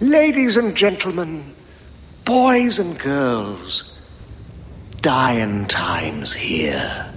[0.00, 1.56] Ladies and gentlemen,
[2.24, 3.98] boys and girls,
[5.00, 7.12] dying times here.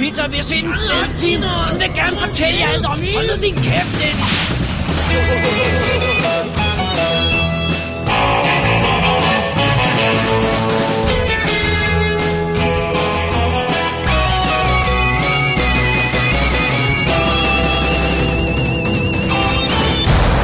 [0.00, 1.42] Peter spise pizza, og vi har en fed film.
[1.80, 2.98] Vil gerne fortælle jer alt om.
[3.14, 4.50] Hold nu din kæft, Dennis.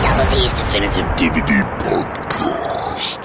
[0.04, 3.22] Double D's Definitive DVD Podcast.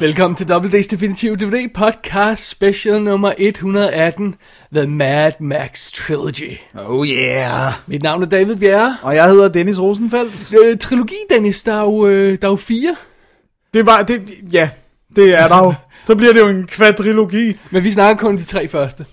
[0.00, 4.34] Velkommen til Double D's Definitive DVD Podcast Special nummer 118,
[4.74, 6.52] The Mad Max Trilogy.
[6.74, 7.72] Oh yeah.
[7.86, 8.96] Mit navn er David Bjerre.
[9.02, 10.52] Og jeg hedder Dennis Rosenfeldt.
[10.64, 12.96] Øh, trilogi, Dennis, der er jo, øh, der er jo fire,
[13.74, 14.70] Det var, det, ja,
[15.16, 15.74] det er der jo.
[16.06, 17.56] Så bliver det jo en kvadrilogi.
[17.70, 19.06] men vi snakker kun de tre første.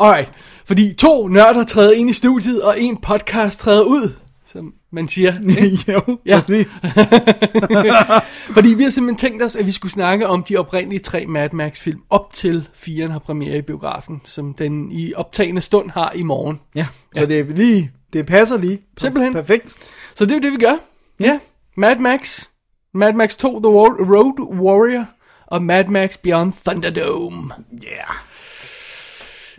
[0.00, 0.28] Alright,
[0.66, 4.12] fordi to nørder træder ind i studiet, og en podcast træder ud,
[4.52, 5.32] som man siger.
[5.92, 6.36] jo, Ja.
[6.36, 6.66] præcis.
[8.56, 11.48] Fordi vi har simpelthen tænkt os, at vi skulle snakke om de oprindelige tre Mad
[11.52, 16.12] Max film, op til firen har premiere i biografen, som den i optagende stund har
[16.14, 16.60] i morgen.
[16.74, 18.78] Ja, så det er lige, det passer lige.
[18.98, 19.32] Simpelthen.
[19.32, 19.74] Perfekt.
[20.14, 20.76] Så det er jo det, vi gør.
[21.20, 21.38] Ja.
[21.76, 22.46] Mad Max.
[22.94, 25.04] Mad Max 2, The Road Warrior.
[25.46, 27.50] Og Mad Max Beyond Thunderdome.
[27.72, 28.14] Yeah.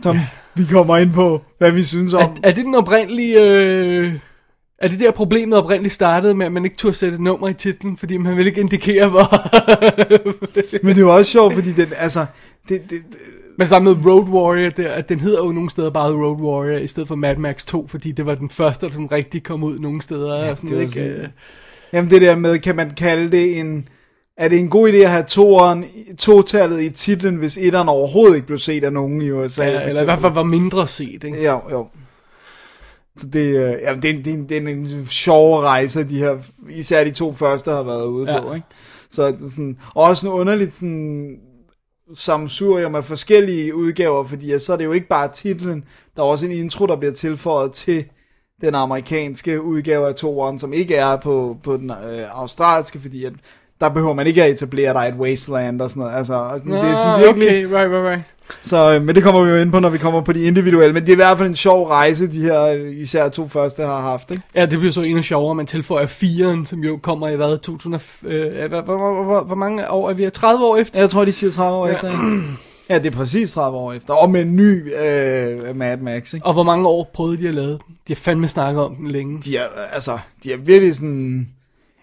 [0.02, 0.18] Som
[0.54, 2.20] vi kommer ind på, hvad vi synes om.
[2.22, 3.42] Er, er det den oprindelige...
[3.42, 4.14] Øh,
[4.80, 7.54] er det der problemet oprindeligt startede med, at man ikke turde sætte et nummer i
[7.54, 9.20] titlen, fordi man ville ikke indikere, hvor...
[10.84, 12.26] Men det er jo også sjovt, fordi den, altså,
[12.68, 13.18] det, det, det,
[13.58, 16.78] Men sammen med Road Warrior, der, at den hedder jo nogle steder bare Road Warrior,
[16.78, 19.62] i stedet for Mad Max 2, fordi det var den første, der sådan rigtig kom
[19.62, 20.44] ud nogle steder.
[20.44, 20.94] Ja, og sådan, det var ikke?
[20.94, 21.28] sådan- Øh,
[21.92, 23.88] jamen det der med, kan man kalde det en,
[24.36, 25.84] er det en god idé at have toeren,
[26.18, 29.64] totallet i titlen, hvis etteren overhovedet ikke blev set af nogen i USA?
[29.64, 31.44] ja, eller i hvert fald var mindre set, ikke?
[31.44, 31.86] Jo, jo.
[33.16, 36.36] Så det, øh, ja, det, det, det er en sjov rejse, de her,
[36.70, 38.40] især de to første har været ude Ja.
[38.40, 38.66] på, ikke?
[39.10, 41.36] Så sådan, og også en underligt sådan,
[42.14, 45.84] samsurium af forskellige udgaver, fordi så er det jo ikke bare titlen,
[46.16, 48.04] der er også en intro, der bliver tilføjet til
[48.60, 53.32] den amerikanske udgave af toeren, som ikke er på, på den øh, australske, fordi at
[53.80, 56.16] der behøver man ikke at etablere, er et wasteland og sådan noget.
[56.16, 58.22] Altså, altså, det er sådan virkelig, okay, right, right, right.
[58.62, 60.92] Så, øh, men det kommer vi jo ind på, når vi kommer på de individuelle.
[60.92, 63.82] Men det er i hvert fald en sjov rejse, de her øh, især to første
[63.82, 64.30] har haft.
[64.30, 64.42] Ikke?
[64.54, 68.00] Ja, det bliver så endnu sjovere, man tilføjer 4'eren, som jo kommer i hvad, 2000,
[68.24, 70.30] øh, hvor, hvor, hvor, hvor, mange år er vi?
[70.30, 70.98] 30 år efter?
[70.98, 71.92] Jeg tror, de siger 30 år Ja.
[71.92, 71.96] ja.
[71.96, 72.10] efter.
[72.12, 72.42] Ikke?
[72.90, 74.14] Ja, det er præcis 30 år efter.
[74.14, 76.34] Og med en ny øh, Mad Max.
[76.34, 76.46] Ikke?
[76.46, 77.78] Og hvor mange år prøvede de at lave den?
[77.78, 79.42] De har fandme snakket om den længe.
[79.44, 81.48] De er, altså, de er virkelig sådan...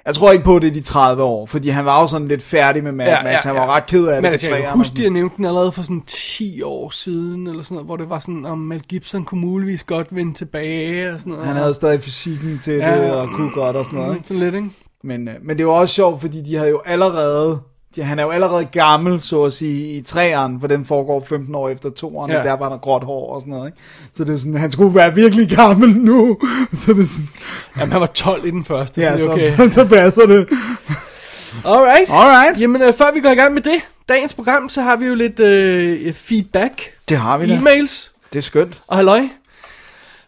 [0.08, 2.28] Jeg tror ikke på, at det er de 30 år, fordi han var jo sådan
[2.28, 3.32] lidt færdig med Mad Ja, Max.
[3.32, 5.04] ja, Han var ret ked af det Men altså, jeg kan huske, de sådan.
[5.12, 8.20] har nævnt den allerede for sådan 10 år siden, eller sådan noget, hvor det var
[8.20, 11.48] sådan, om Mel Gibson kunne muligvis godt vende tilbage, og sådan noget.
[11.48, 13.02] Han havde stadig fysikken til Ja.
[13.02, 14.12] det, og kunne godt og sådan noget.
[14.12, 14.28] Mm, Ikke?
[14.28, 14.70] Sådan lidt, ikke?
[15.04, 17.60] Men, øh, men det var også sjovt, fordi de havde jo allerede,
[18.06, 21.70] han er jo allerede gammel, så at sige, i træerne, for den foregår 15 år
[21.70, 22.38] efter toeren, Ja.
[22.40, 23.78] og der var der gråt hår og sådan noget, ikke?
[24.14, 26.38] Så det er sådan, han skulle være virkelig gammel nu,
[26.86, 27.30] så det er sådan,
[27.78, 29.70] Jamen, han var 12 i den første, ja, så så, det er okay.
[29.76, 30.48] der passer det.
[31.66, 32.10] Alright.
[32.10, 32.60] Alright.
[32.62, 35.16] Jamen, øh, før vi går i gang med det, dagens program, så har vi jo
[35.16, 37.56] lidt øh, feedback, Det har vi da.
[37.56, 38.82] e-mails Det er skønt.
[38.88, 39.22] og halløj.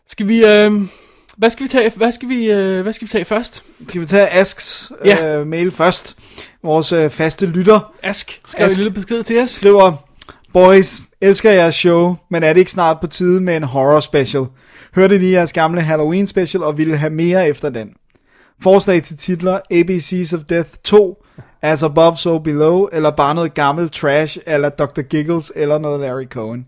[0.10, 0.72] Skal vi, øh,
[1.40, 3.64] hvad skal vi tage, hvad skal vi, øh, hvad skal vi tage først?
[3.88, 5.38] Skal vi tage Asks Ja.
[5.40, 6.18] øh, mail først?
[6.64, 8.76] Vores øh, faste lytter Ask, skrev en Ask.
[8.78, 9.52] lille besked til os.
[9.52, 9.94] skriver,
[10.54, 14.46] Boys, elsker jeres show, men er det ikke snart på tide med en horror special?
[14.96, 17.90] Hørte lige jeres gamle Halloween special og ville have mere efter den.
[18.64, 21.24] Forslag til titler ABCs of Death 2,
[21.62, 25.02] As Above So Below, eller bare noget gammelt trash, eller Dr.
[25.02, 26.66] Giggles, eller noget Larry Cohen.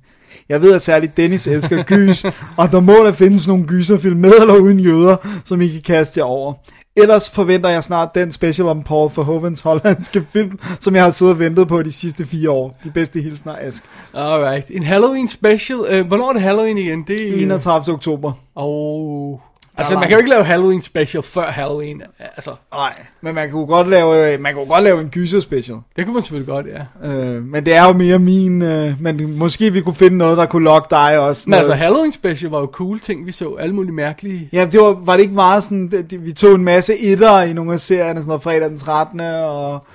[0.49, 2.25] Jeg ved, at særligt Dennis elsker gys,
[2.57, 6.19] og der må der findes nogle gyserfilm med eller uden jøder, som I kan kaste
[6.19, 6.53] jer over.
[6.95, 11.33] Ellers forventer jeg snart den special om Paul Verhovens hollandske film, som jeg har siddet
[11.33, 12.79] og ventet på de sidste fire år.
[12.83, 13.83] De bedste hilsner, Ask.
[14.13, 15.79] Alright, en Halloween special.
[15.89, 17.03] Øh, hvornår er det Halloween igen?
[17.07, 17.41] Det er...
[17.41, 17.95] 31.
[17.95, 18.31] oktober.
[18.55, 19.41] Og
[19.77, 22.01] Altså, man kan jo ikke lave Halloween special før Halloween.
[22.19, 25.77] Altså, Nej, men man kunne godt lave, man kunne godt lave en gyser special.
[25.95, 26.65] det kunne man selvfølgelig godt,
[27.03, 27.09] ja.
[27.11, 30.45] Øh, men det er jo mere min, øh, men måske vi kunne finde noget, der
[30.45, 31.43] kunne lokke dig også.
[31.49, 33.53] Men altså, Noget- Halloween special var jo cool ting, vi så.
[33.53, 34.49] Alle mulige mærkelige...
[34.53, 37.53] Ja, det var, var det ikke meget sådan, det, vi tog en masse etter i
[37.53, 39.19] nogle af serierne, sådan noget fredag den 13.
[39.19, 39.85] og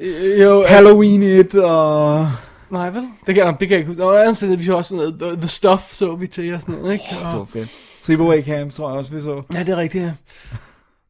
[0.00, 2.28] Øh, Jo, Halloween 1, og
[2.70, 3.02] Nej, vel?
[3.26, 4.02] Det kan, det kan jeg ikke huske.
[4.04, 7.04] Andet vi så også sådan noget, The, Stuff så vi til og sådan noget, ikke?
[7.10, 7.68] det var Og, fedt.
[8.02, 9.42] Sleepaway Camp, tror jeg også, vi så.
[9.52, 10.12] ja, det er rigtigt, ja.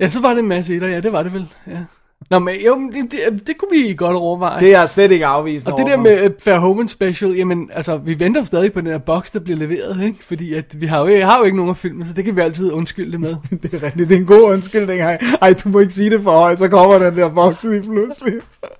[0.00, 1.84] Ja, så var det en masse etter, ja, det var det vel, ja.
[2.31, 4.61] Nå, men jo, men det, det, det kunne vi godt overveje.
[4.61, 7.96] Det er jeg slet ikke afvist og det der med uh, Fairhoven Special, jamen, altså,
[7.96, 10.19] vi venter stadig på den her boks, der bliver leveret, ikke?
[10.28, 12.40] Fordi at vi har jo, har jo ikke nogen af filmene, så det kan vi
[12.40, 13.37] altid undskylde det med.
[13.62, 15.00] Det er rigtigt, det er en god undskyldning.
[15.00, 17.82] Ej, ej, du må ikke sige det for højt, så kommer den der boks lige
[17.82, 18.32] pludselig.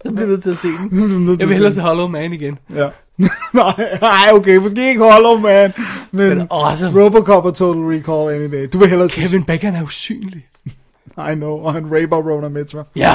[0.06, 1.38] Så bliver vi nødt til at se den.
[1.40, 2.58] Jeg vil hellere se Hollow Man igen.
[2.75, 2.88] Ja.
[3.54, 5.72] nej, nej, okay, måske ikke Hollow Man,
[6.10, 7.04] men, Men awesome.
[7.04, 8.69] Robocop og Total Recall any day.
[8.72, 9.20] Du vil hellere se...
[9.20, 10.50] Kevin Bacon er usynlig.
[11.28, 12.84] I know, og han raper Rona Mitra.
[12.96, 13.14] Ja,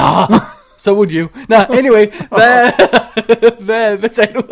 [0.78, 1.28] so would you.
[1.48, 2.70] Nå, anyway, hvad,
[3.66, 4.42] hvad, hvad sagde du?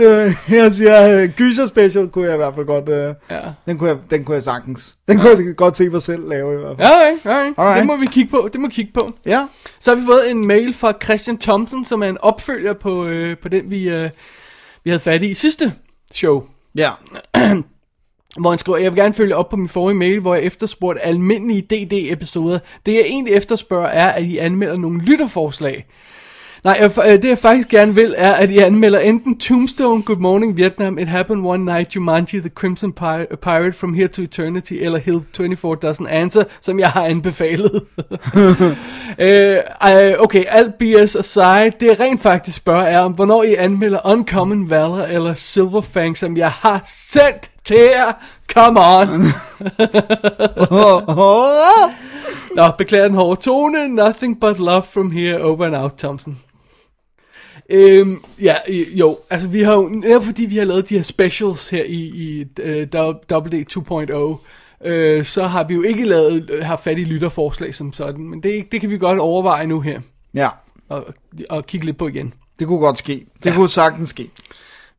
[0.00, 2.88] Øh, jeg siger, uh, Gyser Special kunne jeg i hvert fald godt...
[2.88, 3.40] Uh, ja.
[3.66, 4.96] den, kunne jeg, den kunne jeg sagtens.
[5.08, 6.88] Den kunne jeg godt se mig selv lave i hvert fald.
[6.88, 7.58] Ja, alright, alright.
[7.58, 7.78] Alright.
[7.78, 9.12] Det må vi kigge på, det må vi kigge på.
[9.26, 9.46] Ja.
[9.80, 13.36] Så har vi fået en mail fra Christian Thompson, som er en opfølger på, øh,
[13.42, 14.10] på den, vi, øh,
[14.84, 15.72] vi havde fat i i sidste
[16.12, 16.42] show.
[16.74, 16.90] Ja.
[18.36, 21.00] Hvor han skriver, jeg vil gerne følge op på min forrige mail, hvor jeg efterspurgte
[21.00, 22.58] almindelige DD-episoder.
[22.86, 25.86] Det jeg egentlig efterspørger er, at I anmelder nogle lytterforslag.
[26.64, 30.16] Nej, jeg, øh, det jeg faktisk gerne vil, er, at I anmelder enten Tombstone, Good
[30.18, 34.72] Morning Vietnam, It Happened One Night, Jumanji, The Crimson Pir- Pirate, From Here to Eternity,
[34.72, 37.82] eller Hill 24 Doesn't Answer, som jeg har anbefalet.
[39.18, 39.56] øh,
[39.92, 43.98] øh, okay, alt BS aside, det jeg rent faktisk spørger er, om hvornår I anmelder
[44.04, 48.12] Uncommon Valor eller Silverfang, som jeg har sendt jer.
[48.52, 49.08] Come on!
[52.56, 53.88] Nå, beklager den hårde tone.
[53.88, 56.38] Nothing but love from here, over and out, Thompson.
[57.70, 58.54] Øhm, ja,
[58.94, 61.96] jo, altså vi har jo, netop fordi vi har lavet de her specials her i,
[61.96, 62.46] i uh,
[63.32, 64.40] WD
[64.82, 68.24] 2.0, øh, så har vi jo ikke lavet, øh, haft fat i lytterforslag som sådan,
[68.24, 70.00] men det, det kan vi godt overveje nu her,
[70.34, 70.48] Ja,
[70.88, 71.06] og,
[71.50, 72.34] og kigge lidt på igen.
[72.58, 73.26] det kunne godt ske.
[73.44, 73.54] Det ja.
[73.54, 74.30] kunne sagtens ske.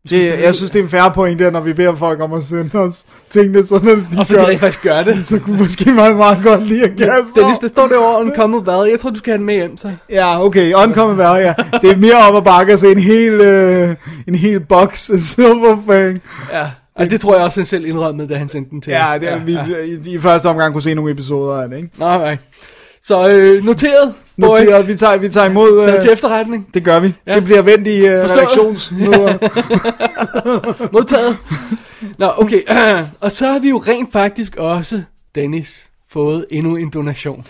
[0.09, 2.43] Det, jeg synes, det er en færre point der, når vi beder folk om at
[2.43, 5.25] sende os tingene, så når de Og så gør, rent faktisk gøre det.
[5.27, 8.85] så kunne måske meget, meget godt lide at kaste Dennis, der står derovre Uncommon Valor,
[8.85, 9.91] jeg tror du skal have den med hjem, så.
[10.09, 11.53] Ja, okay, Uncommon Valor, ja.
[11.81, 13.95] Det er mere op ad bakke at se en hel, øh,
[14.27, 16.21] en hel box af Silverfang.
[16.53, 19.19] Ja, og det tror jeg også, han selv indrømmede, da han sendte den til Ja,
[19.19, 19.57] det, ja, vi
[20.05, 21.89] I, i første omgang kunne se nogle episoder af det, ikke?
[21.99, 22.37] Nej, nej.
[23.05, 24.13] Så øh, noteret.
[24.37, 25.87] Noteret, vi tager, vi tager imod...
[25.87, 26.69] Øh, til efterretning.
[26.73, 27.13] det gør vi.
[27.27, 27.35] Ja.
[27.35, 29.37] Det bliver vendt i øh, redaktionsmøder.
[30.93, 31.37] Modtaget.
[32.17, 32.61] Nå, okay.
[33.21, 35.01] og så har vi jo rent faktisk også,
[35.35, 37.45] Dennis, fået endnu en donation.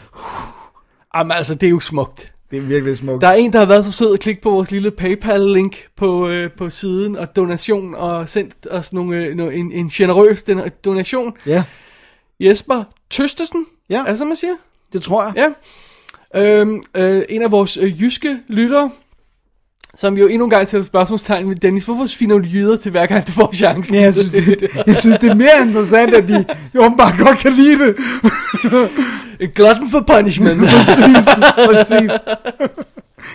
[1.15, 2.31] Jamen altså, det er jo smukt.
[2.51, 3.21] det er virkelig smukt.
[3.21, 6.27] Der er en, der har været så sød at klikke på vores lille PayPal-link på,
[6.27, 10.43] øh, på siden, og donation, og sendt os nogle, øh, en, en generøs
[10.85, 11.33] donation.
[11.45, 11.63] Ja,
[12.39, 14.03] Jesper Tøstesen, Ja.
[14.05, 14.55] er det så, man siger?
[14.93, 15.33] Det tror jeg.
[15.35, 15.49] Ja.
[16.35, 18.91] Øhm, øh, en af vores øh, jyske lyttere,
[19.95, 23.05] som jo endnu en gang sætter spørgsmålstegn med Dennis, hvorfor finder du jyder til hver
[23.05, 23.95] gang du får chancen?
[23.95, 26.45] Ja, jeg synes, det, jeg synes, det er mere interessant, at de
[26.79, 27.95] åbenbart godt kan lide det.
[29.39, 30.61] En glutton for punishment.
[30.69, 31.29] præcis,
[31.65, 32.11] præcis.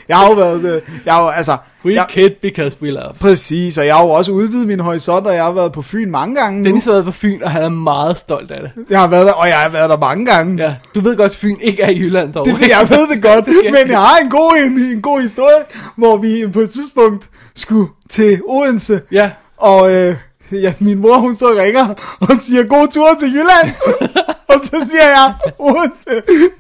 [0.09, 3.15] Jeg har jo været, øh, jeg har jo, altså, We jeg, kid because we love.
[3.21, 6.11] præcis, og jeg har jo også udvidet min horisont, og jeg har været på Fyn
[6.11, 6.65] mange gange nu.
[6.65, 8.71] Dennis har været på Fyn, og han er meget stolt af det.
[8.91, 10.63] Jeg har været der, og jeg har været der mange gange.
[10.65, 12.45] Ja, du ved godt, at Fyn ikke er i Jylland dog.
[12.47, 15.65] Det, jeg ved det godt, Det men jeg har en god, en, en god historie,
[15.97, 20.17] hvor vi på et tidspunkt skulle til Odense, Ja, og øh,
[20.53, 23.71] ja, min mor hun så ringer og siger, god tur til Jylland.
[24.49, 26.11] og så siger jeg, Odense,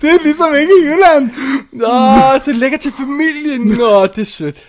[0.01, 1.31] det er ligesom ikke i Jylland.
[1.73, 3.61] Nå, så lækker til familien.
[3.79, 4.65] Nå, det er sødt.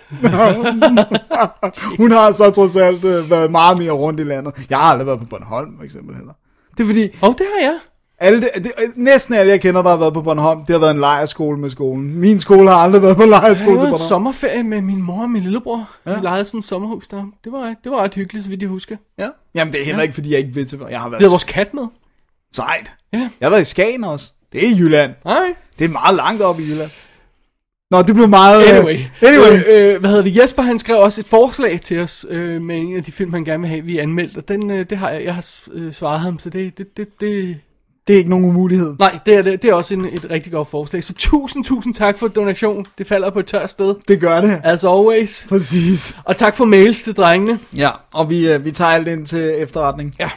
[1.98, 4.54] Hun har så trods alt øh, været meget mere rundt i landet.
[4.70, 6.32] Jeg har aldrig været på Bornholm, for eksempel heller.
[6.78, 7.78] Det er fordi, Og oh, det har jeg.
[8.20, 10.90] alle det, det, næsten alle jeg kender, der har været på Bornholm, det har været
[10.94, 12.14] en lejerskole med skolen.
[12.18, 15.22] Min skole har aldrig været på Jeg lejerskole til havde en sommerferie med min mor
[15.22, 15.90] og min lillebror.
[16.06, 16.10] Ja.
[16.10, 16.16] Ja.
[16.16, 17.24] Vi lejede sådan et sommerhus der.
[17.44, 18.96] Det var, det var ret hyggeligt, så vidt jeg husker.
[19.18, 19.28] Ja.
[19.54, 21.30] Jamen, det er heller ikke, fordi jeg ikke ved til, jeg har Vi været havde
[21.30, 21.82] vores kat med.
[22.56, 22.92] sejt.
[23.16, 23.28] Ja.
[23.40, 24.32] Jeg har været i Skagen også.
[24.52, 25.10] Det er i Jylland.
[25.24, 25.54] Nej.
[25.78, 26.90] Det er meget langt op i Jylland.
[27.90, 28.62] Nå, det blev meget...
[28.66, 28.98] øh, Anyway.
[29.22, 29.62] Anyway.
[29.68, 30.36] Øh, øh, hvad hedder det?
[30.36, 33.44] Jesper, han skrev også et forslag til os øh, med en af de film, han
[33.44, 34.36] gerne vil have, vi anmeldt.
[34.36, 37.08] Og den, øh, det har jeg, jeg har øh, svaret ham, så det, det, det,
[37.20, 37.56] det,
[38.06, 38.96] Det er ikke nogen umulighed.
[38.98, 41.04] Nej, det er, det, det er også en, et rigtig godt forslag.
[41.04, 42.86] Så tusind, tusind tak for donation.
[42.98, 43.94] Det falder på et tørt sted.
[44.08, 44.60] Det gør det.
[44.64, 45.46] As always.
[45.48, 46.16] Præcis.
[46.24, 47.58] Og tak for mails til drengene.
[47.76, 50.14] Ja, og vi, øh, vi tager alt ind til efterretning.
[50.18, 50.30] Ja.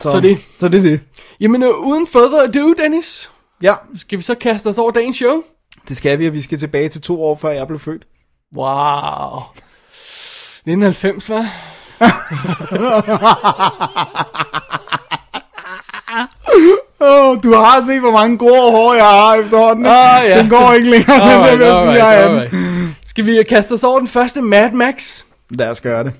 [0.00, 1.00] Så, Så det- så det er det.
[1.40, 3.30] Jamen, øh, uden further ado, Dennis,
[3.62, 5.42] Ja, skal vi så kaste os over dagens show?
[5.88, 8.02] det skal vi, og vi skal tilbage til to år, før jeg blev født.
[8.56, 9.40] Wow.
[10.66, 11.46] 1990, hva'?
[17.02, 19.86] Åh, oh, du har set, hvor mange grå hår jeg har efterhånden.
[19.86, 20.38] Ah, ja.
[20.40, 22.48] Den går ikke længere, den der, vil jeg sige, jeg er.
[23.06, 25.22] Skal vi kaste os over den første Mad Max?
[25.50, 26.12] Lad os gøre det.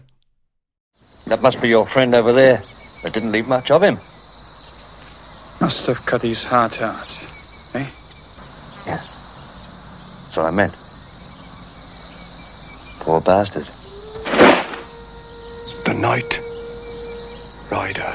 [1.26, 2.58] That must be your friend over there.
[3.02, 3.98] That didn't leave much of him.
[5.60, 7.28] Must have cut his heart out.
[7.74, 7.86] Eh?
[8.86, 9.06] Yes.
[10.22, 10.74] That's what I meant.
[13.00, 13.68] Poor bastard.
[15.84, 16.40] The Night
[17.70, 18.14] Rider.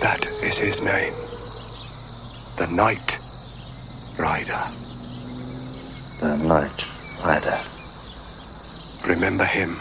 [0.00, 1.14] That is his name.
[2.56, 3.18] The Night
[4.18, 4.70] Rider.
[6.20, 6.84] The night
[7.24, 7.58] rider.
[9.06, 9.80] Remember him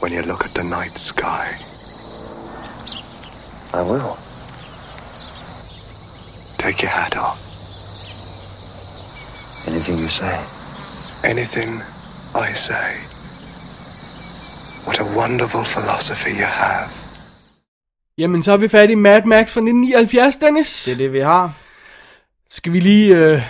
[0.00, 1.62] when you look at the night sky.
[3.74, 4.16] I will.
[6.58, 7.38] Take your hat off.
[9.66, 10.38] Anything you say.
[11.24, 11.82] Anything
[12.34, 12.88] I say.
[14.86, 16.88] What a wonderful philosophy you have.
[18.18, 20.84] Jamen, så er vi færdige i Mad Max fra 1979, Dennis.
[20.84, 21.52] Det er det, vi har.
[22.50, 23.16] Skal vi lige...
[23.16, 23.42] Øh,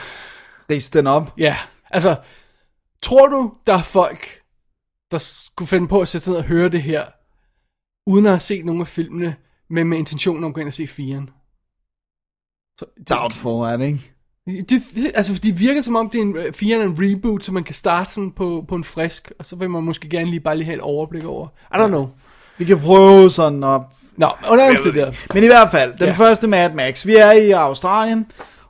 [0.70, 1.32] Ris den op.
[1.38, 1.56] ja,
[1.90, 2.16] altså...
[3.02, 4.40] Tror du, der er folk,
[5.10, 7.04] der skulle finde på at sætte sig ned og høre det her,
[8.06, 9.36] uden at have set nogle af filmene,
[9.70, 11.30] men med intentionen om at gå ind og se firen?
[12.78, 14.12] Så, det, Doubtful, er det ikke?
[14.68, 17.44] Det, det, altså, de virker som om, det er en, øh, firen er en reboot,
[17.44, 20.30] så man kan starte sådan på, på en frisk, og så vil man måske gerne
[20.30, 21.48] lige bare lige have et overblik over.
[21.74, 22.08] I don't know.
[22.58, 23.80] Vi kan prøve sådan at...
[24.16, 25.12] Nå, under det der.
[25.34, 26.06] Men i hvert fald, den Ja.
[26.06, 26.12] ja.
[26.12, 27.06] første Mad Max.
[27.06, 28.26] Vi er i Australien,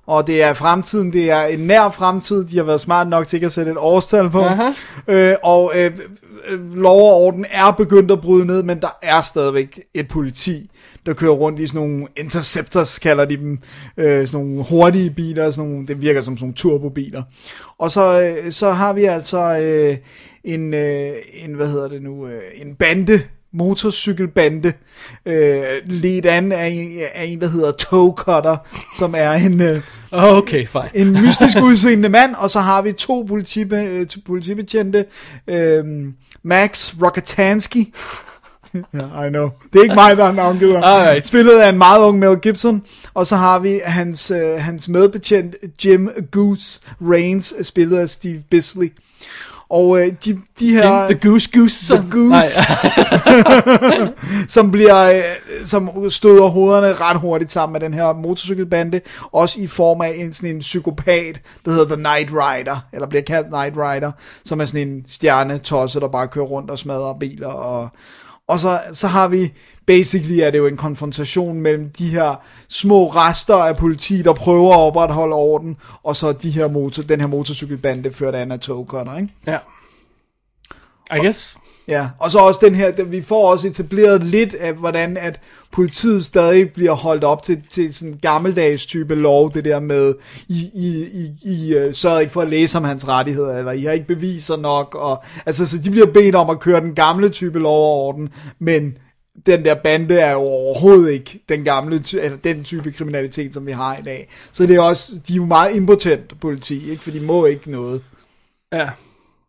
[0.06, 2.44] og det er fremtiden, det er en nær fremtid.
[2.44, 4.40] De har været smart nok til ikke at sætte et årstal på.
[4.42, 4.70] Aha.
[5.08, 5.92] Øh, og øh,
[6.48, 10.70] øh, lov og orden er begyndt at bryde ned, men der er stadigvæk et politi,
[11.06, 13.58] der kører rundt i sådan nogle interceptors, kalder de dem.
[13.96, 17.22] Øh, sådan nogle hurtige biler, sådan nogle, det virker som sådan nogle turbobiler.
[17.78, 19.96] Og så, øh, så har vi altså øh,
[20.44, 23.20] en, øh, en, hvad hedder det nu, øh, en bande,
[23.52, 24.72] motorcykelbande,
[25.26, 28.56] øh, ledt an af en, af en, der hedder Toe Cutter,
[28.98, 29.80] som er en, øh,
[30.12, 30.90] Okay, fine.
[30.94, 35.04] en mystisk udseende mand, og så har vi to politibe, øh, politibetjente,
[35.48, 35.84] øh,
[36.42, 37.94] Max Rokatansky,
[38.94, 39.50] ja, I know.
[39.72, 40.76] Det er ikke mig, der har navngivet.
[40.84, 41.26] Alright.
[41.26, 42.82] Spillet af en meget ung Mel Gibson.
[43.14, 48.92] Og så har vi hans, øh, hans medbetjent Jim Goose Reigns, spillet af Steve Bisley.
[49.68, 51.02] Og øh, de, de her...
[51.02, 51.94] Jim, the Goose Goose.
[51.94, 52.62] The Goose.
[54.54, 55.22] som bliver øh,
[55.64, 59.00] som støder hovederne ret hurtigt sammen med den her motorcykelbande,
[59.32, 63.22] også i form af en sådan en psykopat, der hedder The Night Rider, eller bliver
[63.22, 64.12] kaldt Night Rider,
[64.44, 67.88] som er sådan en stjerne tosse, der bare kører rundt og smadrer biler og
[68.48, 69.52] og så, så har vi,
[69.86, 74.74] basically er det jo en konfrontation mellem de her små rester af politi, der prøver
[74.74, 79.16] at opretholde orden, og så de her motor, den her motorcykelbande ført af Anna Togcutter,
[79.18, 79.34] ikke?
[79.46, 79.58] Ja.
[81.16, 81.58] I guess.
[81.88, 85.40] Ja, og så også den her, vi får også etableret lidt af, hvordan at
[85.72, 90.14] politiet stadig bliver holdt op til, til sådan en gammeldags type lov, det der med,
[90.48, 93.82] I, I, I, I uh, sørger ikke for at læse om hans rettigheder, eller I
[93.82, 97.28] har ikke beviser nok, og altså, så de bliver bedt om at køre den gamle
[97.28, 98.28] type lov og orden,
[98.58, 98.98] men
[99.46, 103.66] den der bande er jo overhovedet ikke den gamle, ty- eller den type kriminalitet, som
[103.66, 104.28] vi har i dag.
[104.52, 107.02] Så det er også, de er jo meget impotent politi, ikke?
[107.02, 108.02] for de må ikke noget.
[108.72, 108.88] Ja.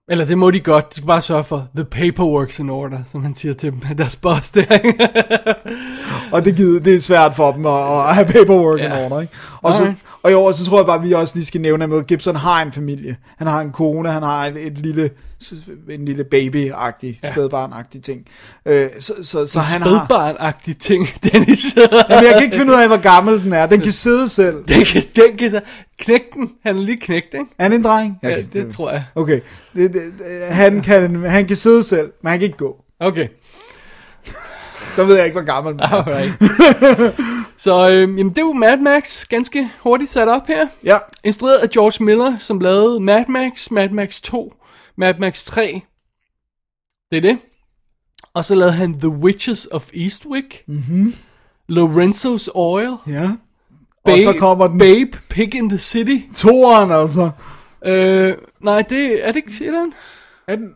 [0.10, 0.90] Eller det må de godt.
[0.90, 3.80] De skal bare sørge for the paperwork's in order, som han siger til dem.
[3.98, 4.64] Deres boss der.
[6.32, 9.06] Og det, gider, det er svært for dem at, at have paperwork yeah.
[9.06, 9.34] order, ikke?
[9.62, 10.00] Og, så, Alright.
[10.24, 12.36] Og år, så tror jeg bare, at vi også lige skal nævne, at Mel Gibson
[12.36, 13.17] har en familie.
[13.38, 15.09] Han har en kone, han har et, et lille,
[15.89, 17.31] en lille baby-agtig, Ja.
[17.31, 18.25] spædbarn-agtig ting.
[18.65, 19.89] Øh, så, så, så han har...
[19.89, 21.75] Spædbarn-agtig ting, Dennis.
[21.77, 21.89] Jamen,
[22.25, 23.65] jeg kan ikke finde ud af, hvor gammel den er.
[23.65, 24.55] Den kan sidde selv.
[24.67, 25.62] den kan, den kan,
[26.00, 26.50] knække den.
[26.63, 27.45] Han er lige knægt, ikke?
[27.59, 28.19] Er han en dreng?
[28.24, 29.03] Jeg Ja, kan- det tror jeg.
[29.15, 29.39] Okay.
[29.75, 30.01] Det, det,
[30.50, 32.75] han, kan, han kan sidde selv, men han kan ikke gå.
[33.00, 33.27] Okay.
[34.95, 35.88] Så ved jeg ikke, hvor gammel den er.
[35.88, 36.33] Alright.
[37.58, 40.68] Så øhm, jamen, det er jo Mad Max ganske hurtigt sat op her.
[40.84, 40.98] Ja.
[41.24, 44.54] Instrueret af George Miller, som lavede Mad Max, Mad Max 2,
[44.96, 45.82] Mad Max 3.
[47.12, 47.38] Det er det.
[48.34, 50.64] Og så lavede han The Witches of Eastwick.
[50.68, 51.14] Mm-hmm.
[51.72, 52.96] Lorenzo's Oil.
[53.08, 53.30] Ja.
[54.04, 56.18] Og så kommer den Babe, Pig in the City.
[56.36, 57.32] toeren, altså.
[57.86, 59.94] Øh, nej, det er det ikke etteren?
[60.48, 60.76] Er den...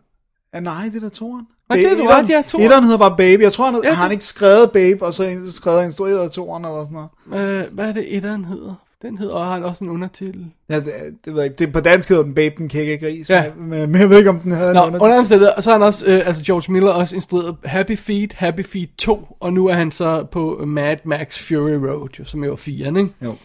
[0.53, 1.47] Ja, nej, det er da toeren.
[1.75, 2.65] Nej, det er du ret, ja, toeren.
[2.65, 3.41] Etteren hedder bare Baby.
[3.41, 6.65] Jeg tror, han, Ja, har han ikke skrevet Babe, og så skrevet og instrueret toeren
[6.65, 6.97] eller sådan
[7.29, 7.63] noget.
[7.65, 8.73] Øh, hvad er det etteren hedder?
[9.01, 10.45] Den hedder, og har også en undertitel.
[10.69, 10.85] Ja, det,
[11.25, 11.65] det, ved jeg ikke.
[11.65, 13.43] Det, på dansk hedder den Babe den kække gris, ja.
[13.57, 15.03] men, men jeg ved ikke, om den havde Nå, en undertitel.
[15.05, 18.33] under omstændigheder, og så har han også, øh, altså George Miller også instrueret Happy Feet,
[18.33, 22.43] Happy Feet 2, og nu er han så på Mad Max Fury Road, jo, som
[22.43, 23.07] jo er 4, ikke?
[23.25, 23.35] Jo.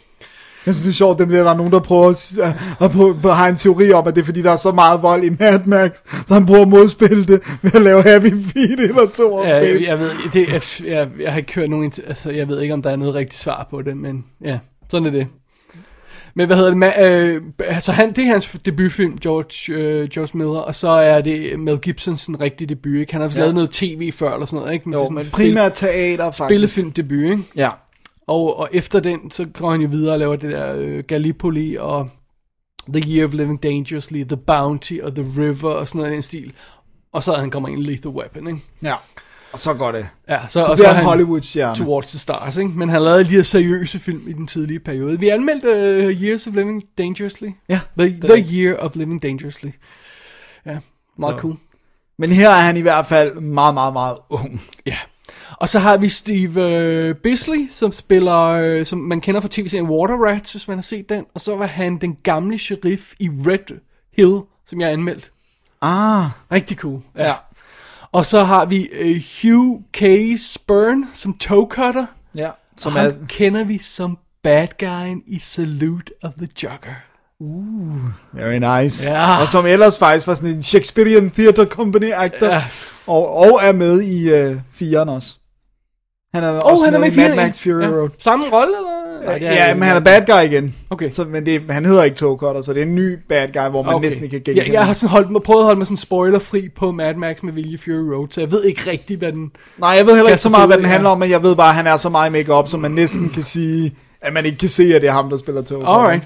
[0.66, 2.38] Jeg synes, det er sjovt, dem der, der er nogen, der prøver at,
[2.80, 5.02] at, på, på, har en teori om, at det er fordi, der er så meget
[5.02, 5.90] vold i Mad Max,
[6.26, 9.72] så han prøver at modspille det ved at lave Happy Feet eller to Ja, det.
[9.74, 12.74] jeg, jeg ved, det, jeg, jeg, jeg har ikke hørt nogen, altså jeg ved ikke,
[12.74, 14.58] om der er noget rigtigt svar på det, men ja,
[14.90, 15.26] sådan er det.
[16.38, 20.38] Men hvad hedder det, ma- øh, altså han, det er hans debutfilm, George, øh, George
[20.38, 23.12] Miller, og så er det Mel Gibsons en rigtig debut, ikke?
[23.12, 23.38] Han har ja.
[23.38, 24.84] Lavet noget tv før eller sådan noget, ikke?
[24.84, 26.44] det er Jo, sådan men en primært teater, faktisk.
[26.46, 27.38] spillefilmdebut, ikke?
[27.56, 27.68] Ja.
[28.28, 31.76] Og, og efter den, så går han jo videre og laver det der øh, Gallipoli
[31.76, 32.08] og
[32.94, 36.22] The Year of Living Dangerously, The Bounty og The River og sådan noget i den
[36.22, 36.52] stil.
[37.12, 38.60] Og så han kommer ind i Lethal Weapon, ikke?
[38.82, 38.94] Ja.
[39.52, 40.08] Og så går det.
[40.28, 41.76] Ja, så, Så og det så han Hollywood-stjerne.
[41.76, 42.70] Towards the Stars, ikke?
[42.70, 45.20] Men han lavede de her seriøse film i den tidlige periode.
[45.20, 45.68] Vi anmeldte
[46.06, 47.48] uh, Years of Living Dangerously.
[47.68, 49.68] Ja, The, the er- Year of Living Dangerously.
[50.66, 50.78] Ja,
[51.18, 51.56] meget Så- cool.
[52.18, 54.60] Men her er han i hvert fald meget, meget, meget ung.
[54.86, 54.96] Ja.
[55.52, 59.86] Og så har vi Steve øh, Bisley, som spiller, øh, som man kender fra tv-serien
[59.90, 61.24] Water Rats, hvis man har set den.
[61.34, 63.78] Og så var han den gamle sheriff i Red
[64.16, 65.30] Hill, som jeg anmeldt.
[65.80, 67.00] Ah, Rigtig cool.
[67.16, 67.34] ja.
[68.12, 70.02] Og så har vi øh, Hugh K.
[70.40, 72.06] Spurn som toe cutter.
[72.34, 73.10] Ja, som Ham er...
[73.28, 76.94] kender vi som bad guyen i Salute of the Jugger.
[78.32, 79.10] Very nice.
[79.10, 79.40] Ja.
[79.40, 82.46] Og som ellers faktisk var sådan en Shakespearean Theatre Company actor.
[82.46, 82.64] Ja.
[83.06, 85.36] Og, og er med i øh, firen også.
[86.34, 87.88] Han er Åh, også han er med i i Mad Max Fury ja.
[87.88, 88.08] Road.
[88.18, 89.38] Samme rolle, eller?
[89.40, 90.74] Nej, Ja, men han er bad guy igen.
[90.90, 91.10] Okay.
[91.10, 93.70] Så, men det, han hedder ikke Toe Cutter, så det er en ny bad guy,
[93.70, 94.04] hvor man okay.
[94.06, 95.96] næsten ikke kan genkende ja, jeg har sådan holdt, mig- prøvet at holde mig sådan
[95.96, 99.50] spoilerfri på Mad Max med Vilje Fury Road, så jeg ved ikke rigtigt, hvad den...
[99.78, 101.68] Nej, jeg ved heller ikke så meget, hvad den handler om, men jeg ved bare,
[101.68, 104.68] at han er så meget make-up, så man næsten kan sige, at man ikke kan
[104.68, 105.92] se, at det er ham, der spiller Toe Cutter.
[105.92, 106.22] Alright.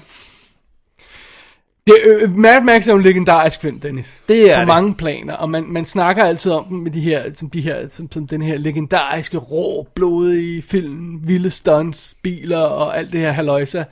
[1.91, 4.21] Det, øh, Mad Max er jo en legendarisk film, Dennis.
[4.29, 4.67] Det er På det.
[4.67, 7.89] mange planer, og man, man snakker altid om den med de her, som, de her,
[7.89, 13.31] som, som den her legendariske, rå, blodige film, vilde stunts, biler og alt det her
[13.31, 13.83] halløjsa.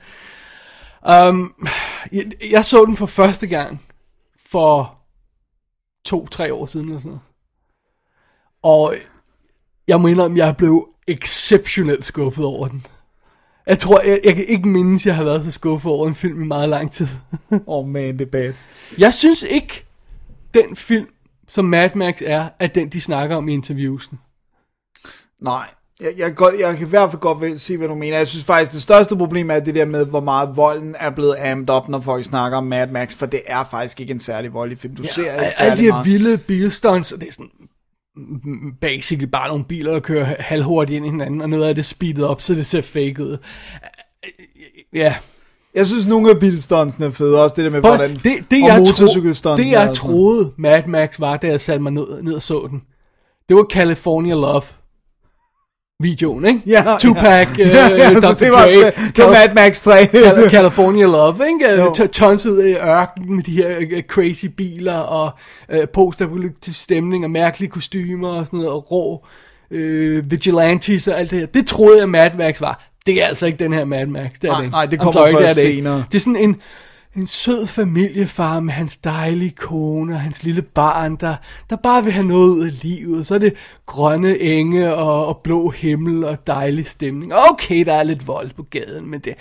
[1.28, 1.54] Um,
[2.12, 3.82] jeg, jeg så den for første gang
[4.46, 4.98] for
[6.04, 7.20] to-tre år siden eller sådan noget.
[8.62, 8.94] Og
[9.88, 12.86] jeg må indrømme, jeg blev exceptionelt skuffet over den.
[13.66, 16.42] Jeg tror, jeg, jeg kan ikke mindes, jeg har været så skuffet over en film
[16.42, 17.08] i meget lang tid.
[17.52, 18.52] Åh, oh, man, det er bad.
[18.98, 19.84] Jeg synes ikke,
[20.54, 21.06] den film,
[21.48, 24.18] som Mad Max er, er den, de snakker om i interviewsen.
[25.42, 25.64] Nej,
[26.00, 28.16] jeg, jeg, kan godt, jeg kan i hvert fald godt se, hvad du mener.
[28.16, 31.36] Jeg synes faktisk, det største problem er det der med, hvor meget volden er blevet
[31.38, 34.52] amped op, når folk snakker om Mad Max, for det er faktisk ikke en særlig
[34.52, 34.94] voldelig film.
[34.94, 36.06] Du ja, ser ikke Alle særlig de her meget.
[36.06, 37.50] vilde bilstunts, og det er sådan
[38.80, 42.24] basically bare nogle biler, der kører halvhurtigt ind i hinanden, og noget af det speedet
[42.24, 43.38] op, så det ser fake ud.
[44.92, 45.14] Ja,
[45.74, 48.14] Jeg synes, nogle af bilstuntsene er fede, også det der med, Prøv, hvordan...
[48.16, 48.86] det, det, og jeg,
[49.42, 52.66] tro, det jeg troede Mad Max var, da jeg satte mig ned, ned og så
[52.70, 52.82] den,
[53.48, 54.62] det var California Love
[56.00, 56.60] videoen, ikke?
[56.66, 57.62] Ja, Tupac, ja.
[57.64, 58.32] øh, ja, ja, Dr.
[58.34, 59.90] det var, Dre, det, det var Mad Max 3.
[60.02, 62.06] Cal- California Love, ikke?
[62.08, 65.30] Tons ud i ørkenen med de her øh, crazy biler og
[65.70, 69.24] øh, postapokalyptisk stemning og mærkelige kostymer og sådan noget, og rå
[69.70, 71.46] øh, vigilantes og alt det her.
[71.46, 72.86] Det troede jeg Mad Max var.
[73.06, 74.30] Det er altså ikke den her Mad Max.
[74.42, 74.72] Det er Nej, det ikke.
[74.72, 76.04] nej, det kommer først er senere.
[76.12, 76.56] Det er sådan en,
[77.16, 81.36] en sød familiefar med hans dejlige kone og hans lille barn, der,
[81.70, 83.26] der bare vil have noget ud af livet.
[83.26, 83.54] Så er det
[83.86, 87.32] grønne enge og, og blå himmel og dejlig stemning.
[87.34, 89.34] Okay, der er lidt vold på gaden, men det...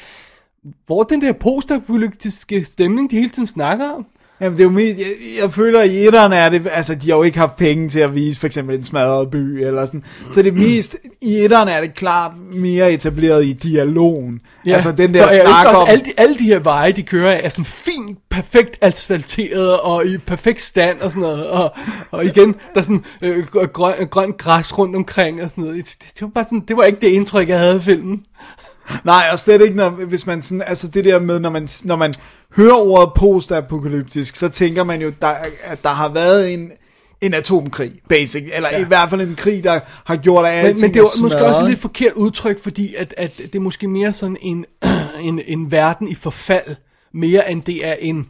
[0.86, 4.06] Hvor den der postapokalyptiske stemning, de hele tiden snakker om?
[4.42, 5.08] Jamen, det er jo mest, jeg,
[5.42, 8.00] jeg føler, at i etteren er det, altså, de har jo ikke haft penge til
[8.00, 10.04] at vise for eksempel en smadret by, eller sådan.
[10.32, 14.40] Så det mest, i etteren er det klart mere etableret i dialogen.
[14.66, 15.88] Ja, altså, den der for jeg snak også, om...
[15.90, 20.06] alle de, alle de her veje, de kører af, er sådan fint, perfekt asfalteret, og
[20.06, 21.48] i perfekt stand og sådan noget.
[21.48, 21.72] Og,
[22.12, 25.86] og igen, der er sådan øh, grøn, grøn græs rundt omkring og sådan noget.
[25.86, 28.22] Det, det, var bare sådan, det var ikke det indtryk, jeg havde af filmen.
[29.04, 31.96] Nej, og slet ikke, når, hvis man sådan, altså det der med, når man, når
[31.96, 32.14] man
[32.56, 35.34] hører ordet postapokalyptisk, så tænker man jo, der,
[35.64, 36.72] at der har været en,
[37.22, 38.82] en atomkrig, basic, eller ja.
[38.82, 41.64] i hvert fald en krig, der har gjort, at Men, men det er måske også
[41.64, 44.66] et lidt forkert udtryk, fordi at, at det er måske mere sådan en,
[45.22, 46.76] en, en verden i forfald,
[47.14, 48.28] mere end det er en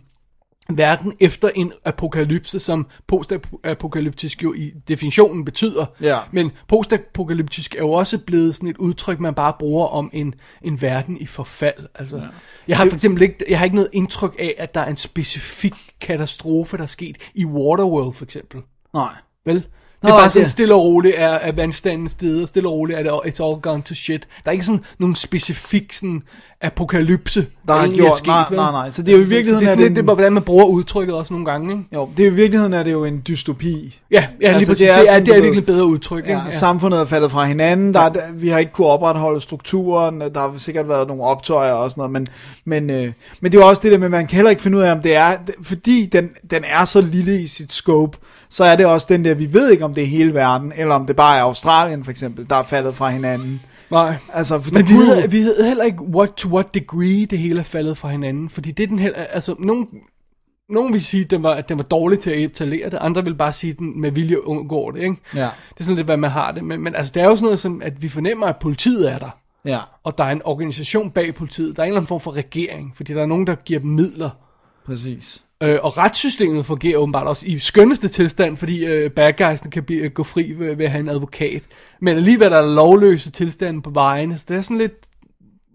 [0.77, 5.85] verden efter en apokalypse, som postapokalyptisk jo i definitionen betyder.
[6.01, 6.17] Ja.
[6.31, 10.81] Men postapokalyptisk er jo også blevet sådan et udtryk, man bare bruger om en, en
[10.81, 11.85] verden i forfald.
[11.95, 12.23] Altså, ja.
[12.67, 14.95] Jeg har for eksempel ikke, jeg har ikke noget indtryk af, at der er en
[14.95, 18.61] specifik katastrofe, der er sket i Waterworld for eksempel.
[18.93, 19.13] Nej.
[19.45, 19.67] Vel?
[20.01, 22.73] Det er bare det- sådan stille og roligt er, er vandstanden stedet, og stille og
[22.73, 24.27] roligt er det, it's all gone to shit.
[24.45, 26.21] Der er ikke sådan nogen specifik sådan
[26.61, 28.91] apokalypse, Der er gjort- sket, nej, nej, nej.
[28.91, 30.09] Så det er jo i Altså, virkeligheden, det er er sådan det lidt, det en-
[30.09, 31.83] er, hvordan man bruger udtrykket også nogle gange, ikke?
[31.93, 33.99] Jo, det er jo i virkeligheden er det jo en dystopi.
[34.11, 34.67] Ja, ja Altså, lige præcis.
[34.67, 36.41] det Det er er, det er, det er virkelig bedre udtryk, ikke?
[36.45, 40.39] Ja, samfundet er faldet fra hinanden, der, er, vi har ikke kunne opretholde strukturen, der
[40.39, 42.27] har sikkert været nogle optøjer og sådan noget, men,
[42.65, 44.61] men, øh, men det er jo også det der med, at man kan heller ikke
[44.61, 48.17] finde ud af, om det er, fordi den, den er så lille i sit scope,
[48.49, 50.95] så er det også den der, vi ved ikke, om det er hele verden, eller
[50.95, 53.61] om det bare er Australien for eksempel, der er faldet fra hinanden.
[53.91, 54.15] Nej.
[54.33, 57.39] Altså, for Men vi jo- ved, vi ved heller ikke, what, to what degree det
[57.39, 58.49] hele er faldet fra hinanden.
[58.49, 59.87] Fordi det er den heller, altså, nogen,
[60.69, 63.23] nogen vil sige, at den var, at den var dårlig til at etablere det, andre
[63.23, 65.15] vil bare sige, at den med vilje undgår det, ikke?
[65.35, 66.63] Ja, Det er sådan lidt, hvad man har det.
[66.63, 69.17] Men, men altså, det er jo sådan noget som, at vi fornemmer, at politiet er
[69.19, 69.29] der.
[69.65, 71.75] ja, Og der er en organisation bag politiet.
[71.75, 73.89] Der er en eller anden form for regering, fordi der er nogen, der giver dem
[73.89, 74.29] midler.
[74.85, 75.43] præcis.
[75.63, 80.01] Øh, og retssystemet fungerer åbenbart også i skønneste tilstand, fordi øh, bad guysene kan blive,
[80.01, 81.61] øh, gå fri ved, ved at have en advokat.
[81.99, 84.93] Men alligevel er der lovløse tilstande på vejene, så det er sådan lidt,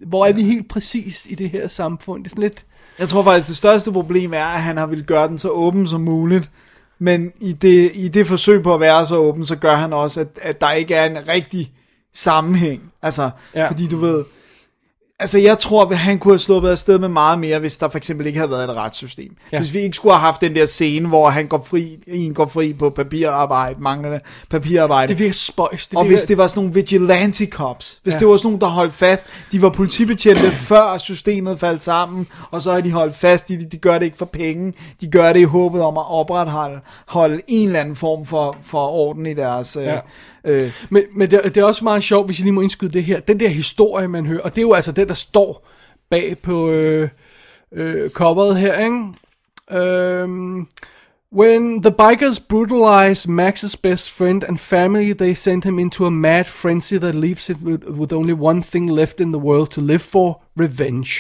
[0.07, 2.25] hvor er vi helt præcis i det her samfund?
[2.25, 2.64] Det er sådan lidt,
[2.99, 5.88] Jeg tror faktisk, det største problem er, at han har ville gøre den så åben
[5.88, 6.51] som muligt.
[6.99, 10.20] Men i det, i det forsøg på at være så åben, så gør han også,
[10.20, 11.73] at, at der ikke er en rigtig
[12.14, 12.83] sammenhæng.
[13.03, 13.61] Altså, Ja.
[13.61, 13.70] ja.
[13.70, 14.25] fordi du ved...
[15.20, 17.98] Altså, jeg tror, at han kunne have sluppet afsted med meget mere, hvis der for
[17.98, 19.37] eksempel ikke havde været et retssystem.
[19.53, 19.59] Ja.
[19.59, 22.48] Hvis vi ikke skulle have haft den der scene, hvor han går fri, en går
[22.48, 25.09] fri på papirarbejde, manglende papirarbejde.
[25.12, 25.88] det virker spøjs.
[25.88, 28.16] Det Og virker, hvis det var sådan nogle vigilante cops, hvis Ja.
[28.16, 28.20] ja.
[28.20, 32.62] det var sådan nogle, der holdt fast, de var politibetjente før systemet faldt sammen, og
[32.62, 35.33] så har de holdt fast i det, de gør det ikke for penge, de gør
[35.33, 39.35] det i håbet om at opretholde holde en eller anden form for, for orden i
[39.35, 39.77] deres...
[39.77, 39.94] Ja.
[39.94, 40.00] Øh,
[40.45, 43.05] øh, Men, men det, det er også meget sjovt, hvis jeg lige må indskyde det
[43.05, 43.21] her.
[43.21, 45.69] Den der historie, man hører, og det er jo altså den, der står
[46.11, 47.09] bag på øh,
[47.73, 49.03] øh, coveret her, ikke?
[49.83, 50.67] Øhm,
[51.37, 56.45] When the bikers brutalize Max's best friend and family, they send him into a mad
[56.45, 59.99] frenzy that leaves him with, with only one thing left in the world to live
[59.99, 61.11] for, revenge.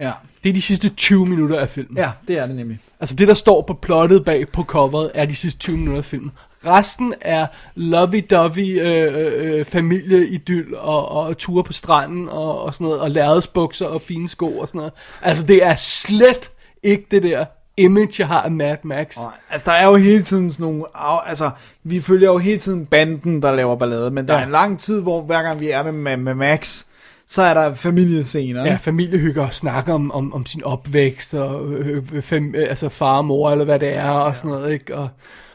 [0.00, 0.12] ja.
[0.42, 1.96] Det er de sidste 20 minutter af filmen.
[1.98, 2.78] ja, det er det nemlig.
[3.00, 6.04] Altså det, der står på plottet bag på coveret, er de sidste 20 minutter af
[6.04, 6.30] filmen.
[6.66, 7.46] Resten er
[7.76, 13.10] lovey-dovey øh, øh, øh, familieidyl og, og ture på stranden og, og sådan noget, og
[13.10, 14.92] lærredsbukser og fine sko og sådan noget.
[15.22, 16.50] Altså det er slet
[16.82, 17.44] ikke det der
[17.76, 19.16] image, jeg har af Mad Max.
[19.16, 20.84] Og, altså, der er jo hele tiden sådan nogle...
[21.26, 21.50] Altså,
[21.84, 24.40] vi følger jo hele tiden banden, der laver ballade, men der Ja.
[24.40, 26.84] er en lang tid, hvor hver gang vi er med, med, med Max,
[27.28, 28.64] så er der familiescener.
[28.64, 28.82] Ja, ikke?
[28.82, 33.24] familiehygge og snakke om, om, om sin opvækst, og øh, øh, fam, altså far og
[33.24, 34.96] mor, eller hvad det er, og sådan noget, ikke?
[34.96, 35.08] Og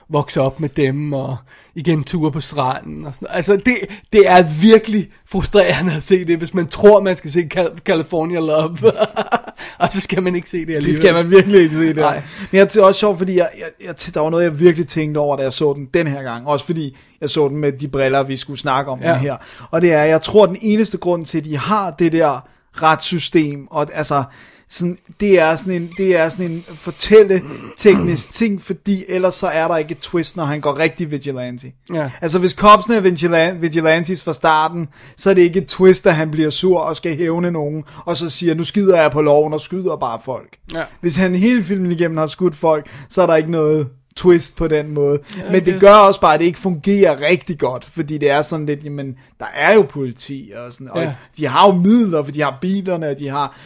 [0.10, 1.38] vokse op med dem, og
[1.76, 3.36] igen ture på stranden, og sådan noget.
[3.36, 3.78] Altså, det,
[4.14, 8.40] det er virkelig frustrerende at se det, hvis man tror, man skal se Cal- California
[8.40, 8.78] Love,
[9.80, 10.86] og så skal man ikke se det alligevel.
[10.86, 12.02] Det skal man virkelig ikke se der.
[12.02, 12.24] Nej.
[12.52, 14.88] Men jeg, det er også sjovt, fordi jeg, jeg, jeg, der var noget, jeg virkelig
[14.88, 16.48] tænkte over, da jeg så den den her gang.
[16.48, 19.10] Også fordi jeg så den med de briller, vi skulle snakke om ja.
[19.10, 19.36] den her.
[19.72, 23.68] Og det er, jeg tror, den eneste grund til, at de har det der retssystem,
[23.72, 24.24] og altså,
[24.70, 29.68] sådan, det er sådan en, det er sådan en fortælle-teknisk ting, fordi ellers så er
[29.68, 31.68] der ikke et twist, når han går rigtig vigilante.
[31.94, 32.12] Ja.
[32.22, 36.16] Altså hvis copsene er vigilan- vigilantes fra starten, så er det ikke et twist, at
[36.16, 39.54] han bliver sur og skal hævne nogen, og så siger, nu skider jeg på loven
[39.54, 40.58] og skyder bare folk.
[40.74, 40.84] Ja.
[41.02, 44.68] Hvis han hele filmen igennem har skudt folk, så er der ikke noget twist på
[44.68, 45.20] den måde.
[45.38, 48.42] Ja, Men det gør også bare, at det ikke fungerer rigtig godt, fordi det er
[48.42, 51.14] sådan lidt, jamen, der er jo politi, og, sådan, og Ja.
[51.38, 53.58] de har jo midler, for de har bilerne, og de har...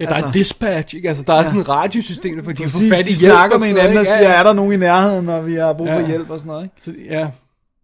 [0.00, 1.08] Ja, der er dispatch, ikke?
[1.08, 3.58] Altså, der er sådan et radiosystem, for de kan få Præcis, fat i de snakker
[3.58, 4.22] med hinanden og siger?
[4.22, 4.38] Ja, ja.
[4.38, 6.06] er der nogen i nærheden, når vi har brug for Ja.
[6.06, 6.74] hjælp og sådan noget, ikke?
[6.82, 7.28] Så, ja.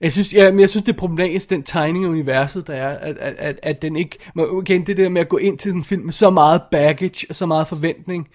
[0.00, 2.88] Jeg synes, ja, men jeg synes, det er problematisk, den tegning af universet, der er,
[2.98, 5.70] at, at, at, at den ikke, må- igen, det der med at gå ind til
[5.70, 8.28] sådan en film med så meget baggage og så meget forventning,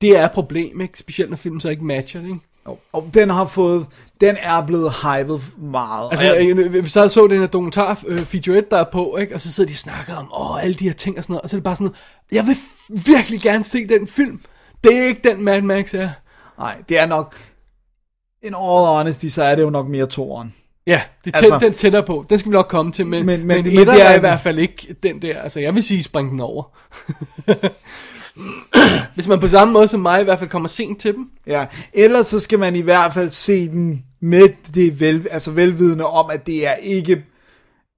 [0.00, 0.98] det er et problem, ikke?
[0.98, 2.40] Specielt når filmen så ikke matcher det, ikke?
[2.92, 3.86] Og den har fået,
[4.20, 6.08] den er blevet hypet meget.
[6.10, 9.34] Altså, jeg, hvis jeg så den her dokumentar øh, featurette, der er på, ikke?
[9.34, 11.42] og så sidder de og snakker om, åh, alle de her ting og sådan noget,
[11.42, 11.98] og så er det bare sådan noget,
[12.32, 12.56] jeg vil
[13.06, 14.40] virkelig gerne se den film.
[14.84, 16.08] Det er ikke den Mad Max er.
[16.58, 17.36] nej, det er nok,
[18.42, 20.54] in all honesty, så er det jo nok mere toren.
[20.86, 22.26] Ja, det er Altså- den tættere på.
[22.30, 24.20] Den skal vi nok komme til, men, Men- men, men- men, det er- er i
[24.20, 25.38] hvert fald ikke den der.
[25.42, 26.62] Altså, jeg vil sige, spring den over.
[29.14, 31.30] Hvis man på samme måde som mig i hvert fald kommer sent til dem.
[31.46, 36.06] Ja, ellers så skal man i hvert fald se den med det vel, altså velvidende
[36.06, 37.24] om, at det er ikke,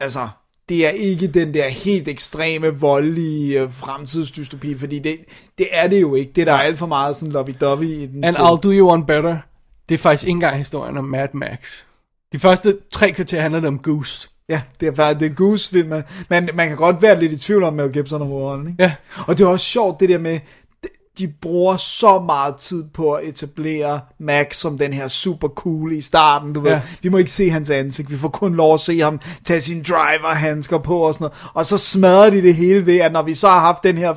[0.01, 0.29] altså,
[0.68, 5.18] det er ikke den der helt ekstreme, voldelige øh, fremtidsdystopi, fordi det,
[5.59, 6.33] det er det jo ikke.
[6.33, 8.25] Det er der alt for meget sådan lovey-dovey i den.
[8.25, 8.42] And til.
[8.42, 9.37] I'll do you one better.
[9.88, 11.83] Det er faktisk ikke engang historien om Mad Max.
[12.33, 14.29] De første tre kvarter handler det om Goose.
[14.48, 15.88] Ja, det er faktisk det er Goose film.
[15.88, 18.83] Man, man, man kan godt være lidt i tvivl om Mel Gibson og hovedrollen, ikke?
[18.83, 18.94] Ja.
[19.26, 20.40] Og det er også sjovt det der med,
[21.18, 26.00] de bruger så meget tid på at etablere Max som den her super cool i
[26.00, 26.70] starten, du ved.
[26.70, 26.80] Ja.
[27.02, 29.83] Vi må ikke se hans ansigt, vi får kun lov at se ham tage sine
[29.83, 31.50] driver-handsker på og sådan noget.
[31.54, 34.14] Og så smadrer de det hele ved, at når vi så har haft den her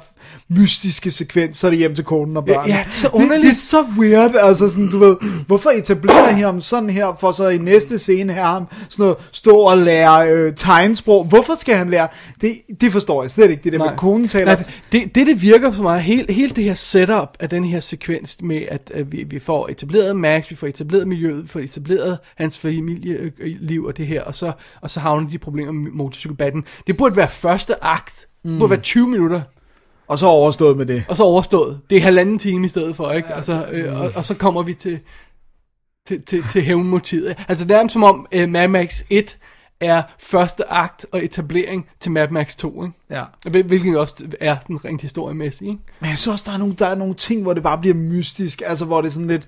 [0.49, 2.67] mystiske sekvens, så er det hjem til konen og børn.
[2.69, 3.43] Ja, ja, det er så det, underligt.
[3.43, 5.15] det er så weird, altså sådan, du ved,
[5.47, 9.17] hvorfor etablerer I ham sådan her, for så i næste scene her ham sådan noget,
[9.31, 11.25] stå og lære øh, tegnsprog.
[11.25, 12.07] Hvorfor skal han lære?
[12.41, 14.45] Det, det forstår jeg slet ikke, det der med konen taler.
[14.45, 17.79] Nej, det, det, det virker så meget, hele, hele det her setup af den her
[17.79, 21.59] sekvens med, at, at vi, vi får etableret Max, vi får etableret miljøet, vi får
[21.59, 26.63] etableret hans familieliv og det her, og så, og så havner de problemer med motorcykelbatten.
[26.87, 28.57] Det burde være første akt, det Mm.
[28.59, 29.41] burde være 20 minutter,
[30.07, 31.05] Og så overstået med det.
[31.09, 31.79] og så overstået.
[31.89, 33.33] Det er halvanden time i stedet for, ikke?
[33.33, 34.99] Altså, øh, og, og så kommer vi til,
[36.07, 37.35] til, til, til hævnmotivet.
[37.47, 39.37] Altså det er som om uh, Mad Max 1
[39.81, 42.95] er første akt og etablering til Mad Max 2, ikke?
[43.09, 43.23] Ja.
[43.49, 45.81] Hvil- Hvilket jo også er sådan rent historiemæssigt, ikke?
[45.99, 47.95] Men jeg synes også, der er, nogle, der er nogle ting, hvor det bare bliver
[47.95, 49.47] mystisk, altså hvor det er sådan lidt...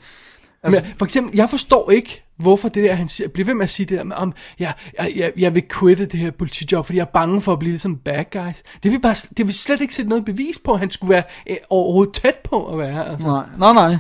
[0.64, 3.64] Altså, Men for eksempel, jeg forstår ikke, hvorfor det der, han siger, bliver ved med
[3.64, 6.86] at sige det der med, om, jeg, jeg, jeg, jeg vil quitte det her politijob,
[6.86, 8.64] fordi jeg er bange for at blive ligesom bad guys.
[8.84, 11.24] Det vil, bare, det vil slet ikke sætte noget bevis på, at han skulle være
[11.50, 13.10] øh, overhovedet tæt på at være.
[13.10, 13.28] Altså.
[13.28, 13.98] nej, nej, nej.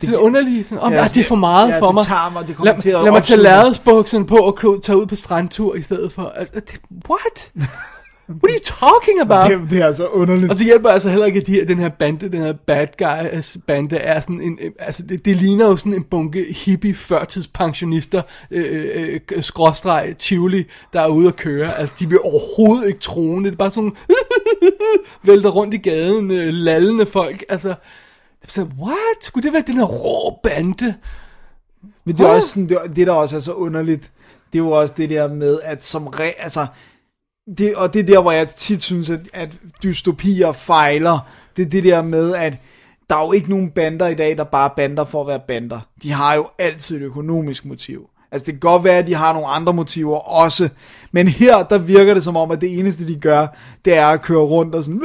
[0.00, 0.68] Det er underligt.
[0.68, 2.04] Sådan, om, Ja, ja, det er for meget ja, for det mig.
[2.04, 5.16] tager mig, det lad, til at lad mig tage lærredsbukserne på og tage ud på
[5.16, 6.32] strandtur i stedet for.
[6.36, 7.50] Altså, det, what?
[8.30, 9.50] What are you talking about?
[9.50, 10.50] Det, det er altså underligt.
[10.50, 12.86] Og så hjælper altså heller ikke, at de her, den her bande, den her bad
[12.98, 18.22] guys bande, er sådan en, altså det, det ligner jo sådan en bunke hippie førtidspensionister,
[18.50, 21.78] øh, øh, øh, skråstreg, tivoli, der er ude at køre.
[21.78, 23.96] Altså de vil overhovedet ikke trone, det er bare sådan,
[25.24, 27.74] vælter rundt i gaden, øh, lallende folk, altså,
[28.48, 28.96] så what?
[29.20, 30.94] Skulle det være den her rå bande?
[32.04, 34.12] Men det er også sådan, det, det der også er så underligt,
[34.52, 36.66] det er jo også det der med, at som re, altså,
[37.58, 39.50] det, og det er der, hvor jeg tit synes, at, at
[39.82, 41.18] dystopier fejler,
[41.56, 42.54] det er det der med, at
[43.10, 45.40] der er jo ikke nogen bander i dag, der bare er bander for at være
[45.48, 45.80] bander.
[46.02, 48.06] De har jo altid et økonomisk motiv.
[48.32, 50.68] Altså det kan godt være, at de har nogle andre motiver også,
[51.12, 53.46] men her, der virker det som om, at det eneste, de gør,
[53.84, 55.02] det er at køre rundt og sådan,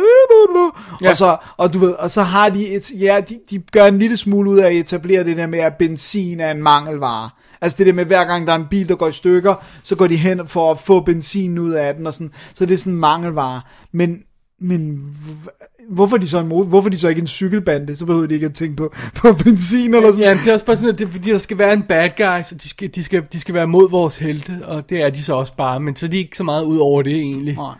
[1.01, 1.09] ja.
[1.09, 3.99] og, så, og du ved, og så har de, et, ja, de, de gør en
[3.99, 7.29] lille smule ud af at etablere det der med, at benzin er en mangelvare.
[7.61, 9.95] Altså det der med, hver gang der er en bil, der går i stykker, så
[9.95, 12.77] går de hen for at få benzin ud af den, og sådan, så det er
[12.77, 13.61] sådan en mangelvare.
[13.91, 14.21] Men,
[14.61, 14.99] men
[15.89, 17.95] hvorfor er de så en mod, hvorfor er de så ikke en cykelbande?
[17.95, 20.25] Så behøver de ikke at tænke på, på benzin eller sådan.
[20.25, 22.09] Ja, det er også bare sådan, at det er fordi, der skal være en bad
[22.17, 25.09] guy, så de skal, de skal, de skal være mod vores helte, og det er
[25.09, 27.55] de så også bare, men så er de ikke så meget ud over det egentlig.
[27.55, 27.75] Nej.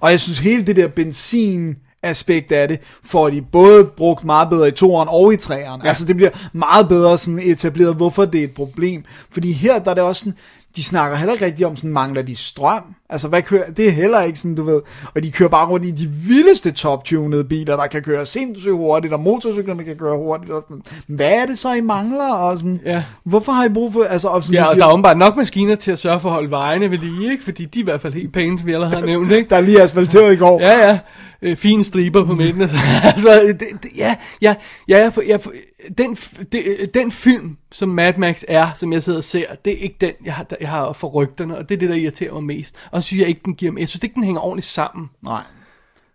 [0.00, 4.50] Og jeg synes hele det der benzin aspekt af det, får de både brugt meget
[4.50, 5.80] bedre i toeren og i treeren.
[5.82, 5.88] Ja.
[5.88, 9.04] Altså det bliver meget bedre sådan etableret, hvorfor det er et problem.
[9.30, 10.38] Fordi her der er det også sådan,
[10.76, 12.82] de snakker heller ikke rigtig om sådan, mangler de strøm?
[13.10, 14.80] Altså hvad kører, det er heller ikke sådan, du ved.
[15.14, 19.12] Og de kører bare rundt i de vildeste top-tunede biler, der kan køre sindssygt hurtigt,
[19.12, 20.50] og motorcyklerne kan køre hurtigt.
[20.50, 20.82] Og sådan.
[21.06, 22.32] Hvad er det så, I mangler?
[22.34, 23.02] Og sådan, Ja.
[23.24, 25.36] Hvorfor har I brug for, altså, og sådan, Ja, og siger- der er åbenbart nok
[25.36, 27.44] maskiner til at sørge for at holde vejene ved lige, ikke?
[27.44, 29.50] Fordi de er i hvert fald helt pæne, som vi allerede har nævnt, ikke?
[29.50, 30.60] der er lige asfalteret i går.
[30.60, 30.98] Ja, ja.
[31.42, 32.62] Øh, fine striber på midten.
[33.14, 34.54] altså, det, det, ja, ja,
[34.88, 35.52] ja, jeg, for, jeg, for,
[35.98, 36.14] den,
[36.52, 39.76] det, øh, den film, som Mad Max er, som jeg sidder og ser, det er
[39.76, 42.44] ikke den, jeg har, jeg har for rygterne, og det er det, der irriterer mig
[42.44, 42.76] mest.
[42.90, 45.10] Og så synes jeg ikke, den giver Jeg synes ikke, den hænger ordentligt sammen.
[45.24, 45.42] Nej.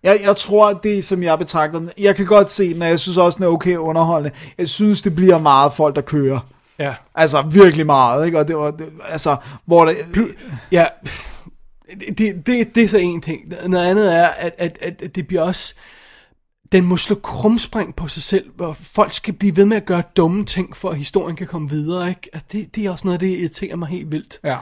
[0.04, 3.00] Jeg, jeg tror, det som jeg betragter den, jeg kan godt se den, og jeg
[3.00, 4.38] synes også, den er okay underholdende.
[4.58, 6.40] Jeg synes, det bliver meget folk, der kører.
[6.80, 6.94] Ja.
[7.16, 8.40] Altså virkelig meget, ikke?
[8.40, 9.96] Og det var, det, altså, hvor det...
[10.72, 10.86] Ja,
[12.00, 13.42] det, det, det, det er så en ting.
[13.66, 15.74] Noget andet er, at, at, at, at det bliver også...
[16.74, 20.04] Den må slå krumspring på sig selv, hvor folk skal blive ved med at gøre
[20.16, 22.30] dumme ting, for at historien kan komme videre, ikke?
[22.34, 24.40] Altså, det, det er også noget, det irriterer mig helt vildt.
[24.44, 24.58] Ja.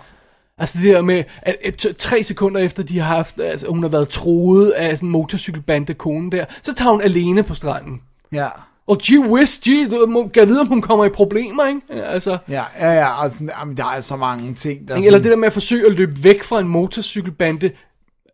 [0.57, 3.89] Altså det der med, at, at tre sekunder efter de har haft, altså hun har
[3.89, 8.01] været troet af sådan en motorcykelbande kone der, så tager hun alene på stranden.
[8.31, 8.47] Ja.
[8.87, 9.89] Og gee whiz, gee,
[10.33, 11.81] kan vide, om hun kommer i problemer, ikke?
[12.03, 15.31] Altså, Ja, ja, ja, altså, jamen, der er så mange ting, der er Eller det
[15.31, 17.71] der med at forsøge at løbe væk fra en motorcykelbande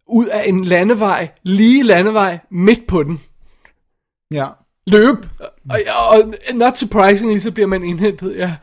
[0.07, 3.19] ud af en landevej, lige landevej, midt på den.
[4.31, 4.47] Ja.
[4.87, 5.25] Løb!
[5.69, 8.55] Og, og not surprisingly, så bliver man indhentet, ja.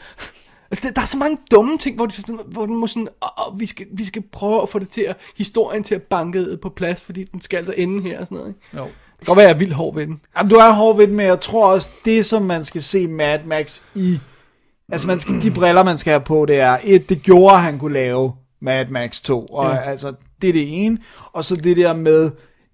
[0.71, 3.61] Altså, Der er så mange dumme ting, hvor, det, hvor den må sådan, og, og
[3.61, 6.69] vi, skal, vi skal prøve at få det til at, historien til at banke på
[6.69, 8.49] plads, fordi den skal altså ende her og sådan noget.
[8.51, 8.77] Ikke?
[8.77, 8.85] Jo.
[8.85, 10.21] Det kan godt være, jeg er vildt hård ved den.
[10.39, 13.07] Jamen, du er hård ved den, men jeg tror også, det som man skal se
[13.07, 14.21] Mad Max i,
[14.93, 17.61] altså man skal, de briller, man skal have på, det er, et, det gjorde, at
[17.61, 19.81] han kunne lave Mad Max 2, og ja.
[19.81, 20.99] altså, det er det ene,
[21.33, 22.31] og så det der med,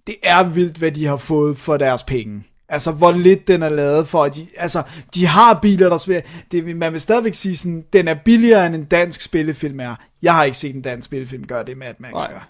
[0.07, 2.44] det er vildt, hvad de har fået for deres penge.
[2.73, 4.83] Altså, hvor lidt den er lavet for, at de, altså,
[5.15, 8.75] de har biler, der spiller, det, man vil stadigvæk sige sådan, den er billigere end
[8.75, 9.95] en dansk spillefilm er.
[10.23, 12.27] Jeg har ikke set en dansk spillefilm gøre det, Mad Max Nej.
[12.33, 12.49] gør.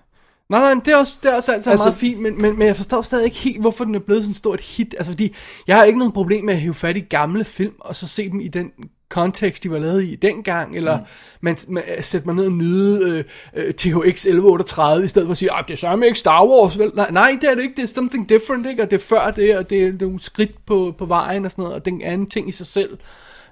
[0.49, 2.59] Nej, nej, men det er også, det er også altså, Altså- meget fint, men, men,
[2.59, 4.95] men jeg forstår stadig ikke helt, hvorfor den er blevet sådan et stort hit.
[4.99, 5.35] Altså, fordi
[5.67, 8.31] jeg har ikke noget problem med at hive fat i gamle film, og så se
[8.31, 8.71] dem i den
[9.11, 11.05] kontekst, de var lavet i dengang, eller mm.
[11.41, 13.25] man, man, sætte mig ned og nyde øh,
[13.67, 16.79] øh, THX 1138, i stedet for at sige, at det er sørme ikke Star Wars,
[16.79, 16.91] vel?
[16.95, 18.83] Nej, nej, det er det ikke, det er something different, ikke?
[18.83, 21.63] Og det er før det, og det er, nogle skridt på, på vejen og sådan
[21.63, 22.99] noget, og den er en ting i sig selv.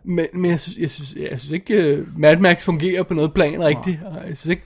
[0.04, 3.34] Men, men jeg, synes, jeg, synes, jeg synes ikke, uh, Mad Max fungerer på noget
[3.34, 4.62] plan rigtigt, og jeg synes ikke,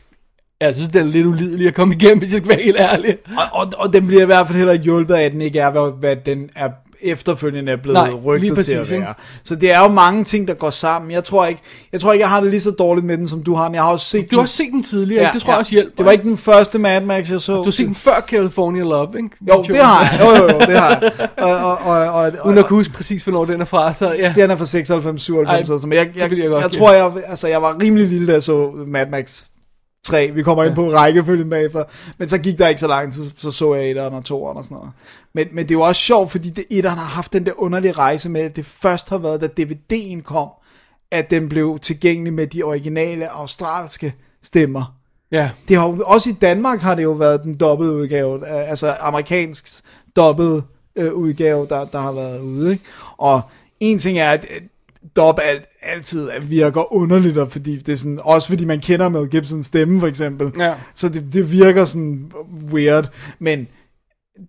[0.60, 3.18] jeg synes, den er lidt ulidelig at komme igennem, hvis jeg skal være helt ærlig.
[3.26, 5.58] Og, og, og den bliver i hvert fald heller ikke hjulpet af, at den ikke
[5.58, 6.70] er, hvad, hvad den er
[7.02, 9.02] efterfølgende er blevet Nej, rygtet præcis, til at ikke?
[9.04, 9.14] være.
[9.44, 11.10] Så det er jo mange ting, der går sammen.
[11.10, 11.60] Jeg tror ikke,
[11.92, 13.70] jeg tror ikke, jeg har det lige så dårligt med den, som du har.
[13.70, 14.42] Jeg har også set Du har den.
[14.42, 15.92] også set den tidligere, ja, det tror jeg også hjælper.
[15.96, 17.56] Det var ikke den første Mad Max, jeg så.
[17.56, 19.30] Du har set den før California Love, ikke?
[19.48, 20.20] Jo, det har jeg.
[20.20, 21.28] Jo, jo, jo, det har jeg.
[21.36, 24.32] Og, og, og, og, Uden at kunne huske præcis, hvornår den er fra, så ja.
[24.36, 27.48] Den er fra 96, 97 Ej, men jeg, jeg, jeg jeg, jeg tror, jeg, altså,
[27.48, 29.44] jeg var rimelig lille, da jeg så Mad Max
[30.04, 30.30] 3.
[30.34, 31.84] Vi kommer ind på rækkefølgen bagefter.
[32.18, 34.64] Men så gik der ikke så lang tid, så så jeg etteren og toeren og
[34.64, 34.90] sådan noget.
[35.34, 37.92] Men, men det er jo også sjovt, fordi det, etteren har haft den der underlige
[37.92, 40.48] rejse med, at det først har været, da DVD'en kom,
[41.10, 44.94] at den blev tilgængelig med de originale australske stemmer.
[45.32, 48.70] Ja, Det har jo, også i Danmark har det jo været den dobbede udgave, øh,
[48.70, 49.84] altså amerikansk
[50.16, 50.62] dobbede
[50.96, 52.72] øh, udgave, der, der har været ude.
[52.72, 52.84] Ikke?
[53.16, 53.40] Og
[53.80, 54.46] en ting er, at
[55.16, 59.28] dub alt, altid virker underligt, og fordi det er sådan, også fordi man kender Mel
[59.30, 60.74] Gibsons stemme for eksempel, Ja.
[60.94, 62.32] så det, det virker sådan
[62.72, 63.66] weird, men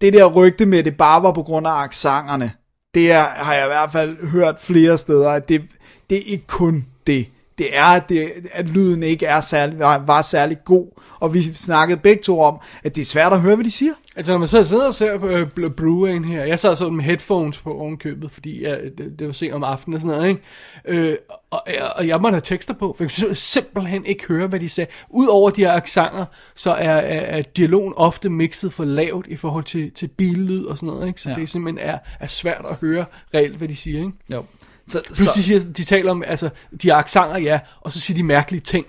[0.01, 2.51] det der rygte med, at det bare var på grund af accenterne,
[2.93, 5.61] det er, har jeg i hvert fald hørt flere steder, at det,
[6.09, 7.27] det er ikke kun det.
[7.57, 11.41] Det er, at, det, at lyden ikke er særlig, var, var særlig god, og vi
[11.41, 13.93] snakkede begge to om, at det er svært at høre, hvad de siger.
[14.15, 17.57] altså når man så sidder og ser øh, Bruin her, jeg sad så med headphones
[17.57, 21.09] på ovenkøbet, fordi jeg, det, det var sent om aftenen og sådan noget, ikke?
[21.09, 21.17] Øh,
[21.51, 21.63] og,
[21.95, 24.91] og jeg måtte have tekster på, for jeg kunne simpelthen ikke høre, hvad de sagde.
[25.09, 29.63] Udover de her accenter, så er, er, er dialogen ofte mixet for lavt i forhold
[29.63, 31.21] til, til billyd og sådan noget, ikke?
[31.21, 31.29] Så.
[31.29, 31.35] Ja.
[31.35, 34.11] det simpelthen er, er svært at høre reelt, hvad de siger, ikke?
[34.31, 34.43] Jo.
[34.87, 36.49] Så, Plus de, siger, de taler om, altså,
[36.81, 38.85] de har accenter, ja, og så siger de mærkelige ting.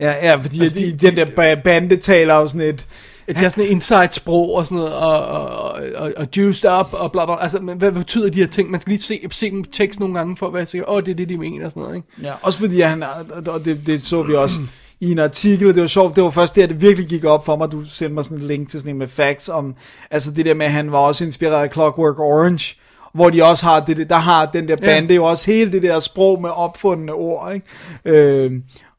[0.00, 2.86] ja, ja, fordi Altså, de- de, den der ba- bande taler jo sådan et,
[3.28, 7.12] Det er sådan et inside-sprog og sådan noget, og, og, og, og juiced up, og
[7.12, 7.42] bla bla.
[7.42, 8.70] Altså, men hvad betyder de her ting?
[8.70, 11.02] Man skal lige se, se dem tekst nogle gange, for at være sikker, åh, oh,
[11.02, 12.08] det er det, de mener, og sådan noget, ikke?
[12.22, 13.04] Ja, også fordi han,
[13.46, 14.58] og det, det så vi også
[15.00, 17.44] i en artikel, og det var sjovt, det var først der, det virkelig gik op
[17.44, 19.74] for mig, du sendte mig sådan et link til sådan en med facts om,
[20.10, 22.74] altså det der med, at han var også inspireret af Clockwork Orange,
[23.14, 26.00] hvor de også har det, der har den der bande jo også hele det der
[26.00, 27.66] sprog med opfundne ord, ikke?
[28.04, 28.52] Øh,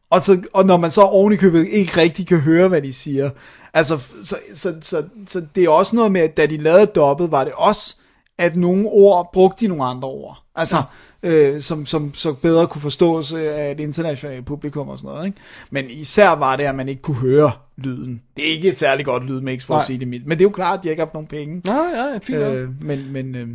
[0.10, 2.94] og, så, og når man så oven i købet ikke rigtig kan høre, hvad de
[2.94, 3.30] siger,
[3.74, 7.32] altså, så, så, så, så det er også noget med, at da de lavede dobbelt,
[7.32, 7.96] var det også,
[8.38, 10.44] at nogle ord brugte de nogle andre ord.
[10.56, 10.84] Altså,
[11.24, 11.30] ja.
[11.30, 15.26] øh, som, som så bedre kunne forstås øh, af et internationalt publikum og sådan noget.
[15.26, 15.38] Ikke?
[15.72, 18.22] Men især var det, at man ikke kunne høre lyden.
[18.36, 19.82] Det er ikke et særligt godt lydmix, for Nej.
[19.82, 20.28] at sige det mildt.
[20.28, 21.62] Men det er jo klart, at de ikke har haft nogen penge.
[21.66, 22.56] Nå, ja, fint nok.
[22.56, 23.48] Øh, men, men øh,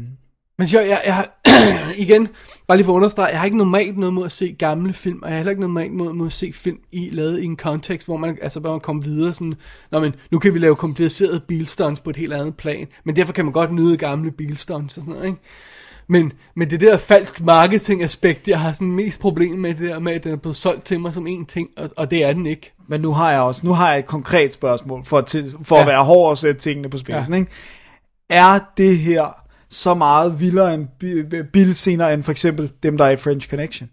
[0.58, 1.28] Men jeg, jeg, jeg
[2.06, 2.28] igen,
[2.66, 5.22] bare lige for at understrege, jeg har ikke normalt noget mod at se gamle film,
[5.22, 7.56] og jeg har heller ikke normalt mod, mod at se film i, lavet i en
[7.56, 9.54] kontekst, hvor man, altså, hvor man kommer videre sådan,
[9.90, 13.32] Nå, men nu kan vi lave komplicerede bilstunts på et helt andet plan, men derfor
[13.32, 15.40] kan man godt nyde gamle bilstunts og sådan noget, ikke?
[16.06, 19.98] Men, men det der falsk marketing aspekt, jeg har sådan mest problem med det der
[19.98, 22.32] med, at den er blevet solgt til mig som en ting, og, og det er
[22.32, 22.72] den ikke.
[22.88, 25.76] men nu har jeg også nu har jeg et konkret spørgsmål, for, til, for.
[25.76, 25.82] Ja.
[25.82, 27.32] at være hård og sætte tingene på spidsen.
[27.32, 27.38] Ja.
[27.38, 27.50] Ikke?
[28.30, 29.43] Er det her
[29.74, 33.50] så meget vildere end bi- bi- bilscener, end for eksempel dem, der er i French
[33.50, 33.90] Connection?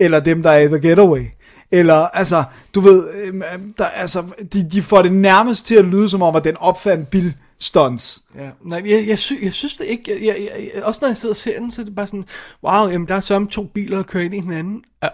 [0.00, 1.24] Eller dem, der er i The Getaway?
[1.70, 5.84] Eller, altså, du ved, øhm, øhm, der, altså, de, de får det nærmest til at
[5.84, 8.22] lyde som om, at den opfandt Bill Stunts.
[8.34, 10.26] Ja, nej, jeg, jeg, sy, jeg synes det ikke.
[10.26, 12.24] Jeg, jeg, jeg, også når jeg sidder og ser den, så er det bare sådan,
[12.64, 14.84] wow, jamen der er så to biler, der kører ind i hinanden.
[15.04, 15.08] Uh,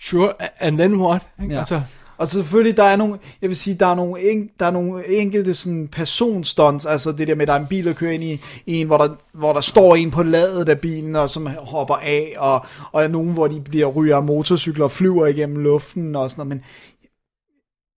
[0.00, 1.22] sure, and then what?
[1.42, 1.54] Ikke?
[1.54, 1.58] Ja.
[1.58, 1.82] Altså,
[2.16, 4.70] og så selvfølgelig, der er nogle, jeg vil sige, der er nogle, en, der er
[4.70, 8.12] nogle enkelte sådan personstunts, altså det der med, at der er en bil, der kører
[8.12, 11.30] ind i, i en, hvor der, hvor der står en på ladet af bilen, og
[11.30, 16.16] som hopper af, og, og nogen, hvor de bliver ryger motorcykler og flyver igennem luften
[16.16, 16.64] og sådan noget, men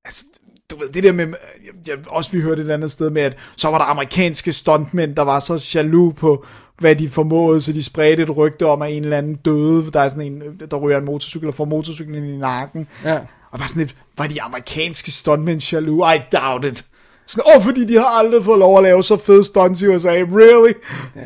[0.05, 0.25] altså,
[0.71, 3.37] du ved, det der med, jeg, jeg, også vi hørte et andet sted med, at
[3.57, 6.45] så var der amerikanske stuntmænd, der var så jaloux på,
[6.79, 10.01] hvad de formåede, så de spredte et rygte om, at en eller anden døde, der
[10.01, 12.89] er sådan en, der ryger en motorcykel og får motorcyklen i nakken.
[13.05, 13.19] Ja.
[13.53, 16.15] Og bare sådan lidt, var de amerikanske stuntmænd jaloux?
[16.15, 16.85] I doubt it.
[17.27, 20.09] Sådan, åh, fordi de har aldrig fået lov at lave så fede stunts i USA.
[20.09, 20.73] Really?
[21.17, 21.23] ja,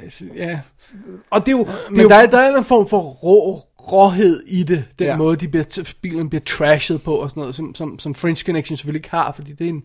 [0.48, 0.60] ja.
[1.30, 1.64] Og det er jo...
[1.64, 3.60] Det er Men jo der, er, der er en form for rå,
[3.92, 5.16] råhed i det, den Ja.
[5.16, 8.76] måde, de bliver, bilen bliver trashet på og sådan noget, som, som, som French Connection
[8.76, 9.82] selvfølgelig ikke har, fordi det er en,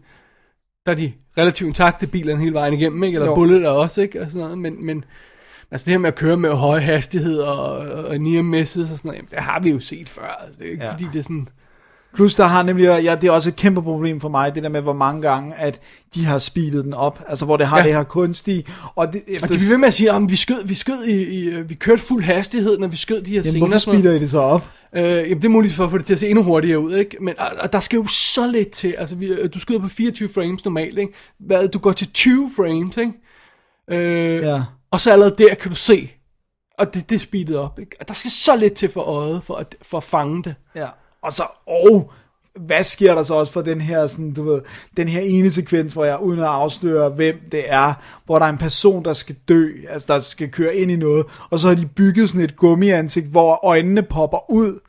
[0.85, 3.15] der er de relativt intakte bilerne hele vejen igennem, ikke?
[3.15, 3.35] Eller Jo.
[3.35, 4.21] Bullet er også, ikke?
[4.21, 5.03] Og sådan noget, men, men
[5.71, 9.09] altså det her med at køre med høje hastigheder og, og near misses og sådan
[9.09, 10.91] noget, jamen, det har vi jo set før, altså, det er ikke ja.
[10.93, 11.47] fordi det er sådan,
[12.15, 14.69] Plus der har nemlig, ja, det er også et kæmpe problem for mig, det der
[14.69, 15.79] med, hvor mange gange, at
[16.15, 17.21] de har speedet den op.
[17.27, 17.83] Altså, hvor det har Ja.
[17.83, 18.63] det her kunstige,
[18.95, 21.03] og det, Og efter, de bliver ved med at sige, at vi skød, vi skød
[21.03, 23.59] i, i, vi kørte fuld hastighed, når vi skød de her jamen, scener.
[23.59, 24.69] hvorfor og speeder I det så op?
[24.95, 26.95] Øh, jamen, det er muligt for at få det til at se endnu hurtigere ud,
[26.95, 27.17] ikke?
[27.21, 28.95] Men og, og der skal jo så lidt til.
[28.97, 31.13] Altså, vi, øh, du skyder på 24 frames normalt, ikke?
[31.39, 33.13] Hvad, du går til 20 frames, ikke?
[33.91, 34.63] Øh, Ja.
[34.91, 36.11] Og så allerede der kan du se,
[36.79, 37.95] og det, det er speedet op, ikke?
[37.99, 40.55] Og der skal så lidt til for øjet, for at, for at fange det.
[40.75, 40.87] Ja,
[41.23, 42.11] og så, og
[42.55, 44.61] hvad sker der så også for den her, sådan, du ved,
[44.97, 47.93] den her ene sekvens, hvor jeg, uden at afsløre, hvem det er,
[48.25, 51.25] hvor der er en person, der skal dø, altså der skal køre ind i noget,
[51.49, 54.79] og så har de bygget sådan et gummiansigt, hvor øjnene popper ud,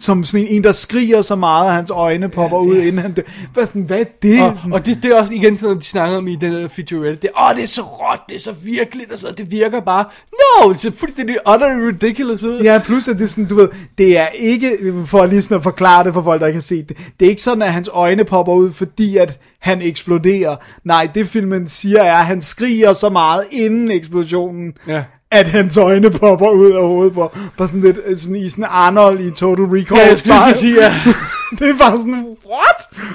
[0.00, 3.12] som sådan en, en der skriger så meget, at hans øjne popper ud, inden han
[3.12, 3.22] dør.
[3.52, 4.42] Hvad, sådan, hvad er det?
[4.42, 6.68] Og, Sådan, og det, det er også igen sådan, de snakker om i den der
[6.68, 7.18] featurette.
[7.22, 10.04] Det åh, det er så råt, det er så virkeligt, og så, det virker bare,
[10.32, 12.60] no, det ser fuldstændig utterly ridiculous ud.
[12.60, 13.68] Ja, plus at det er sådan, du ved,
[13.98, 16.88] det er ikke, for lige sådan at forklare det for folk, der ikke har set
[16.88, 20.56] det, det er ikke sådan, at hans øjne popper ud, fordi at han eksploderer.
[20.84, 25.02] Nej, det filmen siger er, at han skriger så meget inden eksplosionen, Ja.
[25.30, 28.66] At hans øjne popper ud af hovedet på, på sådan lidt, øh, sådan i sådan
[28.68, 30.00] Arnold i Total Recall.
[30.00, 30.92] Ja, jeg skulle sige, ja.
[31.58, 33.10] det er bare sådan, what?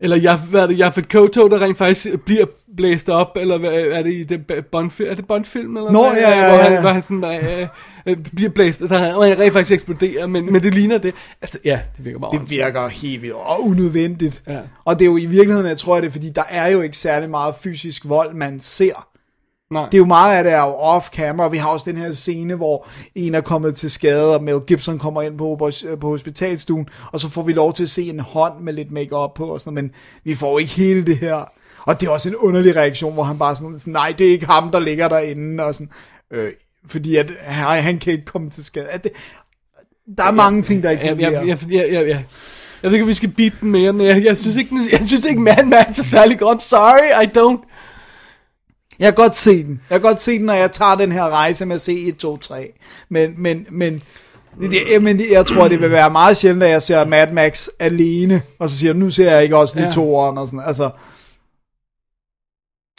[0.00, 2.46] Eller jeg, hvad er det, jeg Koto, der rent faktisk bliver
[2.76, 5.10] blæst op, eller hvad er det i det Bond-film?
[5.10, 5.76] Er det Bond-film?
[5.76, 6.20] Eller Nå, hvad?
[6.20, 6.80] ja, ja, Hvor han, ja.
[6.80, 7.68] hvor han sådan, øh,
[8.06, 11.14] øh, bliver blæst, der han rent faktisk eksploderer, men, men det ligner det.
[11.42, 14.42] Altså, ja, det virker bare Det virker helt vildt og unødvendigt.
[14.48, 14.58] Ja.
[14.84, 16.96] Og det er jo i virkeligheden, jeg tror, det er, fordi der er jo ikke
[16.96, 19.08] særlig meget fysisk vold, man ser.
[19.70, 19.84] Nej.
[19.84, 22.12] Det er jo meget af det er jo off-camera, og vi har også den her
[22.12, 26.88] scene, hvor en er kommet til skade, og Mel Gibson kommer ind på, på hospitalstuen,
[27.12, 29.60] og så får vi lov til at se en hånd med lidt makeup på, og
[29.60, 29.94] sådan noget, men
[30.24, 31.52] vi får jo ikke hele det her.
[31.86, 34.30] Og det er også en underlig reaktion, hvor han bare sådan, sådan nej, det er
[34.30, 35.90] ikke ham, der ligger derinde, og sådan,
[36.30, 36.52] øh,
[36.88, 38.86] fordi at, han, han kan ikke komme til skade.
[38.86, 39.12] At det,
[40.18, 42.18] der er mange ting, der ikke Ja, ja, ja, ja, ja, ja.
[42.82, 45.04] Jeg ved ikke, om vi skal beat den mere, men jeg, jeg synes ikke, jeg
[45.04, 46.64] synes ikke Mad Max er særlig godt.
[46.64, 47.75] Sorry, I don't.
[48.98, 49.80] Jeg kan godt se den.
[49.90, 52.16] Jeg kan godt se den, når jeg tager den her rejse med at se 1,
[52.16, 52.72] 2, 3.
[53.08, 54.02] Men, men, men,
[54.60, 58.42] det, men jeg tror, det vil være meget sjældent, at jeg ser Mad Max alene,
[58.58, 59.86] og så siger nu ser jeg ikke også de Ja.
[59.86, 59.92] ja.
[59.92, 60.90] to år, og sådan, altså,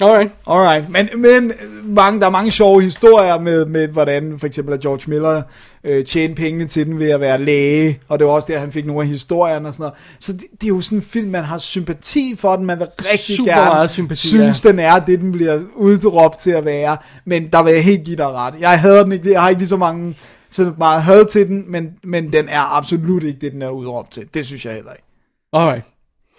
[0.01, 0.31] Alright.
[0.47, 0.89] alright.
[0.89, 1.51] Men, men
[1.83, 5.41] mange, der er mange sjove historier med, med hvordan for eksempel at George Miller
[5.83, 8.71] øh, tjente pengene til den ved at være læge, og det var også der, han
[8.71, 9.93] fik nogle af historierne og sådan noget.
[10.19, 12.87] Så det, det er jo sådan en film, man har sympati for den, man vil
[12.99, 16.97] rigtig Super gerne meget sympati, synes, den er det, den bliver udråbt til at være.
[17.25, 18.53] Men der vil jeg helt give dig ret.
[18.59, 20.17] Jeg hader den ikke, jeg har ikke lige så mange
[20.49, 24.11] så meget had til den, men, men den er absolut ikke det, den er udråbt
[24.11, 24.27] til.
[24.33, 25.05] Det synes jeg heller ikke.
[25.53, 25.85] Alright.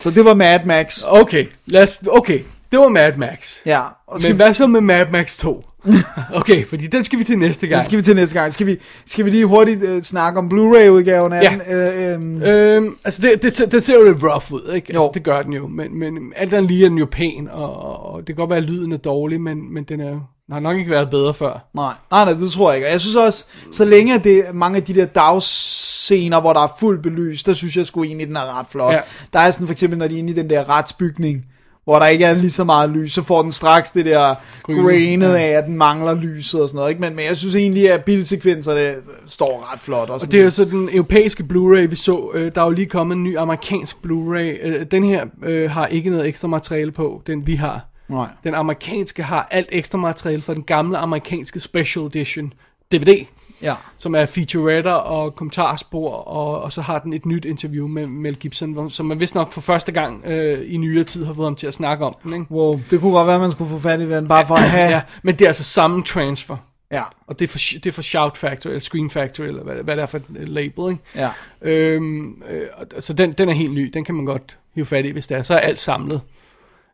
[0.00, 1.02] Så det var Mad Max.
[1.06, 2.40] Okay, lad os, okay.
[2.72, 3.56] Det var Mad Max.
[3.66, 5.64] Ja, og Men hvad så med Mad Max 2?
[6.34, 7.76] okay, fordi den skal vi til næste gang.
[7.78, 8.52] Den skal vi til næste gang.
[8.52, 11.50] Skal vi, skal vi lige hurtigt øh, snakke om Blu-ray-udgaven af Ja.
[11.50, 11.76] den?
[11.76, 14.94] Øh, øhm, Øhm, altså, det, det, det ser jo lidt rough ud, ikke?
[14.94, 15.00] Jo.
[15.02, 15.66] Altså, det gør den jo.
[15.68, 17.76] Men, men alt andet lige er den jo pæn, og,
[18.12, 20.10] og, det kan godt være, at lyden er dårlig, men, men den er
[20.46, 21.68] den har nok ikke været bedre før.
[21.74, 22.88] nej, nej, nej, det tror jeg ikke.
[22.88, 26.68] Og Jeg synes også, så længe det mange af de der dagsscener, hvor der er
[26.80, 28.92] fuld belys, der synes jeg sgu egentlig, den er ret flot.
[28.94, 29.00] Ja.
[29.32, 31.44] Der er sådan for eksempel, når de er inde i den der retsbygning,
[31.88, 35.28] hvor der ikke er lige så meget lys, så får den straks det der grainet
[35.28, 35.38] ja.
[35.38, 36.90] af, at den mangler lyset og sådan noget.
[36.90, 37.00] Ikke?
[37.00, 38.94] Men, men jeg synes egentlig, at bildsekvenserne
[39.26, 40.08] står ret flot.
[40.08, 42.30] Og, Og sådan det er jo så den europæiske Blu-ray, vi så.
[42.34, 44.66] Øh, der er jo lige kommet en ny amerikansk Blu-ray.
[44.66, 47.80] Øh, den her øh, har ikke noget ekstra materiale på, den vi har.
[48.08, 48.26] Nej.
[48.44, 52.52] Den amerikanske har alt ekstra materiale fra den gamle amerikanske Special Edition
[52.92, 53.24] DVD.
[53.62, 53.74] Ja.
[53.96, 58.36] som er featuretter og kommentarspor, og, og så har den et nyt interview med Mel
[58.36, 61.56] Gibson, som man vist nok for første gang øh, i nyere tid har fået ham
[61.56, 62.32] til at snakke om den.
[62.32, 62.46] Ikke?
[62.50, 64.62] Wow, det kunne godt være, at man skulle få fat i den, bare for at
[64.62, 64.90] have...
[64.90, 66.56] Ja, men det er altså samme transfer,
[66.92, 67.02] ja.
[67.26, 69.96] og det er for, det er for Shout Factory, eller Screen Factory, eller hvad, hvad
[69.96, 70.90] det er for et øh, label.
[70.90, 71.02] Ikke?
[71.14, 71.30] ja.
[71.62, 72.66] Øhm, øh,
[72.98, 75.36] så den, den er helt ny, den kan man godt hive fat i, hvis det
[75.36, 75.42] er.
[75.42, 76.20] Så er alt samlet.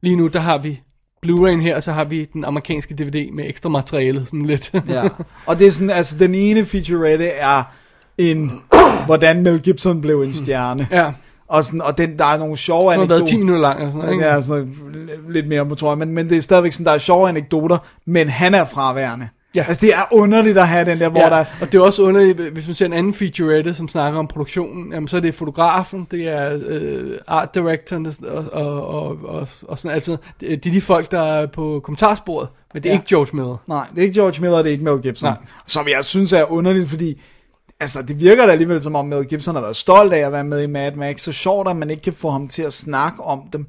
[0.02, 0.80] Lige nu, der har vi
[1.24, 4.72] Blu-ray'en her, og så har vi den amerikanske DVD med ekstra materiale, sådan lidt.
[4.88, 5.02] Ja,
[5.46, 7.62] og det er sådan, altså den ene featurette er
[8.18, 8.60] en,
[9.06, 10.88] hvordan Mel Gibson blev en stjerne.
[10.90, 11.10] ja,
[11.48, 13.38] Og, sådan, og den, der er nogle sjove den har været 10 anekdoter.
[13.38, 13.82] minutter lang.
[13.86, 14.24] Og sådan, ikke?
[14.24, 14.76] er sådan
[15.28, 18.28] lidt mere, tror jeg, men, men det er stadigvæk sådan, der er sjove anekdoter, men
[18.28, 19.28] han er fraværende.
[19.54, 19.64] Ja.
[19.68, 21.44] Altså det er underligt at have den der, hvor ja, der...
[21.60, 24.92] og det er også underligt, hvis man ser en anden featurette, som snakker om produktionen,
[24.92, 29.78] jamen så er det fotografen, det er øh, art directoren og, og, og, og, og
[29.78, 30.20] sådan alt sådan.
[30.40, 32.98] Det, det er de folk, der er på kommentarsporet, men det er ja.
[32.98, 33.56] ikke George Miller.
[33.66, 35.30] Nej, det er ikke George Miller, det er ikke Mel Gibson.
[35.30, 35.36] Nej.
[35.66, 37.22] Som jeg synes er underligt, fordi
[37.80, 40.44] altså, det virker da alligevel som om Mel Gibson har været stolt af at være
[40.44, 41.20] med i Mad Max.
[41.20, 43.66] Så sjovt, at man ikke kan få ham til at snakke om dem.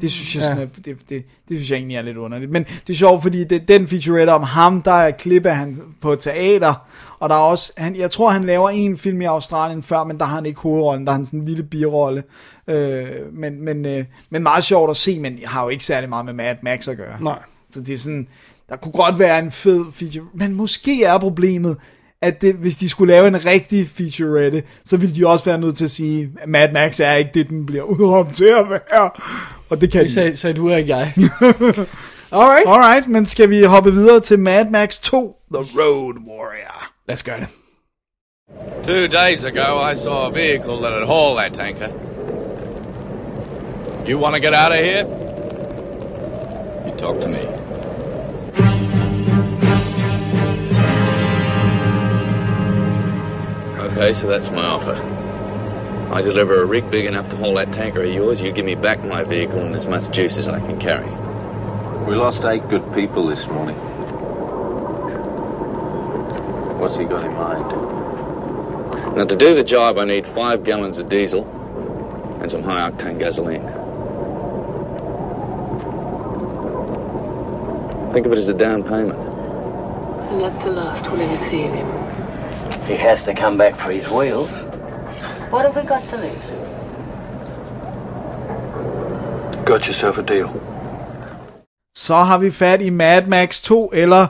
[0.00, 0.46] Det synes jeg, Ja.
[0.46, 2.50] sådan, er, det, det, det, synes jeg egentlig er lidt underligt.
[2.52, 5.76] Men det er sjovt, fordi det, den featurette om ham, der er klip af han
[6.00, 6.74] på teater,
[7.18, 10.18] Og der er også, han, jeg tror han laver en film i Australien før, men
[10.18, 12.22] der har han ikke hovedrollen, der har han sådan en lille birolle.
[12.68, 16.08] Øh, men, men, øh, men meget sjovt at se, men jeg har jo ikke særlig
[16.08, 17.22] meget med Mad Max at gøre.
[17.22, 17.38] Nej.
[17.70, 18.28] Så det er sådan,
[18.68, 21.76] der kunne godt være en fed feature, men måske er problemet,
[22.22, 25.76] at det, hvis de skulle lave en rigtig featurette, så ville de også være nødt
[25.76, 29.10] til at sige, at Mad Max er ikke det, den bliver udråbt til at være.
[29.70, 30.14] Og det kan Det de.
[30.14, 31.12] sagde, sagde du og ikke jeg.
[32.32, 32.66] Alright.
[32.66, 36.90] Alright, men skal vi hoppe videre til Mad Max 2, The Road Warrior.
[37.08, 37.48] Lad os gøre det.
[38.86, 41.88] Two days ago, I saw a vehicle that had hauled that tanker.
[44.08, 45.04] You want to get out of here?
[46.86, 47.40] You talk to me.
[53.78, 54.94] Okay, so that's my offer.
[56.12, 58.40] I deliver a rig big enough to haul that tanker of yours.
[58.40, 61.10] You give me back my vehicle and as much juice as I can carry.
[62.06, 63.76] We lost eight good people this morning.
[66.78, 69.16] What's he got in mind?
[69.16, 71.44] Now, to do the job, I need five gallons of diesel
[72.40, 73.62] and some high octane gasoline.
[78.12, 79.18] Think of it as a down payment.
[80.30, 81.86] And that's the last we'll ever see of him.
[82.86, 84.50] He has to come back for his wheels.
[85.52, 86.54] What have we got to lose?
[89.66, 90.48] Got yourself a deal.
[91.96, 94.26] Så har vi fat i Mad Max 2, eller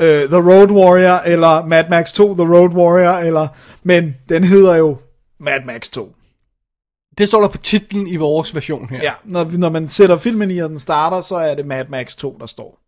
[0.00, 3.48] øh, The Road Warrior, eller Mad Max 2, The Road Warrior, eller,
[3.82, 4.96] men den hedder jo
[5.40, 6.12] Mad Max 2.
[7.18, 9.00] Det står der på titlen i vores version her.
[9.02, 12.16] Ja, når, når man sætter filmen i, og den starter, så er det Mad Max
[12.16, 12.78] 2, der står.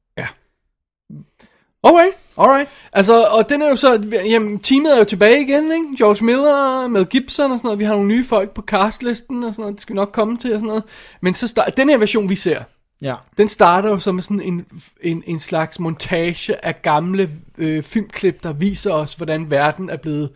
[1.85, 2.09] Okay.
[2.39, 2.69] Alright.
[2.93, 5.85] Altså, og den er jo så, jamen, teamet er jo tilbage igen, ikke?
[5.99, 7.79] George Miller med Gibson og sådan noget.
[7.79, 9.75] Vi har nogle nye folk på castlisten og sådan noget.
[9.75, 10.83] Det skal vi nok komme til og sådan noget.
[11.21, 12.63] Men så start, den her version, vi ser,
[13.03, 13.15] Ja.
[13.39, 14.67] den starter jo som sådan en,
[15.03, 20.31] en, en slags montage af gamle øh, filmklip, der viser os, hvordan verden er blevet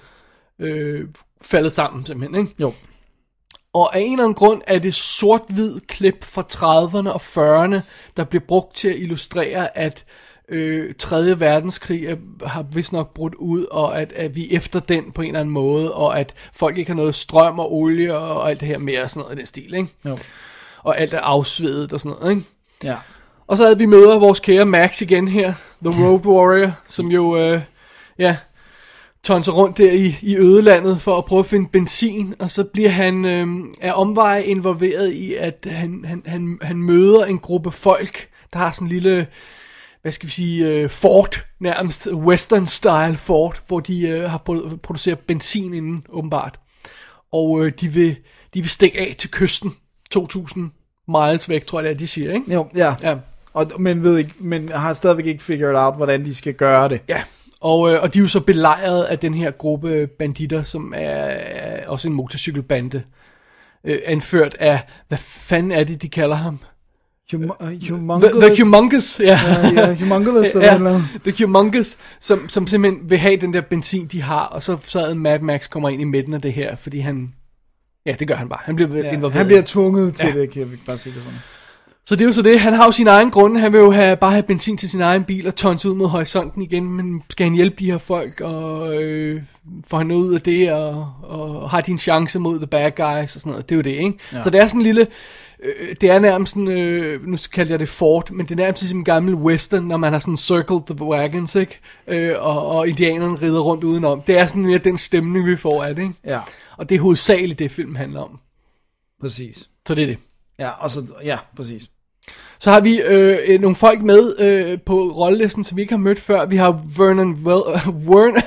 [0.59, 1.09] øh,
[1.43, 2.55] faldet sammen, simpelthen, ikke?
[2.61, 2.73] Jo.
[3.73, 7.81] Og af en eller anden grund er det sort-hvid klip fra 30'erne og 40'erne,
[8.17, 10.05] der bliver brugt til at illustrere, at
[10.49, 11.41] øh, 3.
[11.41, 15.23] verdenskrig er, har vist nok brudt ud, og at, at vi er efter den på
[15.23, 18.61] en eller anden måde, og at folk ikke har noget strøm og olie og alt
[18.61, 19.89] det her mere, sådan noget i den stil, ikke?
[20.05, 20.19] Jo.
[20.83, 22.47] Og alt er afsvedet og sådan noget, ikke?
[22.85, 22.97] Ja.
[23.47, 25.53] Og så havde vi møder vores kære Max igen her,
[25.85, 27.61] The Road Warrior, som jo, øh,
[28.19, 28.37] ja,
[29.23, 32.91] tonser rundt der i, i ødelandet for at prøve at finde benzin, og så bliver
[32.91, 33.47] han øh,
[33.81, 38.71] af omveje involveret i, at han, han, han, han møder en gruppe folk, der har
[38.71, 39.27] sådan en lille,
[40.03, 45.19] hvad skal vi sige, øh, fort, nærmest western-style fort, hvor de øh, har produ- produceret
[45.19, 46.61] benzin inden, åbenbart.
[47.33, 48.17] Og øh, de, vil,
[48.55, 49.75] de vil stikke af til kysten,
[50.11, 50.71] 2000
[51.09, 52.55] miles væk, tror jeg det er, de siger, ikke?
[52.55, 52.95] Jo, ja.
[53.03, 53.17] Ja.
[53.53, 57.01] Og, men, ved ikke, men har stadigvæk ikke figured out, hvordan de skal gøre det.
[57.09, 57.23] Ja,
[57.61, 61.01] og, øh, og de er jo så belejret af den her gruppe banditter, som er,
[61.01, 63.03] er også en motorcykelbande,
[63.85, 66.59] øh, anført af, hvad fanden er det, de kalder ham?
[67.33, 68.33] Hum, uh, The, humongous.
[68.33, 69.39] the Humongous, ja.
[69.75, 71.03] Ja, ja, humongous, eller ja, eller.
[71.25, 75.15] The Humongous, som, som simpelthen vil have den der benzin, de har, og så, så
[75.15, 77.35] Mad Max kommer ind i midten af det her, fordi han,
[78.07, 78.59] ja, det gør han bare.
[78.63, 79.33] Han bliver Ja, involveret.
[79.33, 80.41] han bliver tvunget til Ja.
[80.41, 81.39] det, kan jeg bare sige det sådan.
[82.09, 83.91] Så det er jo så det, han har jo sin egen grund, han vil jo
[83.91, 87.23] have, bare have benzin til sin egen bil og tonse ud mod horisonten igen, men
[87.31, 89.43] skal han hjælpe de her folk, og øh,
[89.87, 92.91] får han noget ud af det, og, og har de en chance mod the bad
[92.91, 94.19] guys og sådan noget, det er jo det, ikke?
[94.33, 94.43] Ja.
[94.43, 95.07] Så det er sådan en lille,
[95.63, 98.83] øh, det er nærmest sådan, øh, nu kalder jeg det fort, men det er nærmest
[98.83, 101.79] ligesom en gammel western, når man har sådan circled the wagons, ikke?
[102.07, 104.21] Øh, og, og indianerne rider rundt udenom.
[104.21, 106.15] Det er sådan lidt den stemning, vi får af det, ikke?
[106.25, 106.41] Ja,
[106.77, 108.39] Og det er hovedsageligt det, filmen handler om.
[109.21, 109.71] præcis.
[109.89, 110.19] Så det er det.
[110.59, 111.89] Ja, og så, ja, præcis.
[112.61, 115.99] Så har vi øh, øh, nogle folk med øh, på rollelisten, som vi ikke har
[115.99, 116.47] mødt før.
[116.47, 118.43] Vi har Vernon Well, uh, Vernon,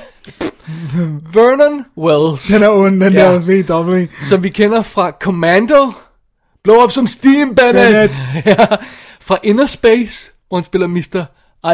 [1.34, 3.32] Vernon Wells, Den er ond, den Ja.
[3.32, 4.06] der VW.
[4.22, 5.92] som vi kender fra Commando,
[6.64, 8.14] Blow Up Some Steam Bennett, Bennett.
[8.58, 8.66] ja,
[9.20, 11.24] fra Inner Space, hvor han spiller Mr.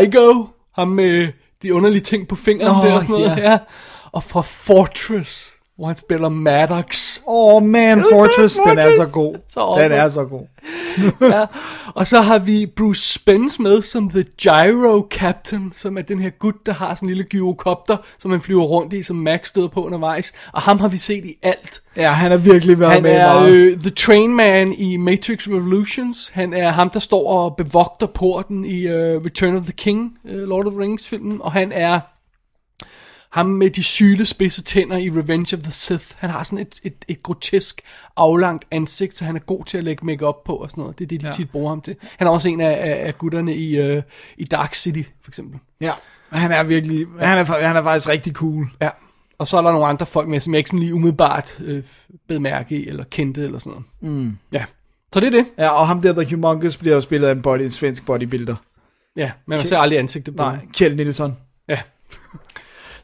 [0.02, 1.28] Igo, ham med
[1.62, 3.50] de underlige ting på fingeren Nå, der og sådan noget, ja.
[3.50, 3.58] ja.
[4.12, 7.18] Og fra Fortress, hvor han spiller Maddox.
[7.26, 9.34] Åh, oh, man, Fortress, den er så god.
[9.54, 9.78] Så.
[9.82, 10.46] Den er så god.
[11.32, 11.46] ja.
[11.94, 16.30] Og så har vi Bruce Spence med som The Gyro Captain, som er den her
[16.30, 19.68] gut, der har sådan en lille gyrokopter, som han flyver rundt i, som Max støder
[19.68, 20.32] på undervejs.
[20.52, 21.82] Og ham har vi set i alt.
[21.96, 23.52] Ja, han har virkelig været Han med er meget.
[23.52, 26.30] øh, The Train Man i Matrix Revolutions.
[26.32, 30.30] Han er ham, der står og bevogter porten i uh, Return of the King, uh,
[30.30, 31.38] Lord of the Rings filmen.
[31.42, 32.00] Og han er
[33.32, 36.80] ham med de syle spidse tænder i Revenge of the Sith, han har sådan et,
[36.82, 37.80] et, et grotesk,
[38.16, 40.98] aflangt ansigt, så han er god til at lægge makeup på og sådan noget.
[40.98, 41.30] Det er det, de Ja.
[41.30, 41.36] ja.
[41.36, 41.96] tit bruger ham til.
[42.18, 44.02] Han er også en af, af, af gutterne i, uh,
[44.36, 45.60] i Dark City, for eksempel.
[45.80, 45.92] Ja,
[46.32, 48.66] han er virkelig, han er, han er faktisk rigtig cool.
[48.80, 48.90] Ja.
[49.38, 51.82] Og så er der nogle andre folk med, som jeg ikke sådan lige umiddelbart øh,
[52.28, 54.16] bed mærke i, eller kendte, eller sådan noget.
[54.16, 54.38] Mm.
[54.52, 54.64] Ja.
[55.12, 55.46] Så det er det.
[55.58, 58.56] Ja, og ham der, The Humongous, bliver jo spillet af en, body, en svensk bodybuilder.
[59.16, 60.66] Ja, men man ser aldrig ansigtet på Nej.
[60.74, 61.36] Kjeld Nielsen.
[61.68, 61.78] Ja.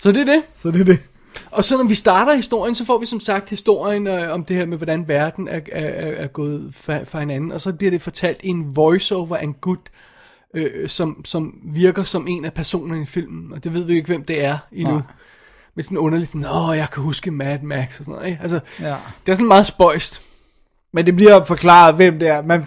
[0.05, 0.43] Så det er det.
[0.55, 0.99] Så det er det.
[1.51, 4.57] Og så når vi starter historien, så får vi som sagt historien øh, om det
[4.57, 5.87] her med, hvordan verden er, er,
[6.23, 7.53] er, gået fra, fra hinanden.
[7.53, 9.79] Og så bliver det fortalt i en voiceover af en gut,
[10.55, 13.53] øh, som, som virker som en af personerne i filmen.
[13.53, 14.95] Og det ved vi jo ikke, hvem det er endnu.
[14.95, 15.03] Nej.
[15.75, 18.27] Med sådan underligt sådan, åh, jeg kan huske Mad Max og sådan noget.
[18.27, 18.39] Ikke?
[18.43, 18.97] Altså, Ja.
[19.27, 20.23] det er sådan meget spøjst.
[20.95, 22.42] Men det bliver forklaret, hvem det er.
[22.42, 22.66] Man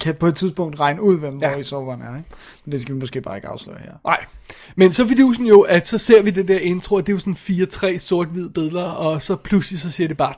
[0.00, 1.52] kan på et tidspunkt regne ud, hvem ja.
[1.52, 2.16] Voiceoveren er.
[2.16, 2.28] Ikke?
[2.64, 3.92] Men det skal vi måske bare ikke afsløre her.
[4.04, 4.24] Nej.
[4.76, 7.36] Men så fidusen jo, at så ser vi det der intro, og det er jo
[7.36, 10.34] sådan 4-3 sort-hvid billeder, og så pludselig så ser det bare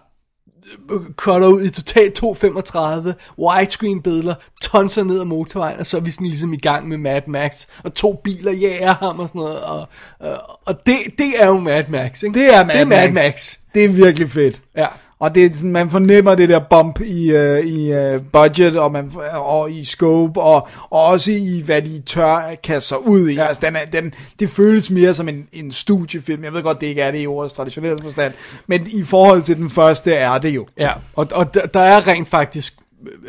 [0.91, 6.01] øh, cutter ud i totalt 2.35 widescreen billeder, tonser ned ad motorvejen, og så er
[6.01, 9.39] vi sådan ligesom i gang med Mad Max, og to biler jager ham og sådan
[9.39, 9.89] noget, og,
[10.21, 12.41] og, og det, det er jo Mad Max, ikke?
[12.41, 13.25] Det er Mad, det er Mad Max.
[13.25, 13.57] Max.
[13.75, 14.63] Det er virkelig fedt.
[14.77, 14.87] Ja.
[15.19, 18.93] Og det er sådan, man fornemmer det der bump i, uh, i uh, budget, og,
[18.93, 23.35] man, og i scope, og, og også i, hvad de tør kaste sig ud i.
[23.35, 23.47] Ja.
[23.47, 26.45] Altså, den er, den, det føles mere som en, en studiefilm.
[26.45, 28.33] Jeg ved godt, det ikke er det i ordets traditionelle forstand,
[28.67, 30.67] men i forhold til den første er det jo.
[30.79, 32.75] Ja, og, og der, der er rent faktisk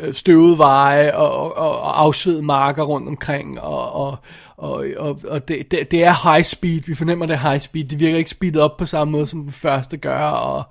[0.00, 4.16] øh, støvede veje og, og, og afsvedede marker rundt omkring, og, og,
[4.56, 7.84] og, og, og det, det, det er high speed, vi fornemmer det er high speed,
[7.84, 10.62] det virker ikke speedet op på samme måde som den første gør, og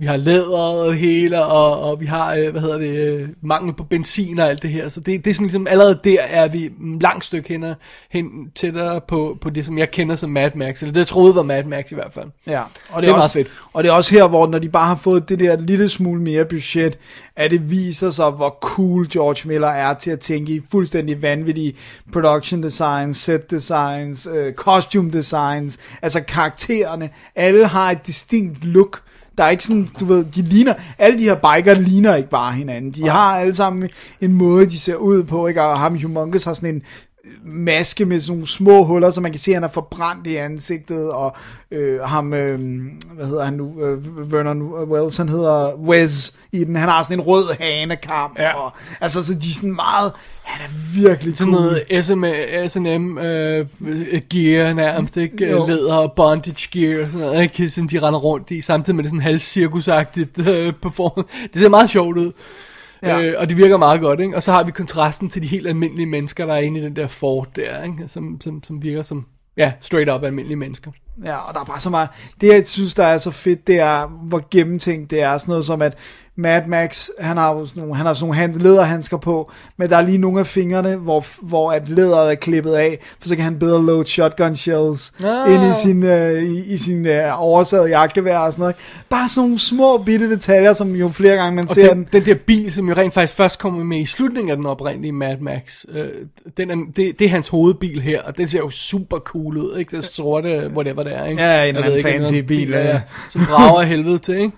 [0.00, 3.28] vi har læder og det hele, og, og vi har, øh, hvad hedder det, øh,
[3.42, 6.20] mangel på benzin og alt det her, så det, det er sådan ligesom, allerede der
[6.20, 6.70] er vi
[7.00, 7.64] langt stykke hen,
[8.10, 11.34] hen tættere på, på det, som jeg kender som Mad Max, eller det jeg troede
[11.34, 12.26] var Mad Max i hvert fald.
[12.46, 13.48] Ja, og det, Det er er, meget også, fedt.
[13.72, 16.22] Og det er også her, hvor når de bare har fået det der lille smule
[16.22, 16.98] mere budget,
[17.36, 21.74] at det viser sig, hvor cool George Miller er til at tænke i fuldstændig vanvittige
[22.12, 27.10] production designs, set designs, øh, costume designs, altså karaktererne.
[27.36, 29.02] Alle har et distinkt look.
[29.38, 32.52] Der er ikke sådan, du ved, de ligner, alle de her biker ligner ikke bare
[32.52, 32.90] hinanden.
[32.90, 33.88] De har alle sammen
[34.20, 35.62] en måde, de ser ud på, ikke?
[35.62, 36.82] Og ham Humongous har sådan en
[37.44, 40.36] maske med sådan nogle små huller, så man kan se, at han er forbrændt i
[40.36, 41.36] ansigtet, og
[41.70, 42.58] øh, ham, øh,
[43.14, 47.18] hvad hedder han nu, øh, Vernon Wells, han hedder Wes i den, han har sådan
[47.18, 48.54] en rød hanekam, ja.
[48.54, 50.12] og, altså så de er sådan meget,
[50.48, 51.64] han er virkelig Sådan cool.
[51.64, 52.24] noget SM,
[52.68, 53.66] S&M øh,
[54.30, 55.50] gear nærmest, ikke?
[55.50, 55.66] Jo.
[55.66, 57.68] Læder og bondage gear og sådan noget, ikke?
[57.68, 61.32] Som de render rundt i, samtidig med det sådan halvcirkusagtigt øh, performance.
[61.52, 62.32] Det ser meget sjovt ud.
[63.02, 63.22] Ja.
[63.22, 64.36] Øh, og det virker meget godt, ikke?
[64.36, 66.96] Og så har vi kontrasten til de helt almindelige mennesker, der er inde i den
[66.96, 68.08] der fort der, ikke?
[68.08, 69.26] Som, som, som virker som,
[69.56, 70.90] ja, straight up almindelige mennesker.
[71.24, 72.08] Ja, og der er bare så meget,
[72.40, 75.64] det jeg synes, der er så fedt, det er, hvor gennemtænkt det er, sådan noget
[75.64, 75.98] som, at
[76.38, 79.90] Mad Max, han har jo sådan nogle, han har sådan nogle hand, læderhandsker på, men
[79.90, 83.34] der er lige nogle af fingrene, hvor, hvor at læderet er klippet af, for så
[83.34, 85.54] kan han bedre load shotgun shells Ah.
[85.54, 88.76] ind i sin, øh, i, i sin øh, oversaget jakkevær og sådan noget.
[89.08, 92.24] Bare sådan nogle små bitte detaljer, som jo flere gange man Og ser den, den
[92.24, 95.36] der bil, som jo rent faktisk først kommer med i slutningen af den oprindelige Mad
[95.40, 96.08] Max, øh,
[96.56, 99.78] den er, det, det er hans hovedbil her, og den ser jo super cool ud,
[99.78, 99.96] ikke?
[99.96, 101.42] Den sorte, whatever det er, ikke?
[101.42, 103.00] Ja, en eller anden ikke, fancy noget bil, ja, ja.
[103.48, 104.52] brager af helvede til, ikke?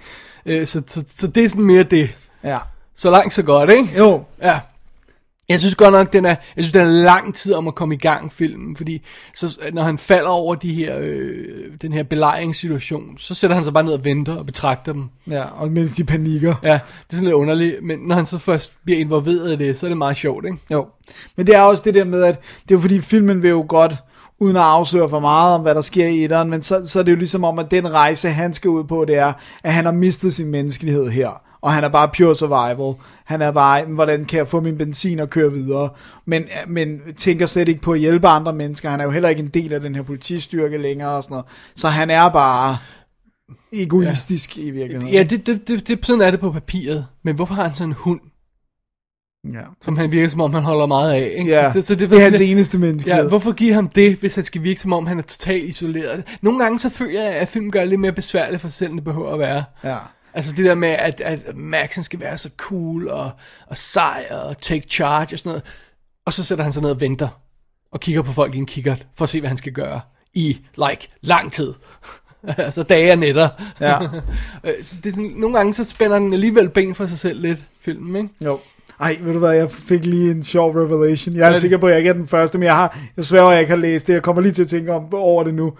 [0.46, 2.10] Øh, så, så, så det er sådan mere det.
[2.44, 2.58] Ja.
[2.96, 3.88] Så langt, så godt, ikke?
[3.98, 4.24] Jo.
[4.42, 4.60] Ja.
[5.50, 7.94] Jeg synes godt nok, den er, jeg synes, den er lang tid om at komme
[7.94, 9.02] i gang, filmen, fordi
[9.34, 11.44] så, når han falder over de her, øh,
[11.82, 15.08] den her belejringssituation, så sætter han sig bare ned og venter og betragter dem.
[15.30, 16.54] Ja, og mens de panikker.
[16.62, 16.78] Ja, det
[17.10, 19.88] er sådan lidt underligt, men når han så først bliver involveret i det, så er
[19.88, 20.58] det meget sjovt, ikke?
[20.70, 20.86] Jo,
[21.36, 23.94] men det er også det der med, at det er fordi filmen vil jo godt,
[24.40, 27.02] uden at afsløre for meget om, hvad der sker i etteren, men så, så er
[27.02, 29.32] det jo ligesom om, at den rejse, han skal ud på, det er,
[29.62, 31.42] at han har mistet sin menneskelighed her.
[31.62, 32.94] Og han er bare pure survival.
[33.24, 35.88] Han er bare, hvordan kan jeg få min benzin og køre videre?
[36.26, 38.90] Men, men tænker slet ikke på at hjælpe andre mennesker.
[38.90, 41.46] Han er jo heller ikke en del af den her politistyrke længere og sådan noget.
[41.76, 42.76] Så han er bare
[43.72, 44.62] egoistisk ja.
[44.62, 45.14] i virkeligheden.
[45.14, 47.88] Ja, det, det, det, det, sådan er det på papiret, men hvorfor har han sådan
[47.88, 48.20] en hund,
[49.44, 49.62] ja.
[49.82, 51.32] som han virker som om, han holder meget af?
[51.38, 51.50] Ikke?
[51.50, 53.22] Ja, så det er hans eneste menneskelighed.
[53.22, 56.24] Ja, hvorfor give ham det, hvis han skal virke som om, han er totalt isoleret?
[56.42, 58.90] Nogle gange så føler jeg, at film gør det lidt mere besværligt for sig selv,
[58.90, 59.64] end det behøver at være.
[59.84, 59.96] Ja.
[60.34, 63.30] Altså det der med, at, at Max han skal være så cool og,
[63.66, 65.62] og sej og take charge og sådan noget.
[66.26, 67.28] Og så sætter han sig ned og venter
[67.92, 70.00] og kigger på folk i en kikkert for at se, hvad han skal gøre
[70.34, 71.74] i, like, lang tid.
[72.56, 73.48] altså dage og nætter.
[73.80, 73.98] Ja.
[74.82, 77.58] så det er sådan, nogle gange så spænder den alligevel ben for sig selv lidt,
[77.80, 78.34] filmen, ikke?
[78.40, 78.60] Jo.
[79.00, 81.34] Ej, ved du hvad, jeg fik lige en sjov revelation.
[81.34, 83.24] Jeg er er sikker på, at jeg ikke er den første, men jeg har, jeg
[83.24, 84.12] sværger, at jeg ikke har læst det.
[84.12, 85.72] Jeg kommer lige til at tænke om, over det nu.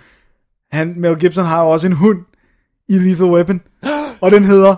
[0.72, 2.18] Han, Mel Gibson har jo også en hund
[2.88, 3.60] i Lethal Weapon,
[4.22, 4.76] og den hedder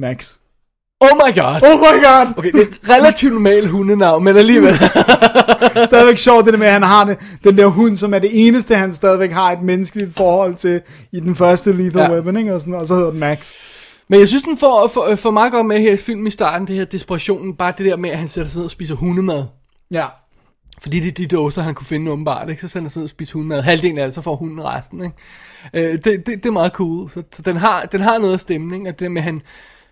[0.00, 0.34] Max.
[1.00, 1.60] Oh my god.
[1.62, 2.38] Oh my god!
[2.38, 4.74] Okay, det er et relativt normalt hundenavn, men alligevel.
[5.86, 8.30] stadigvæk sjovt det der med, at han har det, den der hund, som er det
[8.32, 10.80] eneste, han stadigvæk har et menneskeligt forhold til
[11.12, 12.12] i den første Lethal ja.
[12.12, 12.54] Weapon, ikke?
[12.54, 13.52] Og, sådan, og så hedder den Max.
[14.08, 16.66] Men jeg synes, den får, får, får meget godt med her i filmen i starten,
[16.66, 19.44] det her desperationen, bare det der med, at han sætter sig ned og spiser hundemad.
[19.92, 20.04] Ja.
[20.78, 22.62] Fordi det er de dåser, han kunne finde åbenbart, ikke?
[22.62, 23.60] Så sætter han sig ned og spiser hundemad.
[23.62, 25.16] Halvdelen af det, så får hunden resten, ikke?
[25.74, 27.10] Øh, det, det, det, er meget cool.
[27.10, 29.42] Så, så den, har, den har noget af stemning, og det der med, at han,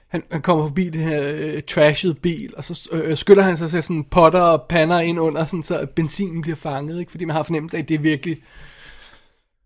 [0.08, 3.70] han, han kommer forbi det her øh, trashed bil, og så øh, skyller han sig
[3.70, 7.10] så sådan potter og pander ind under, sådan, så benzinen bliver fanget, ikke?
[7.10, 8.42] Fordi man har fornemt, at det er virkelig...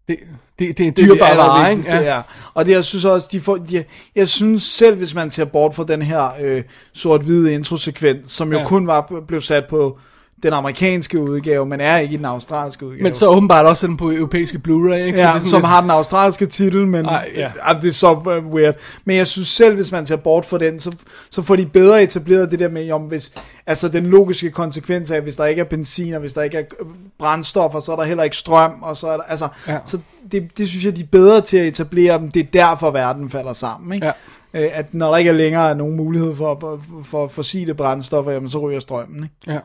[0.08, 0.18] Det,
[0.58, 1.94] det, det er en Det er det ikke?
[1.94, 2.22] ja.
[2.54, 3.84] Og det, jeg synes også, de får, de,
[4.14, 8.58] jeg synes selv, hvis man ser bort fra den her øh, sort-hvide introsekvens, som jo
[8.58, 8.64] ja.
[8.64, 9.98] kun var blev sat på
[10.42, 13.02] den amerikanske udgave, men er ikke i den australske udgave.
[13.02, 15.18] Men så åbenbart også den på europæiske Blu-ray, ikke?
[15.18, 17.50] Så Ja, det som lidt- har den australske titel, men Ej, ja.
[17.68, 17.78] ja.
[17.80, 18.74] det er så øh, weird.
[19.04, 20.92] Men jeg synes selv, hvis man ser bort fra den, så,
[21.30, 23.32] så får de bedre etableret det der med, om hvis,
[23.66, 26.62] altså den logiske konsekvens af, hvis der ikke er benzin, og hvis der ikke er
[26.80, 26.86] øh,
[27.18, 29.72] brændstoffer, så er der heller ikke strøm, og så er der, altså, Ja.
[29.72, 29.78] ja.
[29.84, 29.98] så
[30.32, 32.30] det, det synes jeg, de er bedre til at etablere dem.
[32.30, 34.06] Det er derfor, verden falder sammen, ikke?
[34.06, 34.12] Ja.
[34.54, 38.50] Øh, At når der ikke er længere nogen mulighed for, for, for fossile brændstoffer, jamen
[38.50, 39.52] så ryger strømmen, ikke?
[39.52, 39.58] Ja.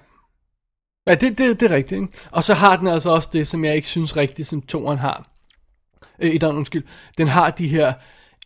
[1.08, 2.14] Ja, det, det, det er rigtigt, ikke?
[2.32, 5.28] Og så har den altså også det, som jeg ikke synes rigtigt, som toren har.
[6.20, 6.84] Øh, et undskyld.
[7.18, 7.94] Den har de her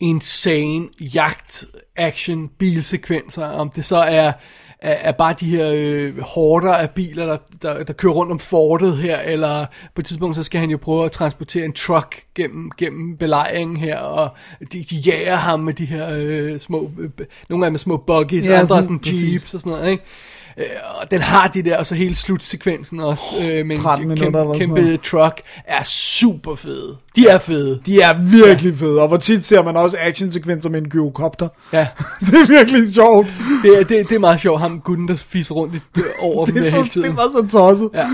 [0.02, 4.34] insane jagt action bilsekvenser om det så er,
[4.80, 8.40] er, er bare de her øh, horder af biler der, der, der kører rundt om
[8.40, 12.24] fortet her eller på et tidspunkt så skal han jo prøve at transportere en truck
[12.36, 14.30] gennem, gennem belejringen her og
[14.74, 17.10] de, de jager ham med de her øh, små øh,
[17.50, 19.24] nogle af dem er små buggies Ja, andre er sådan- præcis.
[19.32, 20.04] jeeps og sådan noget ikke
[20.58, 20.66] Øh,
[21.02, 24.40] og den har de der, og så hele slutsekvensen også, øh, med 13 en kæmpe,
[24.58, 26.98] kæmpe truck, er super fede.
[27.16, 27.80] De er fede.
[27.86, 28.86] De er virkelig ja.
[28.86, 31.48] fede, og hvor tit ser man også actionsekvenser med en gyrokopter.
[31.74, 31.88] Ja,
[32.20, 33.28] det er virkelig sjovt.
[33.64, 35.80] det, er- det, det er meget sjovt, ham gutten, der fiser rundt i,
[36.20, 37.10] over dem Det, så, hele tiden.
[37.10, 37.90] det var så tosset.
[37.94, 38.06] Ja.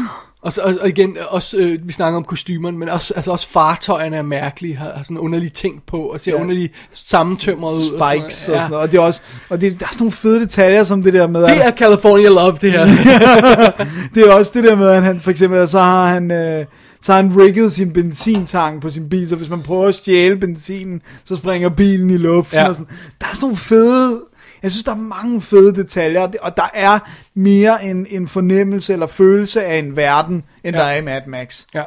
[0.43, 3.47] Og, så, og, og igen, også, øh, vi snakker om kostymerne, men også, altså også
[3.47, 6.37] fartøjerne er mærkelige, har, har sådan underlige ting på, og ser Ja.
[6.37, 6.41] ja.
[6.43, 7.99] underligt sammentømret ud.
[7.99, 8.59] Spikes og Ja.
[8.59, 8.83] sådan noget.
[8.85, 11.27] Og det er også, og det, der er sådan nogle fede detaljer som det der
[11.27, 12.85] med, Det er California Love, det her.
[14.15, 16.65] det er også det der med, at han for eksempel, så har han, øh,
[17.01, 20.35] så har han rigget sin benzintank på sin bil, så hvis man prøver at stjæle
[20.37, 22.67] benzinen, så springer bilen i luften Ja.
[22.69, 22.93] og sådan.
[23.21, 24.21] Der er sådan nogle fede,
[24.63, 26.99] jeg synes, der er mange fede detaljer, og der er
[27.33, 30.81] mere en, en fornemmelse eller følelse af en verden, end Ja.
[30.81, 31.65] der er i Mad Max.
[31.73, 31.83] ja.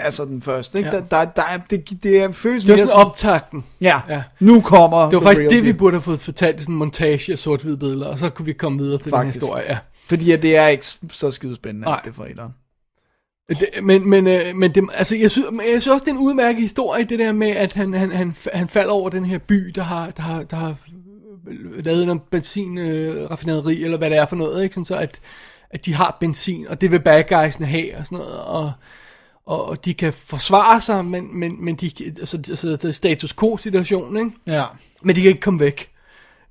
[0.00, 0.90] Altså den første, ikke?
[0.90, 0.96] Ja.
[0.96, 3.64] Der, der, der er, det, det er, føles Det var mere sådan optakten.
[3.80, 4.22] Ja, Ja.
[4.40, 7.32] nu kommer Det var faktisk det, vi burde have fået fortalt i sådan en montage
[7.32, 9.40] af sort-hvide billeder, og så kunne vi komme videre til Faktisk.
[9.40, 9.64] den historie.
[9.68, 9.78] Ja.
[10.08, 12.00] Fordi det er ikke så skide spændende, Nej.
[12.04, 12.52] det for etteren.
[13.48, 16.20] Det, men, men, øh, men det, altså, jeg, synes, jeg synes også, det er en
[16.22, 19.72] udmærket historie, det der med, at han, han, han, han falder over den her by,
[19.74, 20.74] der har, der har, der har
[21.84, 24.74] lavet en benzinraffinaderi, øh, eller hvad det er for noget, ikke?
[24.74, 25.20] Sådan så at,
[25.70, 28.72] at de har benzin, og det vil bad guysene have, og sådan noget, og,
[29.46, 33.32] og, og de kan forsvare sig, men, men, men de, altså, altså, det er status
[33.32, 34.30] quo-situation, ikke?
[34.48, 34.64] Ja.
[35.02, 35.90] Men de kan ikke komme væk.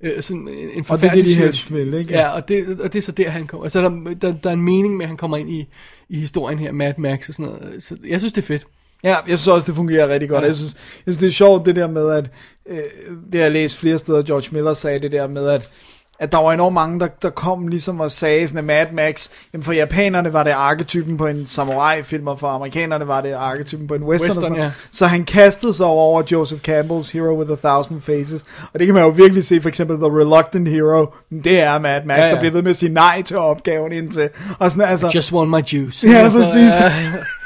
[0.00, 1.42] Øh, sådan en, en Og det er det, de situation.
[1.42, 2.12] helst vil, ikke?
[2.12, 3.64] Ja, og det, og det er så der, han kommer.
[3.64, 5.68] Altså, der, der, der er en mening med, at han kommer ind i,
[6.08, 7.82] i historien her, Mad Max og sådan noget.
[7.82, 8.66] Så jeg synes, det er fedt.
[9.04, 10.42] Ja, jeg synes også, det fungerer rigtig godt.
[10.42, 10.46] Ja.
[10.46, 12.30] Jeg, synes, jeg synes, det er sjovt det der med, at
[12.68, 12.78] øh,
[13.32, 15.68] det har jeg læst flere steder, George Miller sagde det der med, at
[16.20, 19.28] at der var enormt mange, der, der kom ligesom og sagde sådan, at Mad Max,
[19.52, 23.86] jamen for japanerne var det arketypen på en samurai-film, og for amerikanerne var det arketypen
[23.86, 24.28] på en western.
[24.28, 24.62] Western, og sådan.
[24.64, 24.70] ja.
[24.92, 28.86] Så han kastede sig over, over Joseph Campbell's Hero with a Thousand Faces, og det
[28.86, 31.06] kan man jo virkelig se, for eksempel The Reluctant Hero,
[31.44, 33.92] det er Mad Max, Ja, ja, der bliver ved med at sige nej til opgaven
[33.92, 36.08] indtil, og sådan, altså, Just want my juice.
[36.08, 36.80] Ja, præcis.
[36.80, 36.92] ja.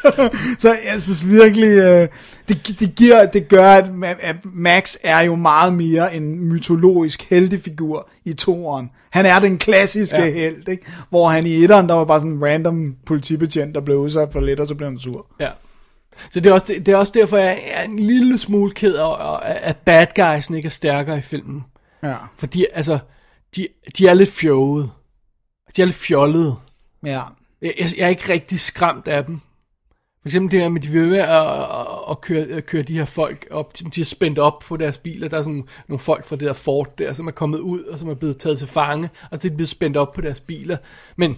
[0.58, 2.08] så jeg synes virkelig, øh,
[2.48, 7.22] det, det, giver, det gør, at, Ma- at Max er jo meget mere en mytologisk
[7.30, 8.90] heltefigur i toeren.
[9.10, 10.30] Han er den klassiske Ja.
[10.32, 10.86] held, ikke?
[11.10, 14.40] hvor han i etteren, der var bare sådan en random politibetjent, der blev udsat for
[14.40, 15.26] lidt, og så blev han sur.
[15.40, 15.50] Ja.
[16.30, 19.38] Så det er, også, det er også derfor, jeg er en lille smule ked af,
[19.42, 21.64] at bad guys ikke er stærkere i filmen.
[22.02, 22.14] Ja.
[22.38, 22.98] Fordi, altså,
[23.56, 23.66] de,
[23.98, 24.88] de er lidt fjolede.
[25.76, 26.54] De er lidt fjollede.
[27.06, 27.20] Ja.
[27.62, 29.40] Jeg, jeg, jeg er ikke rigtig skræmt af dem.
[30.24, 32.98] For eksempel det her med, de vil med at, at, at, køre, at køre de
[32.98, 33.72] her folk op.
[33.94, 35.28] De er spændt op på deres biler.
[35.28, 37.98] Der er sådan nogle folk fra det der fort der, som er kommet ud, og
[37.98, 39.10] som er blevet taget til fange.
[39.30, 40.76] Og så er de blevet spændt op på deres biler.
[41.16, 41.36] Men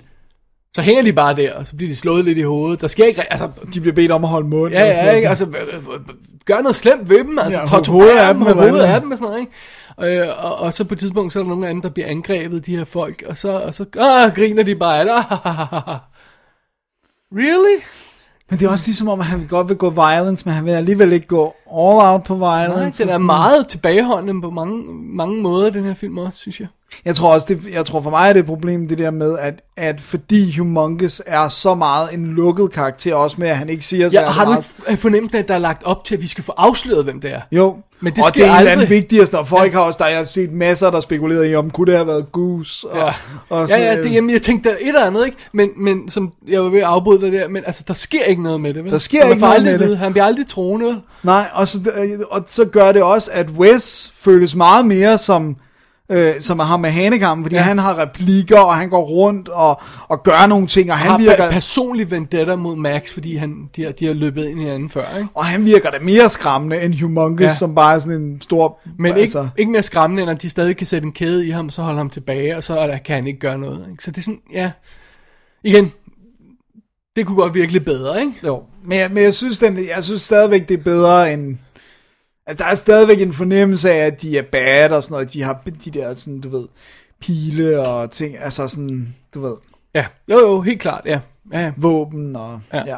[0.74, 2.80] så hænger de bare der, og så bliver de slået lidt i hovedet.
[2.80, 3.32] Der sker ikke...
[3.32, 4.72] Altså, De bliver bedt om at holde mund.
[4.72, 5.28] Ja, ja, ikke?
[5.28, 5.46] Altså,
[6.44, 9.18] gør noget slemt ved dem, altså, Ja, torturer hovedet af dem, hovedet af dem og
[9.18, 9.46] sådan noget,
[10.00, 10.22] ikke?
[10.22, 12.08] Øh, og, og, så på et tidspunkt, så er der nogle af dem, der bliver
[12.08, 15.14] angrebet, de her folk, og så, og så ah, griner de bare, eller,
[17.32, 17.82] really?
[18.50, 20.70] Men det er også ligesom om, at han godt vil gå violence, men han vil
[20.70, 23.02] alligevel ikke gå all out på Nej, violence.
[23.02, 24.82] den og er meget tilbageholdende på mange,
[25.16, 26.68] mange måder, den her film også, synes jeg.
[27.04, 29.38] Jeg tror også, det, jeg tror for mig er det et problem, det der med,
[29.38, 33.84] at, at fordi Humongous er så meget en lukket karakter, også med, at han ikke
[33.84, 34.80] siger så Ja, har du meget.
[34.88, 37.20] ikke fornemmelsen af, at der er lagt op til, at vi skal få afsløret, hvem
[37.20, 37.40] det er?
[37.52, 38.90] Jo, Men det og det er en eller anden aldrig.
[38.90, 41.86] vigtigste, og folk har også, der jeg har set masser, der spekulerede i, om kunne
[41.86, 43.12] det have været Goose, og, Ja,
[43.48, 45.38] og ja, sådan, ja øh, det, jamen, jeg tænkte der er et eller andet, ikke?
[45.52, 48.42] Men, men som jeg var ved at afbryde dig der, men altså, der sker ikke
[48.42, 48.92] noget med det, vel?
[48.92, 49.98] Der sker ikke noget aldrig med det.
[49.98, 51.00] Han bliver aldrig troende?
[51.22, 51.78] Nej, og så,
[52.30, 55.56] og så gør det også, at Wes føles meget mere som,
[56.10, 57.62] øh, som ham med hanekammen, fordi ja.
[57.62, 61.18] han har replikker, og han går rundt og, og gør nogle ting, og Han har
[61.18, 61.50] virker...
[61.50, 65.16] personlig vendetta mod Max, fordi han, de, har, de har løbet ind i hinanden før,
[65.16, 65.28] ikke?
[65.34, 67.54] Og han virker da mere skræmmende end Humongous, ja.
[67.54, 68.78] Som bare er sådan en stor...
[68.98, 71.50] Men altså, ikke, ikke mere skræmmende, end at de stadig kan sætte en kæde i
[71.50, 73.86] ham, så holde ham tilbage, og så kan han ikke gøre noget.
[73.90, 74.04] Ikke?
[74.04, 74.70] Så det er sådan, ja...
[75.64, 75.92] Igen,
[77.16, 78.32] det kunne godt virke lidt bedre, ikke?
[78.44, 81.56] Jo, men jeg, men jeg synes, den, jeg synes stadigvæk, det er bedre end...
[82.46, 85.32] Altså, der er stadigvæk en fornemmelse af, at de er bad og sådan noget.
[85.32, 86.68] De har de der, sådan, du ved,
[87.20, 89.56] pile og ting, altså sådan, du ved,
[89.96, 91.20] Ja, jo jo, helt klart, ja.
[91.52, 91.60] ja.
[91.60, 91.72] ja.
[91.76, 92.60] våben og...
[92.72, 92.78] Ja.
[92.78, 92.84] Ja.
[92.86, 92.96] ja.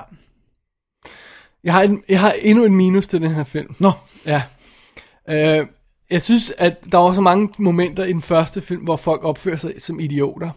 [1.64, 3.75] Jeg, har en, jeg har endnu en minus til den her film.
[3.79, 3.93] Nå,
[4.27, 4.43] Ja.
[5.29, 5.66] Øh,
[6.11, 9.57] jeg synes, at der var så mange momenter i den første film, hvor folk opfører
[9.57, 10.51] sig som idioter.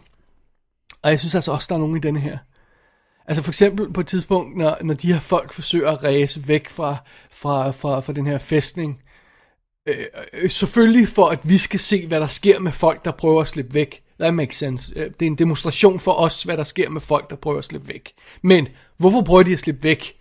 [1.02, 2.38] Og jeg synes altså også, der er nogen i denne her.
[3.26, 6.68] Altså for eksempel på et tidspunkt, når, når de her folk forsøger at ræse væk
[6.68, 6.96] fra,
[7.30, 9.02] fra, fra, fra den her fæstning.
[9.88, 9.96] Øh,
[10.32, 13.48] øh, selvfølgelig for, at vi skal se, hvad der sker med folk, der prøver at
[13.48, 14.02] slippe væk.
[14.20, 14.92] That makes sense.
[14.96, 17.64] Øh, det er en demonstration for os, hvad der sker med folk, der prøver at
[17.64, 18.12] slippe væk.
[18.42, 20.14] Men hvorfor prøver de at slippe væk?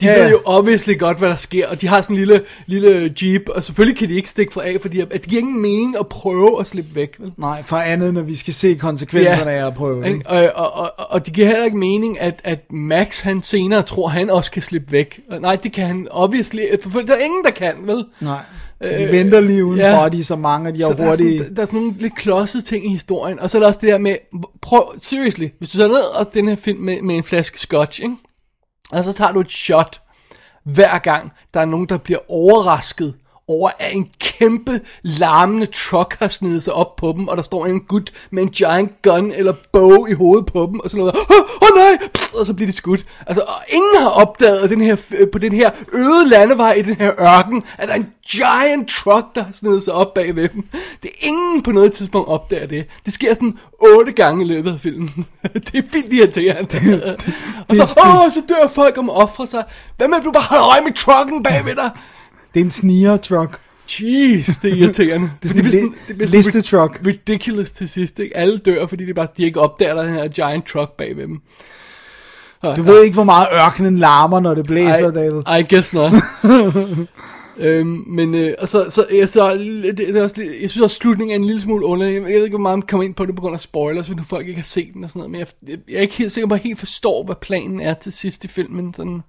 [0.00, 0.22] De ja.
[0.22, 3.48] ved jo obviously godt, hvad der sker, og de har sådan en lille, lille jeep,
[3.48, 6.06] og selvfølgelig kan de ikke stikke fra af, fordi at det giver ingen mening at
[6.06, 7.32] prøve at slippe væk, vel?
[7.36, 10.08] nej, for andet, når vi skal se konsekvenserne af at prøve.
[10.08, 10.20] Ikke?
[10.26, 14.08] Og, og, og, og det giver heller ikke mening, at, at Max han senere tror,
[14.08, 15.20] han også kan slippe væk.
[15.30, 18.04] Og Nej, det kan han obviously, for der er ingen, der kan, vel?
[18.20, 18.40] Nej,
[18.82, 20.08] de venter lige udenfor, ja.
[20.08, 21.94] de er så mange, og de Så har der er, sådan, der er sådan nogle
[21.98, 24.16] lidt klodsede ting i historien, og så er der også det der med,
[24.62, 28.02] prøv, seriously, hvis du tager ned og den her film med, med en flaske scotch,
[28.02, 28.16] ikke?
[28.92, 30.00] Og så tager du et shot,
[30.64, 33.14] hver gang der er nogen, der bliver overrasket
[33.48, 37.66] over, at en kæmpe larmende truck har snedet sig op på dem, og der står
[37.66, 41.14] en gut med en giant gun eller bow i hovedet på dem, og sådan noget,
[41.14, 43.04] åh oh, oh, nej, og så bliver de skudt.
[43.26, 46.94] Altså, og ingen har opdaget den her, øh, på den her øde landevej i den
[46.94, 50.48] her ørken, at der er en giant truck, der har snedet sig op bag ved
[50.48, 50.68] dem.
[51.02, 52.86] Det er ingen på noget tidspunkt opdager det.
[53.04, 55.26] Det sker sådan otte gange i løbet af filmen.
[55.66, 57.16] det er vildt irriterende.
[57.68, 59.64] og så, åh, så dør folk om at ofre sig.
[59.96, 61.90] Hvad med, at du bare holder øje med trucken bag ved dig?
[62.54, 63.60] Det er en sniger truck.
[64.00, 65.30] Jeez, det er irriterende.
[65.42, 66.98] Det er sådan en li- det bliver sådan listetruck.
[66.98, 68.36] ri- Ridiculous til sidst, ikke?
[68.36, 71.16] Alle dør, fordi de bare de ikke opdager, der er den her giant truck bag
[71.16, 71.40] ved dem.
[72.76, 75.40] Du ved ikke, hvor meget ørkenen larmer, når det blæser, David.
[75.60, 76.12] I guess not.
[77.58, 80.96] øhm, men øh, og så, så, jeg, så det, det er også, jeg synes også,
[80.96, 82.14] slutningen er en lille smule underlig.
[82.14, 84.16] Jeg ved ikke, hvor meget man kommer ind på det på grund af spoilers, hvis
[84.16, 85.30] nu folk ikke har set den og sådan noget.
[85.30, 87.80] Men jeg, jeg, jeg er ikke helt sikker på, at jeg helt forstår, hvad planen
[87.80, 88.94] er til sidst i filmen.
[88.94, 89.22] Sådan.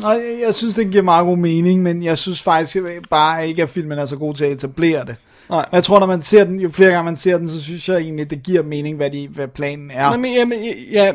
[0.00, 2.76] Nej, jeg- jeg synes, det giver meget god mening, men jeg synes faktisk
[3.10, 5.16] bare ikke, at filmen er så god til at etablere det.
[5.50, 5.64] Nej.
[5.72, 7.96] Jeg tror, når man ser den, jo flere gange man ser den, så synes jeg
[7.98, 10.00] egentlig, det giver mening, hvad, de, hvad planen er.
[10.08, 10.58] Nej, men, ja, men,
[10.92, 11.12] ja, ja,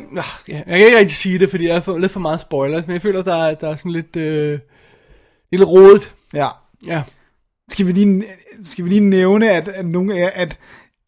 [0.48, 2.88] ja, jeg kan ikke rigtig sige det, fordi jeg er for, lidt for meget spoilers,
[2.88, 4.60] men jeg føler, der er, der er sådan lidt, øh,
[5.52, 6.16] lidt rodet.
[6.34, 6.48] Ja.
[6.88, 7.02] Ja.
[7.70, 8.24] Skal vi lige,
[8.66, 10.60] skal vi lige nævne, at, at, nogle, at,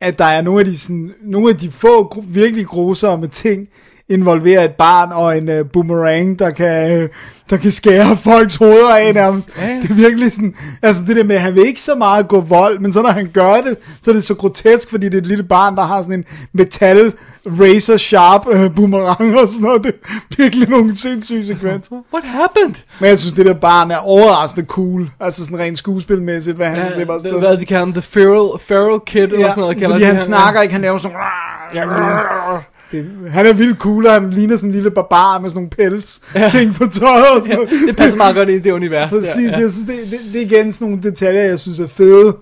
[0.01, 3.67] at der er nogle af de, sådan, nogle af de få virkelig grusomme ting,
[4.09, 7.09] involverer et barn og en uh, boomerang, der kan, uh,
[7.49, 9.49] der kan skære folks hoveder af nærmest.
[9.57, 9.75] Ja, ja.
[9.81, 12.41] Det er virkelig sådan, altså det der med, at han vil ikke så meget gå
[12.41, 15.17] vold, men så når han gør det, så er det så grotesk, fordi det er
[15.21, 17.13] et lille barn, der har sådan en metal
[17.45, 19.83] razor sharp uh, boomerang og sådan noget.
[19.83, 21.95] Det er virkelig nogle sindssyge sekvenser.
[22.13, 22.75] What happened?
[22.99, 25.09] Men jeg synes, det der barn er overraskende cool.
[25.19, 27.31] Altså sådan rent skuespilmæssigt, hvad han ja, slipper afsted.
[27.31, 29.77] det, hvad de kalder ham, the feral, feral kid, eller sådan noget.
[29.83, 31.17] fordi han ham, snakker ikke, han laver sådan...
[32.93, 35.69] Det, han er vildt cool, og han ligner sådan en lille barbar med sådan nogle
[35.69, 36.49] pels ja.
[36.49, 37.69] ting på tøjet og sådan noget.
[37.87, 39.11] det passer meget godt ind i det univers.
[39.11, 39.59] der, Præcis, ja.
[39.59, 42.37] jeg synes, det, det, det er igen sådan nogle detaljer, jeg synes er fede.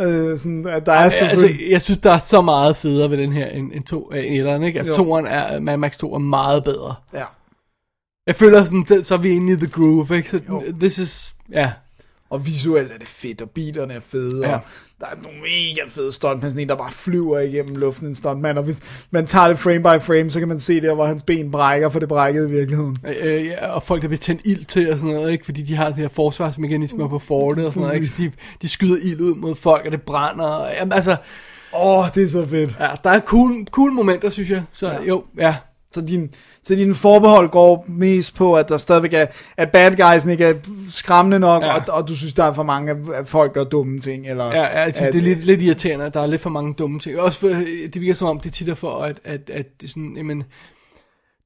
[0.00, 1.70] Øh, sådan, at der er Altså, selvfølgelig...
[1.70, 4.62] jeg synes, der er så meget federe ved den her, end, end to, øh, etteren,
[4.62, 4.78] ikke?
[4.78, 4.96] Altså, Jo.
[5.04, 6.94] toeren er, Mad Max 2 er meget bedre.
[7.14, 7.24] Ja.
[8.26, 10.30] Jeg føler sådan, det- så er vi inde i the groove, ikke?
[10.30, 10.40] Så
[10.80, 11.70] this is, ja.
[12.30, 14.54] Og visuelt er det fedt, og bilerne er fede, Ja.
[14.54, 14.60] og
[15.02, 18.58] der er nogle mega fede stuntmænd, sådan en, der bare flyver igennem luften, en stuntmand,
[18.58, 18.80] og hvis
[19.10, 21.88] man tager det frame by frame, så kan man se der, hvor hans ben brækker,
[21.88, 22.98] for det brækkede i virkeligheden.
[23.20, 25.44] Øh, ja, og folk, der bliver tændt ild til og sådan noget, ikke?
[25.44, 28.06] Fordi de har de her forsvarsmekanismer på fortet og sådan noget, ikke?
[28.06, 28.30] Så de,
[28.62, 30.44] de skyder ild ud mod folk, og det brænder.
[30.44, 31.16] Og, jamen, altså,
[31.74, 32.76] Åh, oh, det er så fedt.
[32.80, 34.62] ja, der er cool, cool momenter, synes jeg.
[34.72, 35.02] Så ja.
[35.02, 35.56] jo, ja.
[35.94, 36.30] Så din,
[36.62, 39.26] så din forbehold går mest på, at der stadigvæk er,
[39.56, 40.54] at bad guys ikke er
[40.90, 41.76] skræmmende nok, Ja.
[41.76, 44.44] og, og du synes, der er for mange, at folk gør dumme ting, eller...
[44.44, 46.74] Ja, ja altså, at, det er lidt, lidt irriterende, at der er lidt for mange
[46.74, 47.20] dumme ting.
[47.20, 50.12] Også for, det virker som om, det tit er for, at, at, at det sådan,
[50.16, 50.44] jamen,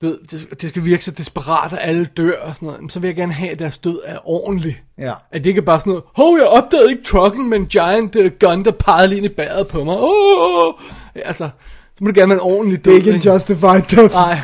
[0.02, 2.80] du ved, det, det skal virke så desperat, at alle dør og sådan noget.
[2.80, 4.82] Men så vil jeg gerne have, at deres død er ordentlig.
[4.98, 5.12] Ja.
[5.32, 8.16] At det ikke er bare sådan noget, hov, jeg opdagede ikke trucken med en giant
[8.16, 9.96] uh, gun, der pegede lige ind i bæret på mig.
[9.98, 10.74] Oh!
[11.14, 11.50] Altså,
[11.96, 12.92] så må det gerne være en ordentlig død.
[12.92, 14.14] Det er ikke en justified death.
[14.14, 14.38] Nej,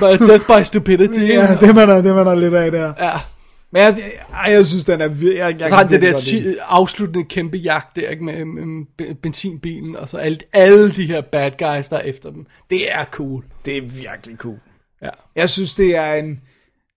[0.00, 1.18] but death by stupidity.
[1.20, 2.92] Ja, det man er, det man er lidt af der.
[2.98, 3.10] Ja.
[3.72, 3.94] Men jeg,
[4.46, 6.20] jeg, jeg synes, den er jeg, jeg Så har virkelig der den.
[6.20, 11.06] si- afsluttende kæmpe jagt der, ikke, med, med be- benzinbilen, og så alle, alle de
[11.06, 12.46] her bad guys, der er efter dem.
[12.70, 13.44] Det er cool.
[13.64, 14.58] Det er virkelig cool.
[15.02, 15.08] Ja.
[15.36, 16.40] Jeg synes, det er en...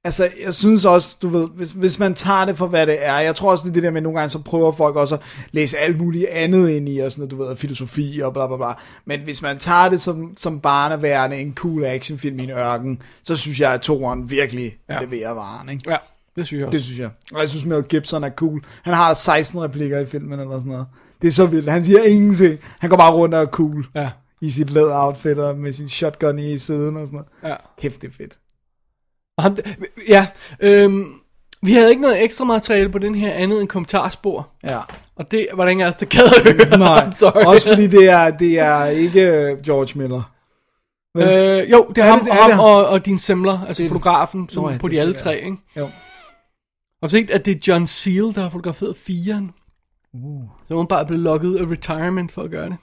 [0.05, 3.19] Altså, jeg synes også, du ved, hvis, hvis man tager det for, hvad det er,
[3.19, 5.15] jeg tror også, det er det der med, at nogle gange så prøver folk også
[5.15, 8.47] at læse alt muligt andet ind i, og sådan noget, du ved, filosofi og bla
[8.47, 8.73] bla bla.
[9.05, 13.35] Men hvis man tager det som, som barneværende en cool actionfilm i en ørken, så
[13.35, 14.99] synes jeg, at toeren virkelig Ja.
[15.01, 15.91] leverer varen, ikke?
[15.91, 15.97] Ja,
[16.35, 16.75] det synes jeg også.
[16.75, 17.09] Det synes jeg.
[17.33, 18.63] Og jeg synes, Mel Gibson er cool.
[18.83, 20.85] Han har 16 replikker i filmen eller sådan noget.
[21.21, 21.69] Det er så vildt.
[21.71, 22.59] Han siger ingenting.
[22.79, 23.85] Han går bare rundt og er cool.
[23.95, 24.09] Ja.
[24.41, 27.53] I sit læder-outfit og med sin shotgun i siden og sådan noget.
[27.53, 27.55] Ja.
[27.81, 28.37] Kæft, det er fedt.
[29.37, 29.57] Og ham,
[30.07, 30.27] ja,
[30.59, 31.05] øhm,
[31.61, 34.47] vi havde ikke noget ekstra materiale på den her andet end kommentarspor.
[34.63, 34.79] Ja.
[35.15, 36.77] Og det var der ingen af os, der gad at høre.
[37.03, 37.45] Nej, sorry.
[37.45, 39.21] også fordi det er, det er ikke
[39.65, 40.21] George Miller.
[41.15, 41.27] Vel?
[41.27, 42.65] Øh, jo, det er, Er ham, det- er ham det ham?
[42.65, 45.21] og, og din Semler, altså Det fotografen, som ja, på det de er alle det,
[45.21, 45.57] tre, ikke?
[45.77, 45.89] Jo.
[47.01, 49.51] Og så ikke, at det er John Seal, der har fotograferet firen.
[50.13, 50.41] Uh.
[50.67, 52.77] Så hun bare blev lukket af retirement for at gøre det.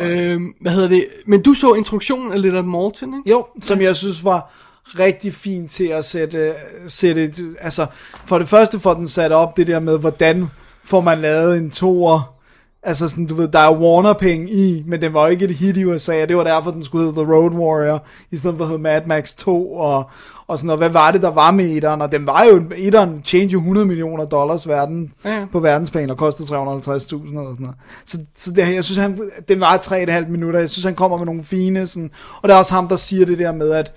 [0.04, 1.06] øhm, hvad hedder det?
[1.26, 3.30] Men du så introduktionen af Leonard Maltin, ikke?
[3.30, 4.52] Jo, som jeg synes var
[4.98, 6.54] rigtig fint til at sætte,
[6.88, 7.86] sætte, altså
[8.26, 10.46] for det første får den sat op det der med, hvordan
[10.84, 12.34] får man lavet en toer,
[12.82, 15.76] altså sådan, du ved, der er Warner-penge i, men den var jo ikke et hit
[15.76, 18.64] i USA, og det var derfor, den skulle hedde The Road Warrior, i stedet for
[18.64, 20.10] at hedde Mad Max 2, og,
[20.46, 23.22] og sådan noget, hvad var det, der var med etteren, og den var jo, etteren
[23.22, 25.46] tjente jo 100 millioner dollars verden, Ja.
[25.52, 27.76] på verdensplan, og kostede 350.000 eller sådan noget.
[28.06, 31.26] Så, så det, jeg synes, han, den var 3,5 minutter, jeg synes, han kommer med
[31.26, 32.10] nogle fine, sådan,
[32.42, 33.92] og det er også ham, der siger det der med, at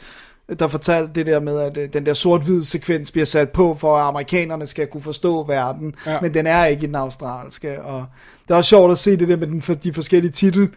[0.60, 3.98] der fortalte det der med, at øh, den der sort-hvid sekvens bliver sat på, for
[3.98, 6.20] at amerikanerne skal kunne forstå verden, Ja.
[6.22, 8.06] men den er ikke i den australske, og
[8.48, 10.70] det er også sjovt at se det der med den, for de forskellige titel,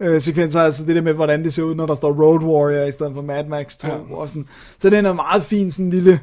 [0.00, 2.86] øh, sekvenser, altså det der med, hvordan det ser ud, når der står Road Warrior
[2.86, 3.94] i stedet for Mad Max 2, Ja.
[4.10, 4.46] og sådan.
[4.78, 6.20] Så den er meget fin, sådan en lille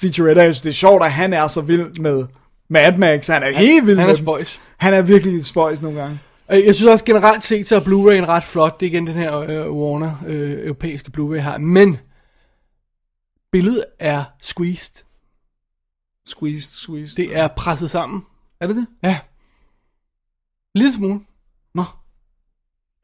[0.00, 0.42] featurette.
[0.42, 2.24] Jeg synes, det er sjovt, at han er så vild med
[2.70, 3.26] Mad Max.
[3.26, 4.60] Han er helt vild Han med er spøjs.
[4.76, 6.18] Han er virkelig spøjs nogle gange.
[6.50, 8.80] Øh, Jeg synes også generelt set, så er Blu-ray ret flot.
[8.80, 11.58] Det er igen den her øh, Warner øh, europæiske Blu-ray her.
[11.58, 11.98] Men
[13.52, 15.04] billedet er squeezed.
[16.26, 17.16] Squeezed, squeezed.
[17.16, 18.22] Det er presset sammen.
[18.60, 18.86] Er det det?
[19.02, 19.20] Ja.
[20.74, 21.20] Lille smule.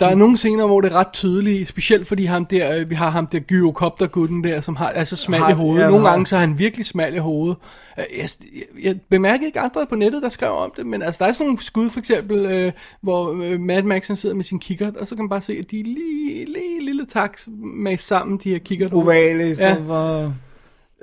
[0.01, 2.95] Der er nogle scener, hvor det er ret tydeligt, specielt fordi ham der, øh, vi
[2.95, 5.91] har ham der gyrokoptergutten der, som har, er så smal i hovedet.
[5.91, 7.57] nogle gange så er han virkelig smal i hovedet.
[7.99, 11.25] Øh, Jeg, jeg, jeg bemærkede ikke andre på nettet, der skrev om det, men altså
[11.25, 14.59] der er sådan nogle skud for eksempel, øh, hvor Mad Max han sidder med sin
[14.59, 17.99] kikkert, og så kan man bare se, at de er lige, lige lille taks med
[17.99, 18.93] sammen, de her kikkert.
[18.93, 19.83] Ovale i stedet ja.
[19.87, 20.33] for...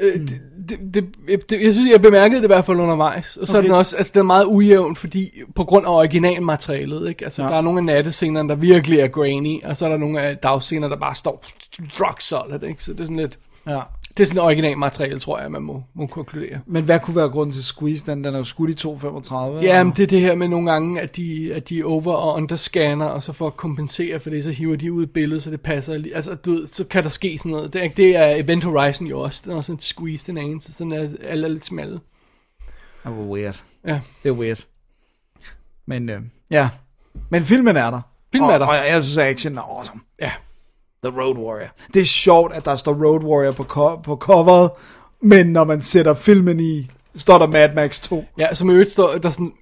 [0.01, 3.37] Øh, det, det, det, det, jeg synes, jeg bemærkede det i hvert fald undervejs.
[3.37, 3.67] Og så okay.
[3.67, 7.23] er den også, altså den er meget ujævn, fordi på grund af originalmaterialet, ikke?
[7.23, 7.43] Altså.
[7.43, 7.49] Ja.
[7.49, 10.37] der er nogle af nattescenerne, der virkelig er grainy, og så er der nogle af
[10.37, 11.45] dagscener, der bare står
[11.81, 12.83] rock solid, ikke?
[12.83, 13.79] Så det er sådan lidt, Ja.
[14.17, 16.59] Det er sådan originalmateriale, tror jeg, man må, må konkludere.
[16.65, 18.11] Men hvad kunne være grunden til Squeeze?
[18.11, 19.61] Den, den er jo skudt i 235.
[19.61, 22.33] Ja, men det er det her med nogle gange, at de, at de over- og
[22.35, 25.51] underscanner, og så for at kompensere for det, så hiver de ud et billede, så
[25.51, 26.03] det passer.
[26.15, 27.73] Altså, du ved, så kan der ske sådan noget.
[27.73, 29.41] Det er, det er Event Horizon jo også.
[29.43, 31.99] Den er også en squeeze, den ene, så sådan er alle er lidt smalle.
[33.03, 33.63] Det var weird.
[33.87, 33.99] Ja.
[34.23, 34.65] Det er weird.
[35.85, 36.69] Men øh, ja.
[37.29, 38.01] Men filmen er der.
[38.31, 38.65] Filmen er der.
[38.65, 40.01] Og jeg synes, at action er awesome.
[40.21, 40.31] Ja.
[41.05, 41.67] The Road Warrior.
[41.93, 44.71] Det er sjovt, at der står Road Warrior på, co- på coveret,
[45.21, 48.25] men når man sætter filmen i, står der Mad Max 2.
[48.37, 49.53] Ja, som i øvrigt står der sådan,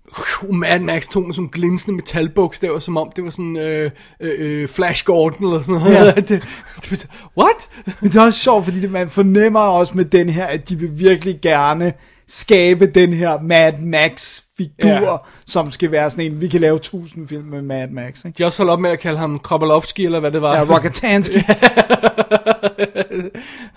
[0.43, 4.61] uh, Mad Max 2 med sådan glinsende metalbogstaver, som om det var sådan øh, øh,
[4.61, 5.93] øh, Flash Gordon eller sådan noget.
[5.95, 6.11] Ja.
[6.35, 6.43] det,
[6.89, 7.69] det, what?
[8.01, 10.79] Men det er også sjovt, fordi det, man fornemmer også med den her, at de
[10.79, 11.93] vil virkelig gerne
[12.27, 14.49] skabe den her Mad Max-figur,
[14.84, 15.01] Ja.
[15.01, 15.16] ja.
[15.45, 18.26] som skal være sådan en, vi kan lave tusind film med Mad Max.
[18.26, 18.38] Ikke?
[18.38, 20.55] De også holdt op med at kalde ham Kropolovski, eller hvad det var.
[20.55, 21.34] Ja, Rockatansky.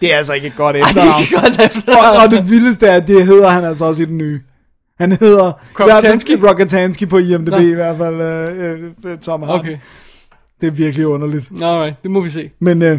[0.00, 1.22] det er altså ikke et godt er efternavn.
[1.22, 2.16] ikke godt efternavn.
[2.16, 4.40] og, og det vildeste er, at det hedder han altså også i den nye.
[5.00, 6.30] Han hedder Rockatansky?
[6.48, 7.56] Rockatansky på IMDb Nå.
[7.58, 9.58] i hvert fald, øh, øh, Tom Hardy.
[9.60, 9.76] Okay,
[10.60, 11.50] Det er virkelig underligt.
[11.62, 12.50] alright, det må vi se.
[12.60, 12.98] Men, øh,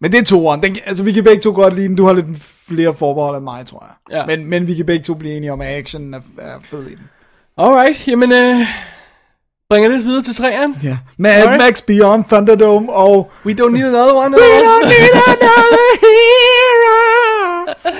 [0.00, 0.62] men det er toeren.
[0.62, 1.96] Den, altså, vi kan begge to godt lide den.
[1.96, 2.26] Du har lidt
[2.68, 4.18] flere forbehold end mig, tror jeg.
[4.18, 4.36] Ja.
[4.36, 6.90] Men, men vi kan begge to blive enige om, at action er, er fed i
[6.94, 7.08] den.
[7.58, 8.60] Alright, jamen, øh,
[9.70, 10.74] Bringer det videre til træerne?
[10.82, 10.98] Ja.
[11.18, 11.58] Mad Alright.
[11.62, 13.30] Max Beyond Thunderdome og...
[13.46, 14.36] We don't need another one.
[14.36, 17.74] We don't need another hero!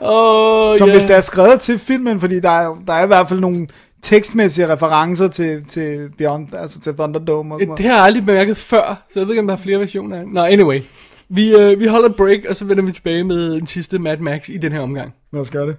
[0.00, 0.96] Oh, Som yeah.
[0.96, 3.66] hvis det er skrevet til filmen, fordi der er, der er i hvert fald nogle
[4.02, 7.90] tekstmæssige referencer til, til Beyond, altså til Thunderdome og sådan Det noget.
[7.90, 10.24] har jeg aldrig bemærket før, så jeg ved ikke, om der er flere versioner af
[10.24, 10.32] det.
[10.34, 10.80] Nå, anyway.
[11.34, 14.48] Vi, øh, vi holder break, og så vender vi tilbage med den sidste Mad Max
[14.48, 15.14] i den her omgang.
[15.32, 15.76] Lad os gøre det.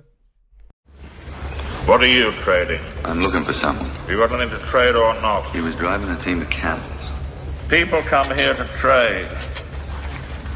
[1.87, 2.81] What are you trading?
[3.03, 3.89] I'm looking for someone.
[4.09, 5.43] You got anything to trade or not?
[5.57, 7.03] He was driving a team of camels.
[7.69, 9.29] People come here to trade.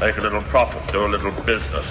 [0.00, 1.86] Make a little profit, do a little business.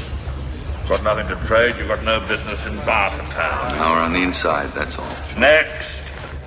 [0.89, 3.65] Got nothing to trade, you got no business in Bartertown.
[3.83, 5.15] Power on the inside, that's all.
[5.37, 5.89] Next.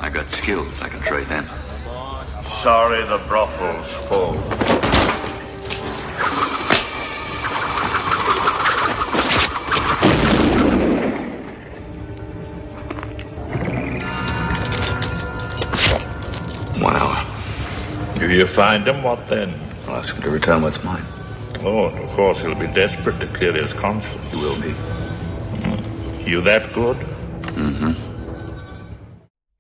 [0.00, 1.46] I got skills, I can trade them.
[2.62, 4.34] Sorry the brothel's full.
[18.32, 19.54] You find him, what then?
[19.88, 21.04] I'll ask him to return what's mine.
[21.64, 24.30] Oh, and of course he'll be desperate to clear his conscience.
[24.30, 24.74] He will be.
[26.30, 26.96] You that good?
[27.56, 27.94] Mm-hmm.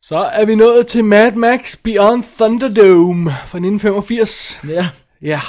[0.02, 4.60] Så er vi nået til Mad Max Beyond Thunderdome fra 1985.
[4.68, 4.88] Ja.
[5.22, 5.40] Ja.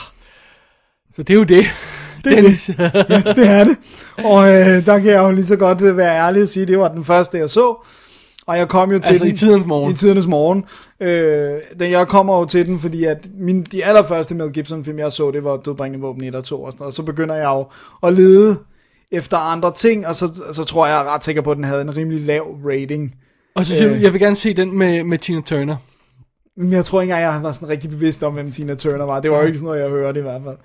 [1.15, 1.65] Så det er jo det.
[2.23, 2.69] Det er Dennis.
[2.79, 2.83] ja,
[3.35, 3.77] det er det.
[4.17, 6.67] Og øh, der kan jeg jo lige så godt øh, være ærlig og sige, at
[6.67, 7.85] det var den første, jeg så.
[8.47, 9.91] Og jeg kom jo til Altså den, i tidernes morgen.
[9.91, 10.65] I tidernes morgen.
[10.99, 14.99] Øh, den, jeg kommer jo til den, fordi at min, de allerførste Mel Gibson film,
[14.99, 16.91] jeg så, det var Dødbringende Våben 1 og 2 og sådan noget.
[16.91, 17.65] Og så begynder jeg jo
[18.07, 18.57] at lede
[19.11, 21.63] efter andre ting, og så, så tror jeg, jeg er ret sikker på, at den
[21.63, 23.15] havde en rimelig lav rating.
[23.55, 24.01] Og så siger du, Øh.
[24.03, 25.75] jeg vil gerne se den med, med Tina Turner.
[26.57, 29.19] Men jeg tror ikke engang, jeg var sådan rigtig bevidst om, hvem Tina Turner var.
[29.19, 30.57] Det var jo ikke sådan noget, jeg hørte i hvert fald.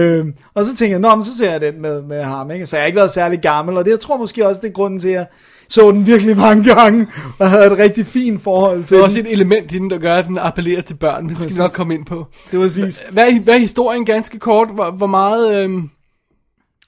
[0.00, 2.66] Øhm, og så tænkte jeg, nå, men så ser jeg den med, med ham, ikke?
[2.66, 4.72] Så jeg har ikke været særlig gammel, og det jeg tror måske også, det er
[4.72, 5.26] grunden til, at
[5.72, 7.06] så den virkelig mange gange,
[7.38, 9.26] og havde et rigtig fint forhold til er også den.
[9.26, 11.58] et element i den, der gør, at den appellerer til børn, men det skal vi
[11.58, 12.26] nok komme ind på.
[12.50, 13.02] Det var præcis.
[13.10, 14.68] Hvad er, hvad er historien ganske kort?
[14.74, 15.64] Hvor, hvor meget...
[15.64, 15.90] Øhm,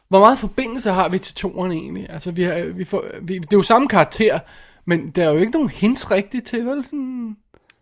[0.09, 2.07] hvor meget forbindelse har vi til toren egentlig?
[2.11, 4.39] Altså, vi har, vi får, vi, det er jo samme karakter,
[4.87, 6.85] men der er jo ikke nogen hints rigtigt til, vel?
[6.85, 7.37] Sådan...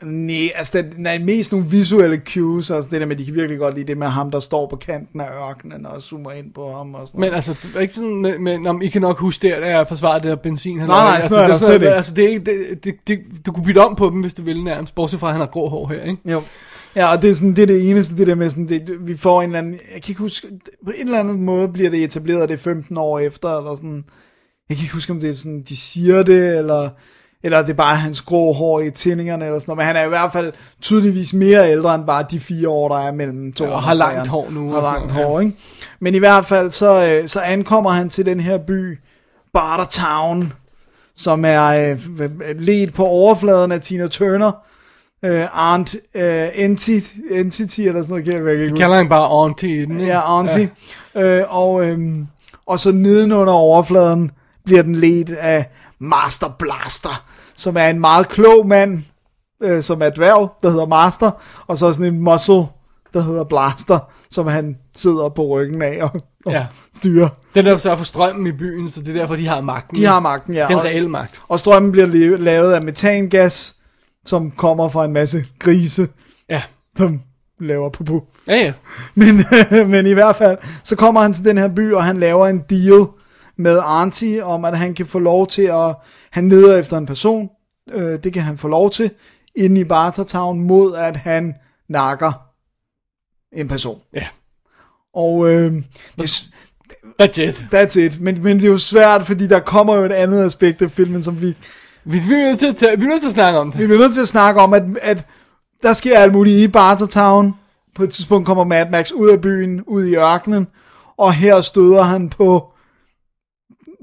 [0.05, 3.59] Nej, altså den er mest nogle visuelle cues, altså det der med, de kan virkelig
[3.59, 6.73] godt lide det med ham, der står på kanten af ørkenen og zoomer ind på
[6.73, 7.37] ham og sådan Men noget.
[7.37, 10.31] altså, det er ikke sådan, men I kan nok huske der, da jeg forsvarede det
[10.31, 10.79] der benzin.
[10.81, 11.95] Han Nej, nej, altså, sådan er det sådan, ikke.
[11.95, 14.43] Altså, det er ikke, det, det, det, du kunne bytte om på dem, hvis du
[14.43, 16.33] ville nærmest, bortset fra, at han har grå hår her, ikke?
[16.33, 16.43] Jo.
[16.97, 19.17] Ja, og det er sådan, det er det eneste, det der med sådan, det, vi
[19.17, 20.49] får en eller anden, jeg kan ikke huske,
[20.85, 24.05] på en eller anden måde bliver det etableret, det er 15 år efter, eller sådan,
[24.69, 26.91] jeg kan ikke huske, om det er sådan, de siger det, eller,
[27.43, 30.07] eller det er bare hans grå hår i tændingerne, eller sådan noget, men han er
[30.07, 33.65] i hvert fald tydeligvis mere ældre, end bare de fire år, der er mellem to
[33.65, 35.57] Ja, og har langt hår nu, Har og langt hår, ikke?
[36.01, 38.99] Men i hvert fald, så, øh, så ankommer han til den her by,
[39.53, 40.53] Bartertown,
[41.17, 41.97] som er
[42.69, 44.53] øh, på overfladen af Tina Turner,
[45.25, 48.97] øh, Aunt øh, Entity, Entity, eller sådan noget, kan jeg, jeg kan ikke De kalder
[48.97, 50.01] han bare auntie den?
[50.01, 50.71] Ja, Auntie.
[51.15, 51.23] Ja.
[51.23, 52.27] Øh, og, øhm,
[52.67, 54.31] og så nedenunder overfladen
[54.65, 55.67] bliver den ledt af
[56.03, 57.25] Master Blaster,
[57.57, 59.03] som er en meget klog mand,
[59.63, 61.31] øh, som er dværg, der hedder Master,
[61.67, 62.55] og så sådan en muscle,
[63.15, 63.99] der hedder Blaster,
[64.31, 66.11] som han sidder på ryggen af og,
[66.47, 66.67] og Ja.
[66.97, 67.29] styrer.
[67.55, 69.97] Den der sørger for strømmen i byen, så det er derfor, de har magten.
[69.97, 70.67] De har magten, ja.
[70.69, 71.41] Den og- reelle magt.
[71.49, 73.77] Og strømmen bliver lavet af metangas,
[74.27, 76.09] som kommer fra en masse grise,
[76.51, 76.63] Ja.
[76.99, 77.21] som
[77.61, 78.21] laver pupu.
[78.49, 78.73] Ja, ja.
[79.15, 79.45] Men,
[79.91, 82.59] men i hvert fald, så kommer han til den her by, og han laver en
[82.71, 83.07] deal
[83.57, 85.95] med Auntie, om at han kan få lov til at,
[86.31, 87.49] han leder efter en person,
[87.93, 89.11] øh, det kan han få lov til,
[89.57, 91.55] inde i Bartertown, mod at han
[91.89, 92.33] nakker
[93.53, 94.01] en person.
[94.15, 94.27] Ja.
[95.15, 95.73] Og øh,
[96.19, 96.45] det,
[97.23, 97.65] That's it.
[97.75, 98.21] that's it.
[98.21, 101.23] Men, men det er jo svært, fordi der kommer jo et andet aspekt af filmen,
[101.23, 101.57] som vi,
[102.05, 103.81] Vi, vi, er nødt til at, tage- vi er nødt til at snakke om det.
[103.81, 105.27] vi bliver nødt til at snakke om, at, at
[105.83, 107.55] der sker alt muligt i Bartertown.
[107.95, 110.67] På et tidspunkt kommer Mad Max ud af byen, ud i ørkenen,
[111.17, 112.72] og her støder han på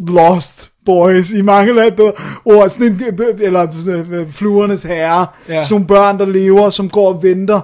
[0.08, 2.12] Lost Boys, i mange af bedre
[2.46, 3.02] ord, sådan en,
[3.40, 5.62] eller øh, fluernes herre, Ja.
[5.62, 7.62] sådan nogle børn, der lever, som går og venter,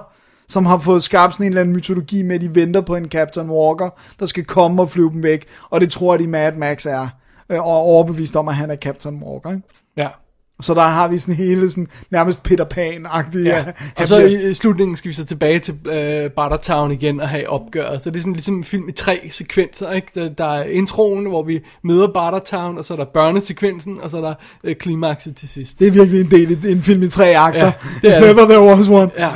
[0.48, 3.08] som har fået skabt sådan en eller anden mytologi med, at de venter på en
[3.08, 3.88] Captain Walker,
[4.20, 7.08] der skal komme og flyve dem væk, og det tror de Mad Max er,
[7.50, 9.62] øh, og er overbevist om, at han er Captain Walker, ikke?
[9.96, 10.08] Ja.
[10.60, 13.38] Så der har vi sådan hele sådan nærmest Peter Pan-agtige.
[13.48, 13.64] Ja.
[13.96, 17.48] Og så i, i slutningen skal vi så tilbage til øh, Bartertown igen og have
[17.48, 18.02] opgøret.
[18.02, 19.92] Så det er sådan ligesom en film i tre sekvenser.
[19.92, 20.06] Ikke?
[20.14, 24.16] Der, der er introen, hvor vi møder Bartertown, og så er der børnesekvensen, og så
[24.16, 24.34] er der
[24.64, 25.78] øh, klimakset til sidst.
[25.78, 27.60] Det er virkelig en del af en film i tre akter.
[27.64, 27.72] Ja,
[28.02, 28.30] det er If det.
[28.30, 29.10] ever there was one.
[29.18, 29.30] Ja.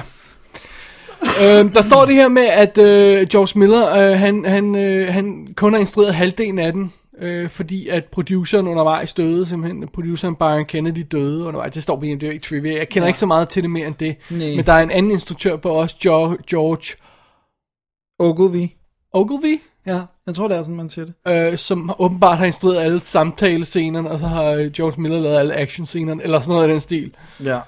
[1.42, 5.46] øh, der står det her med, at øh, George Miller, øh, han, han, øh, han
[5.56, 6.92] kun har instrueret halvdelen af den.
[7.20, 11.74] Øh, fordi at produceren undervejs døde, simpelthen produceren Byron Kennedy døde undervejs.
[11.74, 12.78] Det står på IMDb i trivia.
[12.78, 13.08] Jeg kender Ja.
[13.08, 14.16] ikke så meget til det mere end det.
[14.30, 14.56] Nej.
[14.56, 16.96] Men der er en anden instruktør på os, George
[18.18, 18.66] Ogilvy.
[19.12, 21.14] Ogilvy, Ja, jeg tror, det er sådan, man siger det.
[21.52, 25.54] øh, som åbenbart har instrueret alle samtalescenerne, og så har øh, George Miller lavet alle
[25.56, 27.14] actionscenerne, eller sådan noget af den stil.
[27.44, 27.58] Ja.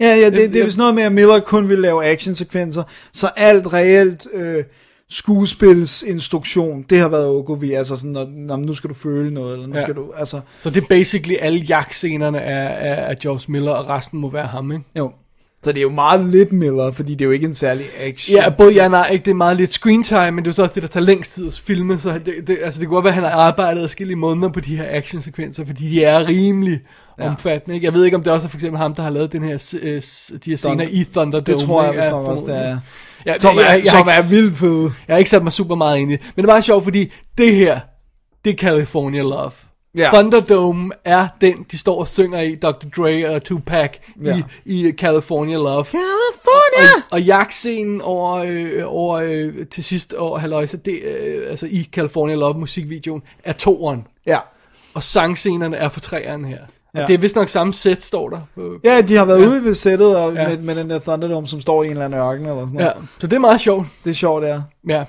[0.00, 2.82] Ja, ja, det, det er vist noget med, at Miller kun vil lave actionsekvenser,
[3.12, 4.64] så alt reelt øh,
[5.10, 9.66] skuespilsinstruktion, det har været Ogilvy, altså sådan, når, når, nu skal du føle noget, eller
[9.66, 9.82] nu Ja.
[9.82, 13.88] skal du, altså, Så det er basically alle jagtscenerne er, er, er George Miller, og
[13.88, 14.84] resten må være ham, ikke?
[14.98, 15.12] jo.
[15.64, 18.36] Så det er jo meget lidt Miller, fordi det er jo ikke en særlig action.
[18.36, 19.24] Ja, både ja og nej, ikke?
[19.24, 21.34] det er meget lidt screen time, men det er så også det, der tager længst
[21.34, 23.82] tid at filme, så det, det, altså det kunne godt være, at han har arbejdet
[23.82, 26.80] adskillige måneder på de her actionsekvenser, fordi de er rimelig
[27.24, 27.28] ja.
[27.30, 27.84] omfattende, ikke?
[27.84, 29.74] Jeg ved ikke, om det også er for eksempel ham, der har lavet den her,
[29.82, 30.02] øh,
[30.44, 31.58] de her scener i Thunderdome.
[31.58, 32.78] Det tror jeg Ja, nok også, det er.
[33.26, 34.82] Ja, Som jeg- er, jeg- jeg som er vildt fed.
[35.08, 37.12] Jeg har ikke sat mig super meget ind i men det er meget sjovt, fordi
[37.38, 37.80] det her,
[38.44, 39.50] det er California Love.
[39.98, 40.08] Ja.
[40.12, 42.68] Thunderdome er den, de står og synger i, Dr.
[42.96, 43.90] Dre og Tupac
[44.24, 44.36] Ja.
[44.64, 45.84] i, i California Love.
[45.84, 46.90] California!
[46.96, 51.88] Og, og jagtscenen over, øh, over øh, til sidst over halvøjse, det, øh, altså i
[51.92, 54.06] California Love musikvideoen, er toeren.
[54.26, 54.38] Ja.
[54.94, 56.58] Og sangscenerne er for treeren her.
[56.94, 57.02] Ja.
[57.02, 58.40] Og det er vist nok samme sæt, står der.
[58.84, 59.42] Ja, de har været Ja.
[59.44, 59.48] ja.
[59.50, 60.48] ude ved sættet og Ja.
[60.48, 62.86] med, med den der Thunderdome, som står i en eller anden ørken eller sådan ja.
[62.92, 63.08] noget.
[63.20, 63.86] Så det er meget sjovt.
[64.04, 64.62] Det er sjovt, er.
[64.88, 65.04] Ja.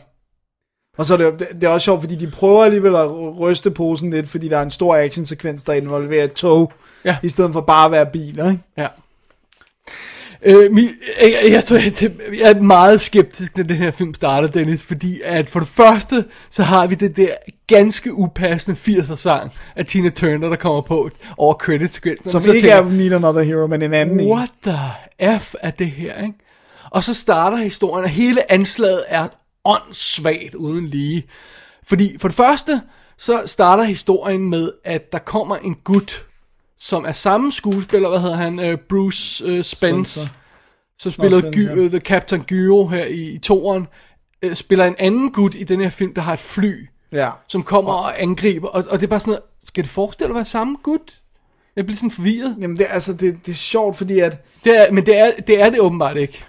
[0.98, 4.10] Og så er det, det er også sjovt, fordi de prøver alligevel at ryste posen
[4.10, 6.72] lidt, fordi der er en stor actionsekvens, der involverer et tog,
[7.06, 7.18] Ja.
[7.24, 8.64] i stedet for bare at være biler, ikke?
[8.78, 8.88] Ja.
[10.46, 10.90] Øh, mi,
[11.22, 15.22] jeg, jeg, tror, jeg, jeg er meget skeptisk, når det her film starter, Dennis, fordi
[15.24, 17.30] at for det første, så har vi det der
[17.68, 22.32] ganske upassende 80'er sang af Tina Turner, der kommer på over credit sekvensen.
[22.32, 24.32] Som ikke er Need Another Hero, men en anden en.
[24.32, 26.34] What the F er det her, ikke?
[26.90, 29.28] Og så starter historien, og hele anslaget er
[29.66, 31.24] åndssvagt uden lige.
[31.88, 32.82] Fordi for det første,
[33.18, 36.26] så starter historien med, at der kommer en gut,
[36.84, 40.30] som er samme skuespiller, hvad hedder han, uh, Bruce uh, Spence, Spencer.
[41.00, 41.76] som spillede Spencer.
[41.76, 43.88] Gy- uh, The Captain Gyro her i, i toeren,
[44.46, 47.30] uh, spiller en anden gut i den her film, der har et fly, Ja.
[47.48, 50.36] som kommer og angriber, og, og det er bare sådan noget, skal det forestille at
[50.36, 51.22] være samme gut?
[51.76, 52.56] Jeg bliver sådan forvirret.
[52.62, 54.46] Jamen, det, altså, det, det er sjovt, fordi at...
[54.64, 56.46] Det er, men det er, det er det åbenbart ikke.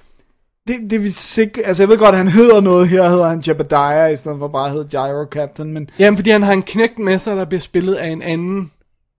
[0.69, 1.67] Det, det vil sikkert...
[1.67, 2.89] Altså, jeg ved godt, at han hedder noget.
[2.89, 5.91] Her hedder han Jebediah, i stedet for bare at hedde Gyro Captain, men...
[5.99, 8.71] Jamen, fordi han har en knægt med sig, der bliver spillet af en anden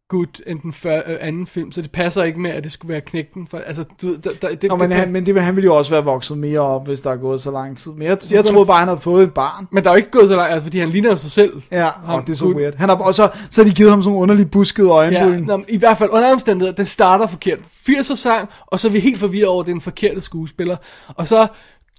[0.10, 2.92] gut end den før, øh, anden film, så det passer ikke med, at det skulle
[2.92, 3.48] være knægten.
[3.48, 5.76] For, altså, du, der, der, det, Nå, men, det, han, men det, han ville jo
[5.76, 7.92] også være vokset mere op, hvis der er gået så lang tid.
[7.92, 9.68] Men jeg, jeg troede bare, han havde fået et barn.
[9.72, 11.62] men der er jo ikke gået så langt, altså, fordi han ligner jo sig selv.
[11.72, 12.56] Ja, og det er så gut.
[12.56, 12.76] weird.
[12.76, 15.44] Han har, og så, så har de givet ham sådan nogle underlige buskede Ja, øjenbryn.
[15.44, 17.60] nå, men i hvert fald under omstændigheder, den starter forkert.
[17.90, 20.78] 80'er sang, og så er vi helt forvirret over, at det er den forkerte skuespiller.
[21.08, 21.48] Og så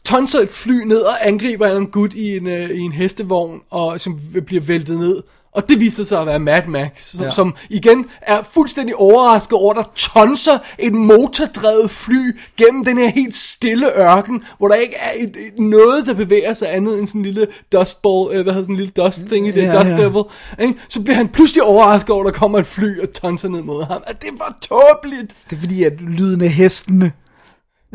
[0.04, 4.00] tonser et fly ned og angriber en gut i en, øh, i en hestevogn, og
[4.00, 5.22] som bliver væltet ned.
[5.54, 7.30] Og det viser sig at være Mad Max, som, ja.
[7.30, 13.08] Som igen er fuldstændig overrasket over, at der tonser et motordrevet fly gennem den her
[13.08, 17.06] helt stille ørken, hvor der ikke er et, et, noget, der bevæger sig andet end
[17.06, 19.62] sådan en lille dust ball, øh, hvad hedder sådan en lille dust thing i det,
[19.62, 19.96] Ja, dust ja.
[20.02, 20.22] devil.
[20.60, 20.74] Ikke?
[20.88, 23.84] Så bliver han pludselig overrasket over, at der kommer et fly og tonser ned mod
[23.84, 24.02] ham.
[24.06, 25.34] At det var tåbeligt.
[25.50, 27.12] Det er fordi, at lyden af hestene...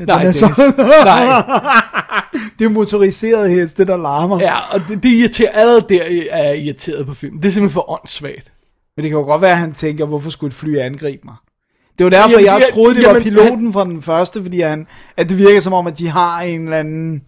[0.07, 0.73] Nej, den er så.
[1.05, 1.43] Nej.
[2.59, 4.39] det er motoriserede heste, der larmer.
[4.41, 7.41] Ja, og det, det irriterer, allerede der er jeg irriteret på filmen.
[7.41, 8.51] Det er simpelthen for åndssvagt.
[8.95, 11.35] Men det kan jo godt være, at han tænker, hvorfor skulle et fly angribe mig?
[11.97, 14.61] Det var derfor, Jamen, jeg det troede, det var jamen, piloten fra den første, fordi
[14.61, 17.21] han, at det virker som om, at de har en eller anden...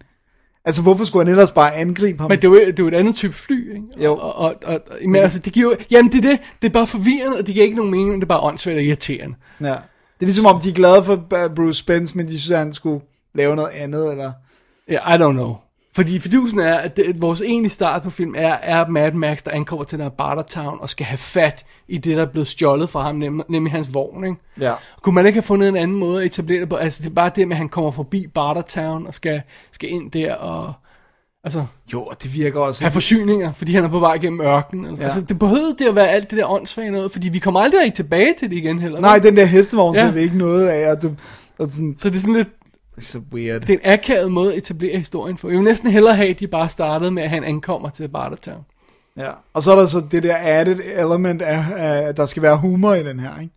[0.66, 2.32] Altså, hvorfor skulle han ellers bare angribe ham?
[2.32, 4.06] Men det er jo, det er jo et andet type fly, ikke?
[4.06, 4.16] Jo.
[4.16, 6.88] Og, og, og, og, men altså, det giver jamen det er det, det er bare
[6.88, 9.36] forvirrende, og det giver ikke nogen mening, det er bare åndssvagt og irriterende.
[9.62, 9.76] Ja.
[10.22, 11.24] Det er ligesom om, de er glade for
[11.56, 13.02] Bruce Spence, men de synes, at han skulle
[13.34, 14.32] lave noget andet, eller...
[14.88, 15.56] Ja, yeah, I don't know.
[15.96, 19.52] Fordi fidusen er, at det, vores egentlige start på film er, er Mad Max, der
[19.52, 22.90] ankommer til den her Bartertown og skal have fat i det, der er blevet stjålet
[22.90, 24.38] fra ham, nem, nemlig hans vogn, ikke?
[24.60, 24.74] Ja.
[25.02, 26.76] Kunne man ikke have fundet en anden måde at etablere det på?
[26.76, 29.42] Altså, det er bare det med, at han kommer forbi Bartertown og skal,
[29.72, 30.74] skal ind der og...
[31.44, 32.84] Altså, Jo, og det virker også...
[32.84, 34.86] have forsyninger, fordi han er på vej gennem ørkenen.
[34.86, 35.06] Altså, Ja.
[35.06, 37.80] altså det behøvede det at være alt det der åndssvage noget, fordi vi kommer aldrig
[37.82, 39.00] rigtig tilbage til det igen heller.
[39.00, 39.24] Nej, vel?
[39.24, 40.02] den der hestevogn Ja.
[40.02, 41.18] ser vi ikke noget af, og det,
[41.60, 42.48] og sådan, Så det er sådan lidt,
[42.96, 43.62] det er så weird.
[43.62, 45.50] det er en akavet måde at etablere historien på.
[45.50, 48.66] Jeg vil næsten hellere have, at de bare startede med, at han ankommer til Bartertown.
[49.18, 49.30] Ja.
[49.54, 51.64] Og så er der så det der added element af
[52.08, 53.54] at der skal være humor i den her, ikke?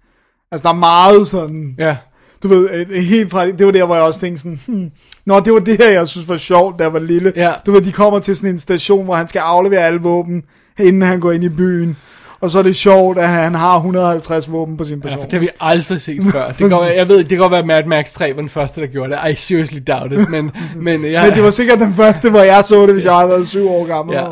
[0.52, 1.74] Altså, der er meget sådan...
[1.78, 1.96] Ja.
[2.44, 4.90] Du ved, et helt fra, det var der, hvor jeg også tænkte sådan, hmm,
[5.26, 7.32] Nå, det var det her, jeg synes var sjovt, da jeg var lille.
[7.36, 7.50] Ja.
[7.66, 10.42] Du ved, de kommer til sådan en station, hvor han skal aflevere alle våben,
[10.80, 11.96] inden han går ind i byen.
[12.40, 15.18] Og så er det sjovt, at han har 150 våben på sin Ja, person.
[15.18, 16.48] for det har vi aldrig set før.
[16.58, 18.80] Det være- jeg ved, det kan godt være, at Mad Max 3 var den første,
[18.80, 19.30] der gjorde det.
[19.30, 20.30] I seriously doubt it.
[20.30, 23.14] Men, men, jeg, Men det var sikkert den første, hvor jeg så det, hvis jeg
[23.14, 24.14] havde været syv år gammel.
[24.16, 24.24] Ja.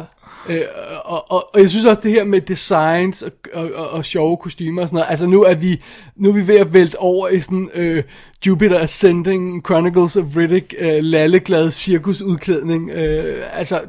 [0.48, 0.60] Øh,
[1.04, 4.36] og, og, og jeg synes også det her med designs og, og, og, og sjove
[4.36, 5.82] kostymer og sådan noget, altså nu er vi,
[6.16, 8.04] nu er vi ved at vælte over i sådan øh,
[8.46, 13.80] Jupiter Ascending, Chronicles of Riddick, øh, lalleglad cirkusudklædning, øh, altså, øh,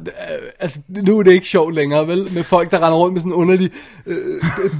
[0.60, 3.32] altså nu er det ikke sjovt længere, vel, med folk der render rundt med sådan
[3.32, 3.70] en underlig,
[4.06, 4.16] øh,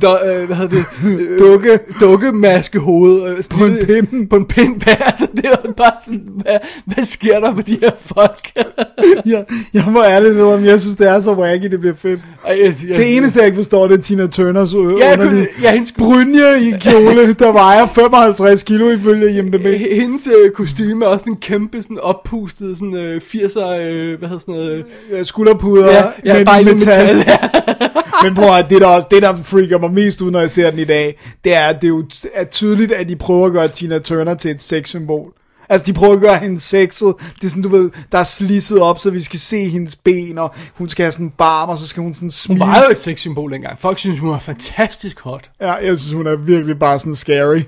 [0.03, 0.85] do, øh, hvad hedder det,
[1.31, 1.79] øh, Dukke.
[2.01, 4.29] dukkemaske hoved, øh, På en pind.
[4.29, 6.57] på en pind, altså det er jo bare sådan, hvad,
[6.95, 8.51] hvad sker der med de her folk?
[9.33, 9.45] jeg,
[9.75, 12.21] jeg må ærligt om jeg synes, det er så wacky, det bliver fedt.
[12.47, 15.47] Ej, jeg, jeg, Det eneste, jeg ikke forstår, det er Tina Turners øh, Ja, underlige
[15.63, 19.64] ja, hendes- brynje i kjole, der vejer 55 kilo ifølge IMDb.
[19.73, 24.41] Hendes øh, kostyme er også en kæmpe sådan oppustet sådan øh, 80'er, øh, hvad hedder
[24.41, 27.17] sådan noget, Øh, Skulderpuder Ja, ja, med bare i metal.
[27.17, 27.39] metal,
[28.25, 30.71] Men prøv at det der også, det der freaker mig mest ud, når jeg ser
[30.71, 32.05] den i dag, det er, det er jo
[32.35, 35.33] er tydeligt, at de prøver at gøre Tina Turner til et sexsymbol.
[35.69, 37.15] Altså, de prøver at gøre hende sexet.
[37.41, 40.39] Det er sådan, du ved, der er slisset op, så vi skal se hendes ben,
[40.39, 42.61] og hun skal have sådan en barm, og så skal hun sådan hun smile.
[42.61, 43.79] var jo et sexsymbol dengang.
[43.81, 45.51] Folk synes, hun var fantastisk hot.
[45.61, 47.61] Ja, jeg synes, hun er virkelig bare sådan scary.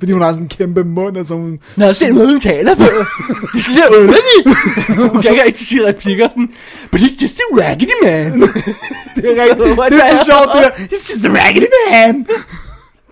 [0.00, 1.58] Fordi hun har sådan en kæmpe mund, og så hun...
[1.76, 2.82] Nå, se hun taler på.
[2.82, 5.10] Det er sådan lidt underligt.
[5.12, 6.48] Hun kan ikke rigtig sige replikker sådan,
[6.90, 8.40] but it's just a raggedy man.
[9.16, 9.78] Det er rigtigt.
[9.78, 10.96] What Det er så sjovt, det der.
[10.96, 12.26] It's just a raggedy man.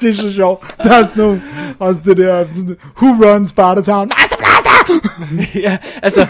[0.00, 0.74] Det er så sjovt.
[0.82, 1.42] Der er sådan nogle,
[1.78, 4.10] også det der, sådan, who runs Sparta Town?
[4.18, 5.08] Master Blaster!
[5.68, 6.26] ja, altså,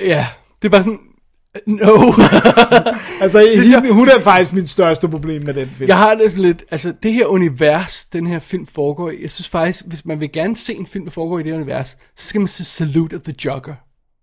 [0.00, 0.26] ja,
[0.62, 0.98] det er bare sådan,
[1.66, 2.12] no.
[3.20, 5.88] Altså, hende, hun er faktisk mit største problem med den film.
[5.88, 9.30] Jeg har det sådan lidt, altså det her univers, den her film foregår i, jeg
[9.30, 12.26] synes faktisk, hvis man vil gerne se en film, der foregår i det univers, så
[12.26, 13.74] skal man se Salute of the Jogger.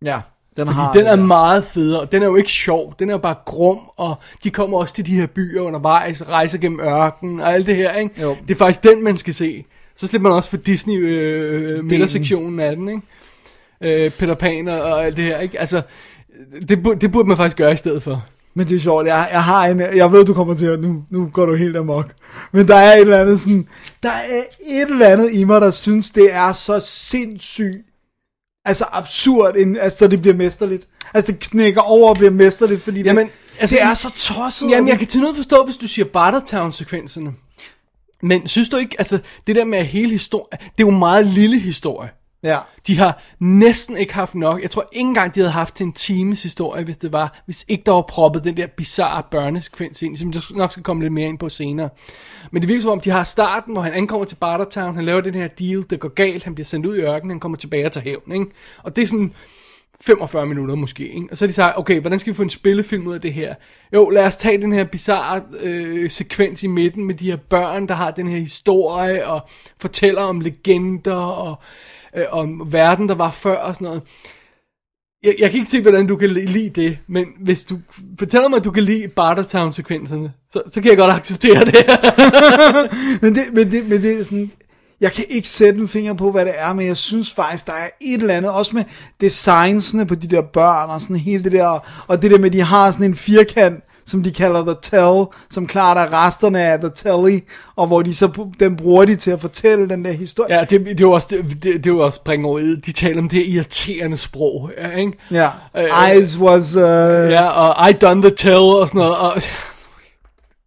[0.06, 0.22] Ja,
[0.58, 3.14] den Fordi har den er meget federe, og den er jo ikke sjov, den er
[3.14, 7.40] jo bare grum, og de kommer også til de her byer undervejs, rejser gennem ørkenen
[7.40, 8.22] og alt det her, ikke?
[8.22, 8.38] Jo.
[8.48, 9.66] Det er faktisk den, man skal se.
[9.96, 14.06] Så slipper man også for Disney øh, midtersektionen af den, ikke?
[14.06, 15.60] Øh, Peter Pan og, og alt det her, ikke?
[15.60, 15.82] Altså,
[16.70, 18.26] det, burde, det burde man faktisk gøre i stedet for.
[18.56, 21.03] Men det er sjovt, jeg, jeg har en, jeg ved, du kommer til at, nu,
[21.10, 22.14] nu går du helt amok.
[22.52, 23.68] Men der er et eller andet sådan,
[24.03, 27.78] der er et eller andet i mig, der synes, det er så sindssygt,
[28.65, 30.88] altså absurd, en, altså så det bliver mesterligt.
[31.14, 33.30] Altså det knækker over og bliver mesterligt, fordi det, Jamen,
[33.60, 34.70] altså, det er så tosset.
[34.70, 37.34] Jamen, jeg kan til noget forstå, hvis du siger Bartertown-sekvenserne.
[38.22, 41.26] Men synes du ikke, altså, det der med hele historie, det er jo en meget
[41.28, 42.10] lille historie.
[42.44, 42.57] Ja.
[42.88, 44.61] De har næsten ikke haft nok.
[44.61, 47.84] Jeg tror ikke engang, de havde haft en times historie, hvis det var, hvis ikke
[47.86, 51.30] der var proppet den der bizarre børnesekvens ind, som du nok skal komme lidt mere
[51.30, 51.90] ind på senere.
[52.52, 55.22] Men det virker som om, de har starten, hvor han ankommer til Bartertown, han laver
[55.22, 57.86] den her deal, det går galt, han bliver sendt ud i ørkenen, han kommer tilbage
[57.86, 58.45] og tager hævn, ikke?
[58.84, 59.34] Og det er sådan
[60.02, 61.28] 45 minutter måske, ikke?
[61.32, 63.34] Og så har de sagt, okay, hvordan skal vi få en spillefilm ud af det
[63.34, 63.56] her?
[63.94, 67.88] Jo, lad os tage den her bizarre øh, sekvens i midten med de her børn,
[67.88, 69.41] der har den her historie, og
[69.82, 71.60] fortæller om legender, og
[72.15, 74.02] øh, om verden, der var før, og sådan noget.
[75.23, 77.80] Jeg, jeg kan ikke se, hvordan du kan lide det, men hvis du
[78.19, 81.76] fortæller mig, at du kan lide Bartertown-sekvenserne, så, så kan jeg godt acceptere det.
[83.22, 84.52] men, det, men, det, men det er sådan,
[85.02, 87.73] jeg kan ikke sætte en finger på, hvad det er, men jeg synes faktisk, der
[87.73, 88.84] er et eller andet, også med
[89.22, 92.53] designsene på de der børn, og sådan hele det der, og det der med, at
[92.53, 96.80] de har sådan en firkant, som de kalder The Tell, som klart er resterne af
[96.80, 97.40] The Telly,
[97.76, 100.56] og hvor de så, den bruger de til at fortælle den der historie.
[100.56, 102.20] ja, det, det, er jo også, det, det, det er også
[102.86, 105.14] de taler om det irriterende sprog, ja, ikke?
[105.32, 106.76] Ja, Øh, Eyes was...
[106.76, 106.82] Uh...
[107.32, 109.42] Ja, og I done the tell, og sådan noget, og...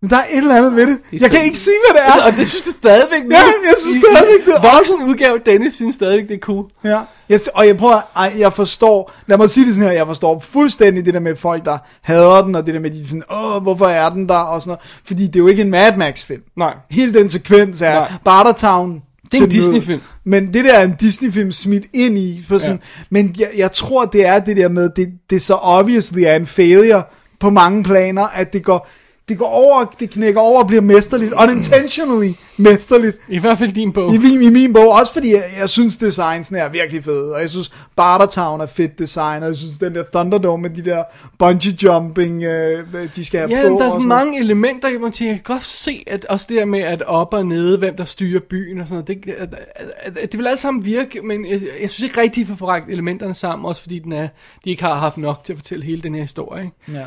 [0.02, 0.98] Men der er et eller andet ved det.
[1.12, 2.22] er Jeg kan ikke sige, hvad det er.
[2.22, 3.30] Og det synes du stadigvæk nu?
[3.30, 6.64] Ja, jeg synes stadigvæk, det er Voksen udgave, Dennis synes stadigvæk, det er cool.
[6.84, 10.06] Ja, jeg, og jeg prøver, ej, jeg forstår, lad mig sige det sådan her, jeg
[10.06, 13.22] forstår fuldstændig det der med folk, der hader den, og det der med, de sådan,
[13.30, 15.96] åh, hvorfor er den der, og sådan noget, fordi det er jo ikke en Mad
[15.96, 16.42] Max-film.
[16.56, 16.74] Nej.
[16.90, 18.12] Hele den sekvens er Nej.
[18.24, 19.02] Bartertown.
[19.32, 19.50] Det er en.
[19.50, 20.00] Disney-film.
[20.24, 23.02] Men det der er en Disney-film smidt ind i, for sådan, ja.
[23.10, 26.46] men jeg, jeg tror, det er det der med, det, det så obviously er en
[26.46, 27.02] failure
[27.40, 28.88] på mange planer, at det går,
[29.28, 33.18] det går over, det knækker over og bliver mesterligt, unintentionally mesterligt.
[33.28, 34.14] I hvert fald din bog.
[34.14, 37.40] I, min- i min bog, også fordi jeg, jeg synes designsene er virkelig fede, og
[37.40, 41.02] jeg synes Bartertown er fedt design, og jeg synes den der Thunderdome med de der
[41.38, 42.84] bungee jumping, øh,
[43.16, 43.68] de skal have Ja, på.
[43.68, 46.46] men der er sådan sådan mange elementer, jeg, sige, jeg kan godt se, at også
[46.48, 49.32] det der med, at op og nede, hvem der styrer byen og sådan noget, det,
[49.38, 49.54] at,
[50.02, 52.54] at, at det vil alt sammen virke, men jeg, jeg synes ikke rigtig, at få
[52.56, 54.28] forrækt elementerne sammen, også fordi den er,
[54.64, 56.62] de ikke har haft nok til at fortælle hele den her historie.
[56.62, 56.98] Ikke?
[57.00, 57.04] Ja.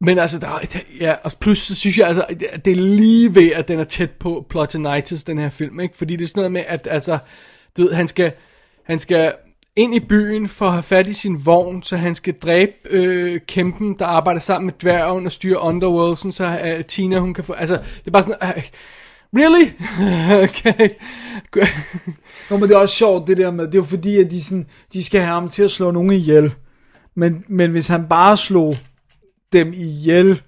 [0.00, 2.24] Men, altså, der, er- ja, og plus så synes jeg, altså,
[2.64, 5.96] det er lige ved, at den er tæt på Plotinitis, den her film, ikke?
[5.96, 7.18] Fordi det er sådan noget med, at altså,
[7.76, 8.32] du ved, han skal,
[8.84, 9.32] han skal
[9.76, 13.40] ind i byen for at have fat i sin vogn, så han skal dræbe øh,
[13.48, 17.52] kæmpen, der arbejder sammen med dværgen og styrer Underworld, så øh, Tina, hun kan få,
[17.52, 18.62] altså, det er bare sådan, Øh,
[19.36, 19.70] really?
[20.44, 20.88] okay.
[22.50, 24.42] Nå, men det er også sjovt det der med, det er jo fordi, at de,
[24.44, 26.54] sådan, de skal have ham til at slå nogen ihjel.
[27.14, 28.76] Men, men hvis han bare slog
[29.52, 30.42] dem ihjel,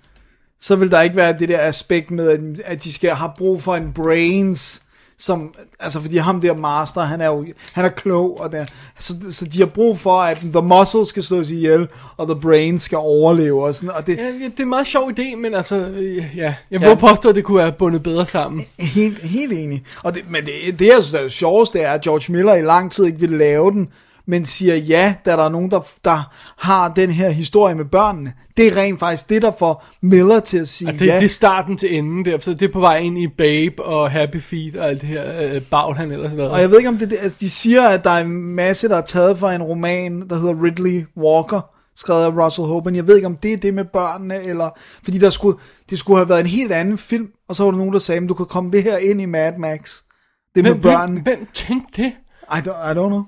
[0.60, 3.62] så vil der ikke være det der aspekt med, at, at de skal have brug
[3.62, 4.82] for en brains,
[5.20, 8.66] som, altså fordi ham der master, han er jo, han er klog, og der,
[8.98, 12.78] så, så de har brug for, at the muscle skal slås ihjel, og the brain
[12.78, 15.76] skal overleve, og sådan, og det, Ja, det er en meget sjov idé, men altså,
[15.76, 16.88] øh, ja, jeg Ja.
[16.88, 18.64] må påstå, at det kunne være bundet bedre sammen.
[18.78, 19.84] Helt, helt enig.
[20.02, 22.54] Og det, men det, det, jeg synes, der er det sjoveste, er, at George Miller
[22.54, 23.88] i lang tid ikke ville lave den,
[24.28, 28.32] men siger ja, da der er nogen, der, der har den her historie med børnene.
[28.56, 31.16] Det er rent faktisk det, der får Miller til at sige Og det, ja.
[31.16, 34.10] det er starten til enden der, så det er på vej ind i Babe og
[34.10, 36.52] Happy Feet og alt det her øh, bagl, han ellers lavede.
[36.52, 38.96] Og jeg ved ikke om det, altså, de siger, at der er en masse, der
[38.96, 41.60] er taget fra en roman, der hedder Ridley Walker,
[41.96, 44.70] skrevet af Russell men jeg ved ikke, om det er det med børnene, eller,
[45.04, 45.58] fordi der skulle,
[45.90, 48.22] det skulle have været en helt anden film, og så var der nogen, der sagde,
[48.22, 49.96] at du kan komme det her ind i Mad Max.
[50.54, 51.20] Det med hvem, børnene.
[51.20, 52.12] hvem, hvem tænkte det?
[52.52, 53.22] I don't, I don't know.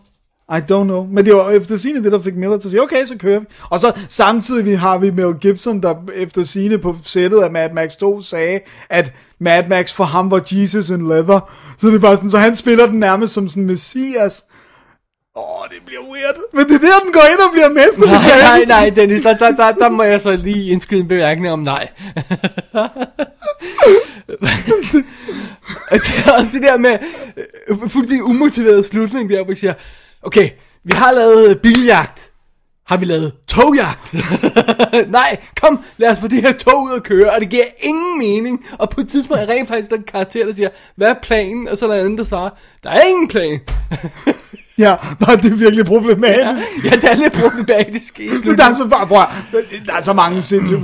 [0.53, 1.07] I don't know.
[1.07, 3.39] Men det var efter sine det, der fik Miller til at sige, okay, så kører
[3.41, 3.47] vi.
[3.71, 7.97] Og så samtidig har vi Mel Gibson, der efter sine på sættet af Mad Max
[7.97, 11.51] 2 sagde, at Mad Max for ham var Jesus in leather.
[11.79, 14.45] Så det er bare sådan, så han spiller den nærmest som sådan messias.
[15.37, 16.37] Åh, det bliver weird.
[16.53, 18.07] Men det er der, den går ind og bliver mester.
[18.07, 21.51] Nej, nej, nej, Dennis, der, der, der, der må jeg så lige indskyde en bemærkning
[21.51, 21.89] om nej.
[25.91, 26.99] Det er også det der med
[27.69, 29.75] øh, fuldstændig umotiveret slutning der, hvor jeg siger,
[30.23, 30.51] okay,
[30.85, 32.27] vi har lavet biljagt.
[32.87, 34.15] Har vi lavet togjagt?
[35.09, 38.19] Nej, kom, lad os få det her tog ud at køre, og det giver ingen
[38.19, 38.65] mening.
[38.79, 41.69] Og på et tidspunkt er rent faktisk den karakter, der siger, hvad er planen?
[41.69, 42.51] Og så er der en anden, der svarer,
[42.83, 43.61] der er ingen plan.
[44.79, 46.85] Ja, bare det er virkelig problematisk.
[46.85, 48.59] Ja, det er lidt problematisk i Men slutningen.
[48.59, 50.81] der er så, bare, prøv, at- der er så mange sindssyge,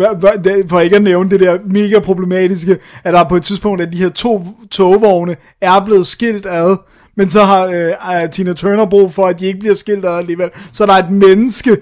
[0.69, 3.97] for ikke at nævne det der mega problematiske, at der på et tidspunkt, at de
[3.97, 6.77] her to togvogne er blevet skilt ad,
[7.17, 10.19] men så har øh, øh, Tina Turner brug for, at de ikke bliver skilt ad
[10.19, 10.51] alligevel.
[10.73, 11.77] Så der er et menneske,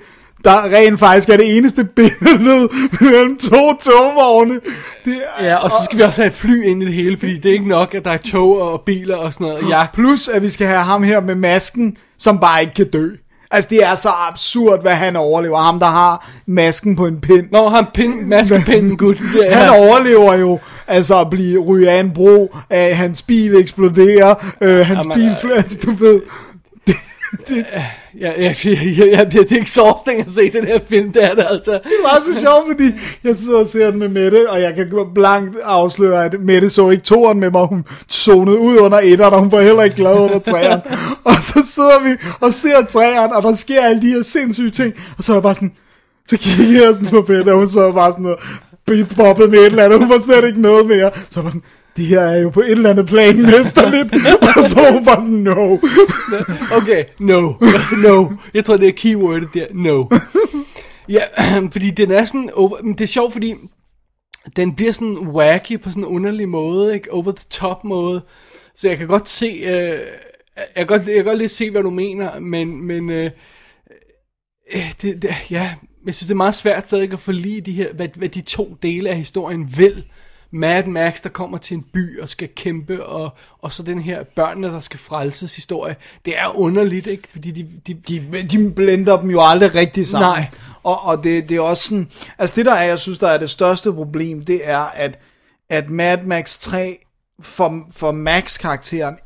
[0.44, 2.68] der rent faktisk er det eneste billede
[3.00, 4.54] mellem to togvogne.
[5.04, 7.16] Det er, Ja, og så skal vi også have et fly ind i det hele,
[7.18, 9.68] fordi det er ikke nok, at der er tog og biler og sådan noget.
[9.68, 13.08] Ja, Plus, at vi skal have ham her med masken, som bare ikke kan dø.
[13.54, 15.58] Altså, det er så absurd, hvad han overlever.
[15.58, 17.46] Ham, der har masken på en pind.
[17.52, 19.18] Nå, han pin, maskepinden, gut.
[19.34, 23.54] Det er, Han overlever jo, altså at blive ryge af en bro, at hans bil
[23.56, 26.20] eksploderer, øh, hans Jamen, bil, øh, du ved.
[27.50, 27.84] Ja,
[28.20, 31.34] ja, ja, ja, ja det, det er exhausting at se den her film, det er
[31.34, 31.72] det altså.
[31.72, 32.84] Det var så sjovt, fordi
[33.24, 36.90] jeg sidder og ser den med Mette, og jeg kan blankt afsløre, at Mette så
[36.90, 37.66] ikke toeren med mig.
[37.66, 40.80] Hun zonede ud under etteren, og hun var heller ikke glad under træeren.
[41.24, 44.94] og så sidder vi og ser træeren, og der sker alle de her sindssyge ting.
[45.18, 45.72] Og så er jeg bare sådan,
[46.26, 48.38] så kigger jeg sådan på Mette, og hun sad bare sådan og
[49.16, 49.98] bobbede med et eller andet.
[49.98, 51.10] Hun var slet ikke noget mere.
[51.14, 51.62] Så jeg var sådan,
[51.96, 54.14] det her er jo på et eller andet plan mesterligt.
[54.62, 55.78] og så var bare sådan, no.
[56.82, 57.52] Okay, no,
[58.02, 58.30] no.
[58.54, 60.04] Jeg tror, det er keywordet der, no.
[61.08, 61.22] Ja,
[61.72, 63.54] fordi den er sådan, over, men det er sjovt, fordi
[64.56, 67.12] den bliver sådan wacky på sådan en underlig måde, ikke?
[67.12, 68.22] Over the top måde.
[68.74, 70.00] Så jeg kan godt se, øh,
[70.56, 73.30] jeg, kan godt, jeg kan godt lidt se, hvad du mener, men, men øh,
[74.74, 75.74] øh, det, det, ja,
[76.06, 78.76] jeg synes, det er meget svært stadig at forlige de her, hvad, hvad de to
[78.82, 80.04] dele af historien vil.
[80.54, 83.30] Mad Max, der kommer til en by og skal kæmpe, og,
[83.62, 85.96] og så den her børnene, der skal frelses historie.
[86.24, 87.28] Det er underligt, ikke?
[87.28, 90.30] Fordi de, de, de, de blender dem jo aldrig rigtig sammen.
[90.30, 90.48] Nej.
[90.82, 92.08] Og, og det, det er også sådan,
[92.38, 95.18] altså det der er, jeg synes, der er det største problem, det er, at,
[95.70, 96.98] at Mad Max 3,
[97.42, 99.18] for, for Max-karakteren,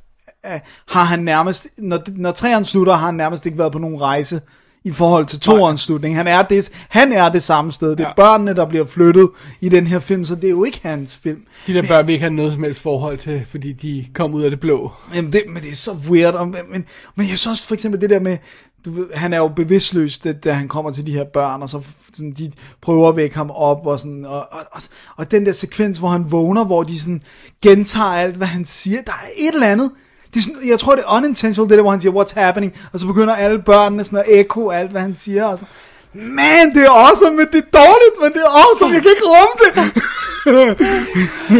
[0.47, 4.01] øh, har han nærmest, når, når træeren slutter, har han nærmest ikke været på nogen
[4.01, 4.41] rejse
[4.89, 6.17] i forhold til toerens slutning.
[6.17, 7.91] Han er, det, han er det samme sted.
[7.91, 8.13] Det er Ja.
[8.17, 9.29] børnene, der bliver flyttet
[9.61, 11.43] i den her film, så det er jo ikke hans film.
[11.67, 14.43] de der børn vil ikke have noget som helst forhold til, fordi de kom ud
[14.43, 14.93] af det blå.
[15.15, 16.35] Jamen det, men det er så weird.
[16.35, 16.85] Og, men, men,
[17.17, 18.37] men jeg synes også for eksempel det der med,
[18.85, 21.81] du han er jo bevidstløs, det, da han kommer til de her børn, og så
[22.15, 22.53] sådan, de
[22.83, 24.83] prøver at vække ham op, og, sådan, og, og, og,
[25.17, 27.23] og den der sekvens, hvor han vågner, hvor de sådan
[27.63, 29.03] gentager alt, hvad han siger.
[29.03, 29.91] Der er et eller andet.
[30.35, 32.73] Det er sådan, jeg tror, det er unintentional, det der, hvor han siger, what's happening,
[32.93, 35.69] og så begynder alle børnene sådan at ekko alt, hvad han siger, og sådan,
[36.13, 39.27] man, det er awesome, men det er dårligt, men det er awesome, jeg kan ikke
[39.27, 39.75] rumme det.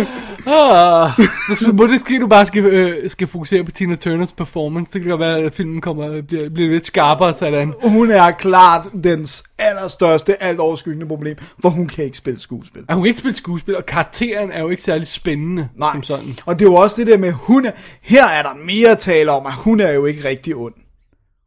[0.47, 1.11] Ah,
[1.59, 4.93] så må det ske, du bare skal, øh, skal fokusere på Tina Turners performance.
[4.93, 7.75] Det kan godt være, at filmen kommer, bliver, bliver lidt skarpere sådan.
[7.85, 12.83] hun er klart dens allerstørste, alt overskyggende problem, for hun kan ikke spille skuespil.
[12.89, 16.03] Og hun kan ikke spille skuespil, og karakteren er jo ikke særlig spændende Nej, som
[16.03, 16.29] sådan.
[16.47, 17.71] og det er jo også det der med, hun er,
[18.03, 20.75] her er der mere tale om, at hun er jo ikke rigtig ond.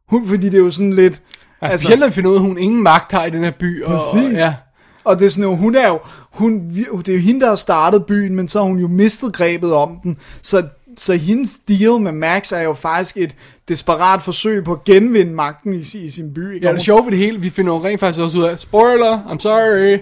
[0.08, 1.22] Hun, fordi det er jo sådan lidt...
[1.60, 3.50] Altså, specielt når vi finder ud af, at hun ingen magt har i den her
[3.50, 3.82] by.
[3.82, 4.32] Og, Præcis.
[4.32, 4.54] Og, ja.
[5.04, 5.98] Og det er sådan jo, hun er jo,
[6.30, 9.32] hun, det er jo hende, der har startet byen, men så har hun jo mistet
[9.34, 10.16] grebet om den.
[10.42, 10.62] Så,
[10.96, 13.36] så hendes deal med Max er jo faktisk et
[13.68, 16.54] desperat forsøg på at genvinde magten i, i sin by.
[16.54, 16.66] Ikke?
[16.66, 17.40] Ja, det er sjovt ved det hele.
[17.40, 19.98] Vi finder jo rent faktisk også ud af, spoiler, I'm sorry,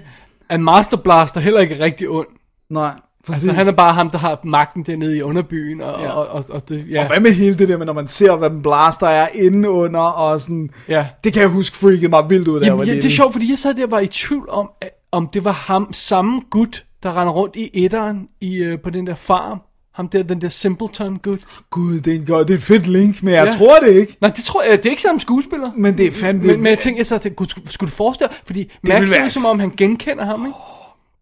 [0.48, 2.26] at Master Blaster heller ikke rigtig ond.
[2.70, 2.92] Nej,
[3.26, 3.44] præcis.
[3.44, 6.10] Altså, han er bare ham, der har magten dernede i underbyen, og, Ja.
[6.12, 7.02] og, og, og det, ja.
[7.02, 9.70] Og hvad med hele det der med, når man ser, hvad en blaster er inde
[9.70, 10.70] under, og sådan...
[10.88, 11.06] Ja.
[11.24, 13.10] Det kan jeg huske freakede mig vildt ud, da jeg var Jamen, ja, det er
[13.16, 15.92] sjovt, fordi jeg sad der og var i tvivl om, at- om det var ham,
[15.92, 19.58] samme gut, der render rundt i etteren i, øh, på den der farm.
[19.94, 21.38] Ham der, den der Simpleton gut.
[21.70, 23.52] Gud, det er, en godt, det er et fedt link, men jeg Ja.
[23.58, 24.16] tror det ikke.
[24.20, 25.70] Nej, det tror jeg, det er ikke samme skuespiller.
[25.76, 26.46] Men det er fandme...
[26.46, 28.32] Men, men jeg tænkte, jeg så tænkte, skulle, du forestille?
[28.46, 30.58] Fordi Max ville ser som om, han genkender ham, ikke?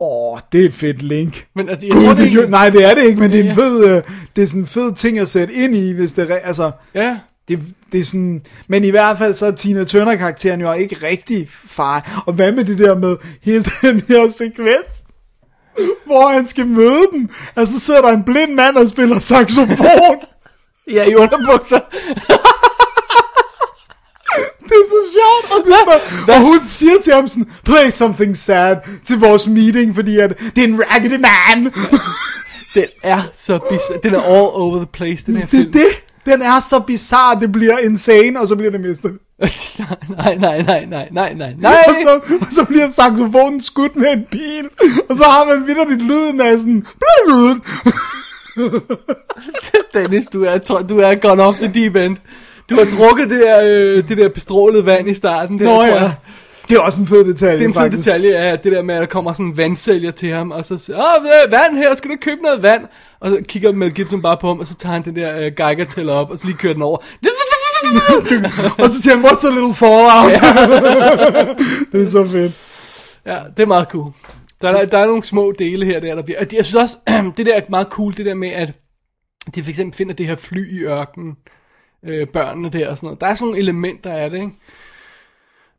[0.01, 1.47] Åh, oh, det er et fedt link.
[1.57, 2.49] Men altså, jeg Gud, tror, det, det er...
[2.49, 3.55] nej, det er det ikke, men det er en Ja.
[3.55, 4.03] fed, øh,
[4.37, 7.19] det er sådan en fed ting at sætte ind i, hvis det er, altså, Ja,
[7.49, 7.61] det,
[7.93, 12.23] det er sådan, men i hvert fald så er Tina Turner-karakteren jo ikke rigtig far.
[12.27, 15.03] Og hvad med det der med hele den her sekvens?
[16.07, 17.29] Hvor han skal møde dem.
[17.57, 20.17] Altså, så sidder der en blind mand og spiller saxofon.
[20.97, 21.81] ja i underbukser.
[24.63, 27.91] Det er så sjovt, og, det er bare, og hun siger til ham sådan, play
[27.91, 31.73] something sad til vores meeting, fordi at det er en raggedy man.
[32.75, 33.99] Den er så bizarre.
[34.03, 35.73] Den er all over the place, den her Det er film.
[35.73, 35.87] det.
[36.27, 39.13] Den er så bizarre, det bliver insane, og så bliver det mistet.
[40.19, 41.85] nej, nej, nej, nej, nej, nej, nej.
[41.89, 44.69] Og så, og så bliver saxofonen skudt med en pil,
[45.11, 46.87] og så har man vidderligt lyden af sådan.
[49.95, 50.59] Dennis, du er,
[50.89, 52.17] du er gone off the deep end.
[52.71, 55.59] Du har drukket det der, øh, det der bestrålede vand i starten.
[55.59, 55.93] Der, Nå jeg.
[56.01, 56.13] ja,
[56.69, 58.95] det er også en fed detalje, Det er en fed detalje, ja, det der med,
[58.95, 62.09] at der kommer sådan en vandsælger til ham, og så siger, åh, vand her, skal
[62.09, 62.83] du ikke købe noget vand?
[63.21, 65.53] Og så kigger Mel Gibson bare på ham, og så tager han den der øh,
[65.57, 66.97] Geiger tæller op, og så lige kører den over.
[68.83, 70.31] og så siger han, what's a little fallout?
[71.93, 72.53] det er så fedt.
[73.27, 74.13] Ja, det er meget cool.
[74.63, 76.39] Der er, der er nogle små dele her, der, der bliver...
[76.53, 76.97] Jeg synes også,
[77.37, 78.73] det der er meget cool, det der med, at
[79.55, 81.37] de for eksempel finder det her fly i ørkenen,
[82.05, 83.21] øh, børnene der og sådan noget.
[83.21, 84.53] Der er sådan elementer af det, ikke?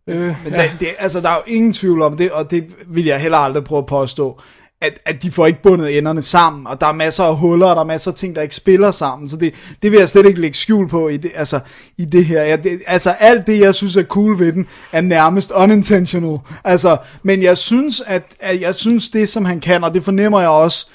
[0.07, 0.61] Øh, Men ja.
[0.61, 0.71] ja.
[0.79, 3.63] det, altså, der er jo ingen tvivl om det, og det vil jeg heller aldrig
[3.63, 4.41] prøve at påstå,
[4.81, 7.75] at, at de får ikke bundet enderne sammen, og der er masser af huller, og
[7.75, 10.25] der er masser af ting, der ikke spiller sammen, så det, det vil jeg slet
[10.25, 11.59] ikke lægge skjul på i det, altså,
[11.97, 12.41] i det her.
[12.41, 16.37] Jeg, det, altså alt det, jeg synes er cool ved den, er nærmest unintentional.
[16.63, 20.39] Altså, men jeg synes, at, at jeg synes det, som han kan, og det fornemmer
[20.39, 20.87] jeg også,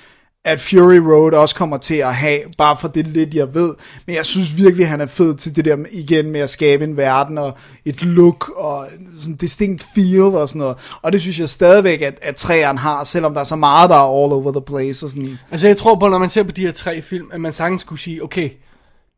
[0.44, 3.74] at Fury Road også kommer til at have, bare for det lidt, jeg ved.
[4.06, 6.96] Men jeg synes virkelig, han er fed til det der igen med at skabe en
[6.96, 10.76] verden og et look og sådan en distinct feel og sådan noget.
[11.02, 13.96] Og det synes jeg stadigvæk, at, at træerne har, selvom der er så meget, der
[13.96, 15.38] er all over the place og sådan.
[15.50, 17.84] Altså jeg tror på, når man ser på de her tre film, at man sagtens
[17.84, 18.50] kunne sige, okay,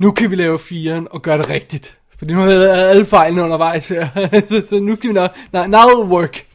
[0.01, 1.99] nu kan vi lave firen og gøre det rigtigt.
[2.19, 4.09] Fordi nu har jeg lavet alle fejlene undervejs her.
[4.49, 6.46] så, så nu kan vi nok, now, now it'll work.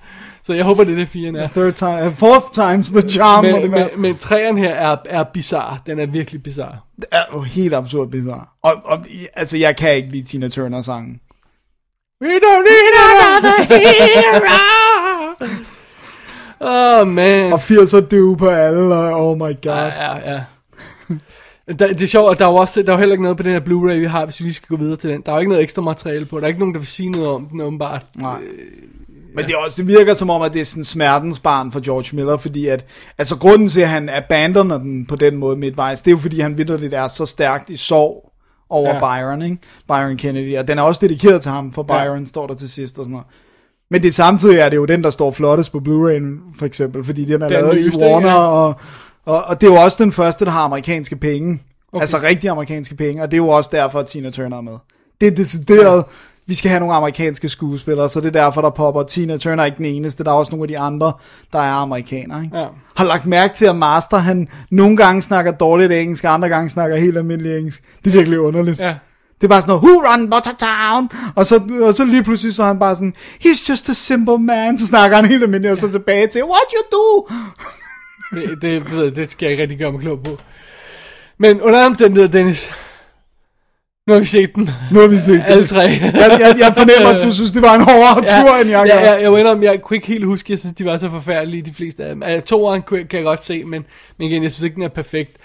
[0.44, 1.48] Så jeg håber, det er det firen er.
[1.48, 3.46] Third time, fourth time's the charm.
[3.46, 5.78] må det Men, men, men træerne her er, er bizarre.
[5.86, 6.78] Den er virkelig bizarre.
[6.96, 8.46] Det er jo helt absurd bizarre.
[8.64, 8.98] Og, og
[9.34, 11.20] altså, jeg kan ikke lide Tina Turner sangen.
[12.22, 14.46] We don't need another hero.
[16.64, 17.54] Oh man.
[17.54, 19.56] Og 80'er du på alle, og oh my god.
[19.64, 20.42] Ja, ja, ja.
[21.80, 23.38] Der, det er sjovt, at der er jo også, der er jo heller ikke noget
[23.38, 25.22] på den her Blu-ray, vi har, hvis vi lige skal gå videre til den.
[25.26, 26.38] Der er jo ikke noget ekstra materiale på.
[26.38, 28.06] Der er ikke nogen, der vil sige noget om den, åbenbart.
[28.16, 28.42] Nej.
[29.36, 31.80] Men det, er også, det virker som om, at det er sådan smertens barn for
[31.80, 32.86] George Miller, fordi at,
[33.18, 36.40] altså grunden til, at han abandoner den på den måde midtvejs, det er jo fordi,
[36.40, 38.32] han vidderligt er så stærkt i sorg
[38.70, 38.96] over Ja.
[38.96, 39.22] ja.
[39.22, 39.58] Byron, ikke?
[39.88, 42.04] Byron Kennedy, og den er også dedikeret til ham, for Ja.
[42.04, 42.26] Byron ja.
[42.26, 43.28] står der til sidst og sådan noget.
[43.92, 46.22] Men det samtidig er det jo den, der står flottest på Blu-ray
[46.60, 48.36] for eksempel, fordi den er Den lavet i Warner, ja.
[48.36, 48.76] og,
[49.26, 51.60] og, og det er jo også den første, der har amerikanske penge.
[51.94, 52.02] Okay.
[52.02, 54.78] Altså rigtige amerikanske penge, og det er jo også derfor, at Tina Turner er med.
[55.22, 56.02] Det er decideret, ja.
[56.52, 59.66] Vi skal have nogle amerikanske skuespillere, så det er derfor, der popper Tina Turner er
[59.66, 61.14] ikke den eneste, der er også nogle af de andre,
[61.54, 62.44] der er amerikanere.
[62.44, 62.58] Ikke?
[62.58, 62.66] Ja.
[62.96, 66.70] Har lagt mærke til, at Master, han nogle gange snakker dårligt engelsk, og andre gange
[66.70, 67.84] snakker helt almindelig engelsk.
[68.06, 68.80] Det er virkelig underligt.
[68.80, 68.96] Ja.
[69.36, 71.10] Det er bare sådan noget, who run Buttertown?
[71.36, 73.14] Og så, og så lige pludselig så er han bare sådan,
[73.46, 74.80] he's just a simple man.
[74.80, 77.34] Så snakker han helt almindeligt, og så tilbage til, what you do?
[78.36, 80.38] Det, det, ved jeg, det skal jeg ikke rigtig gøre mig klog på.
[81.38, 82.70] Men under omstændigheder, Dennis.
[84.08, 84.70] Nu har vi set den.
[84.92, 85.44] Nu har vi set det.
[85.46, 85.80] Alle tre.
[85.80, 88.94] jeg, jeg, jeg fornemmer, at du synes, det var en hårdere tur, end jeg ja,
[88.94, 89.02] gør.
[89.02, 91.62] ja, jeg, jeg, jeg, jeg kunne ikke helt huske, jeg synes, de var så forfærdelige,
[91.62, 92.24] de fleste af dem.
[92.36, 93.86] Uh, toeren kan jeg godt se, men,
[94.18, 95.38] men igen, jeg synes ikke, den er perfekt.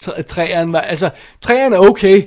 [0.00, 1.10] Tre, træeren var, altså,
[1.40, 2.22] træeren er okay,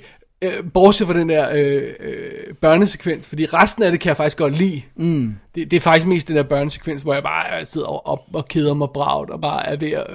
[0.46, 4.38] uh, bortset fra den der øh, øh, børnesekvens, fordi resten af det kan jeg faktisk
[4.38, 4.82] godt lide.
[4.96, 5.36] Mm.
[5.56, 8.26] Det, det er faktisk mest den der børnesekvens, hvor jeg bare øh, sidder op og,
[8.34, 10.08] og keder mig bragt, og bare er ved at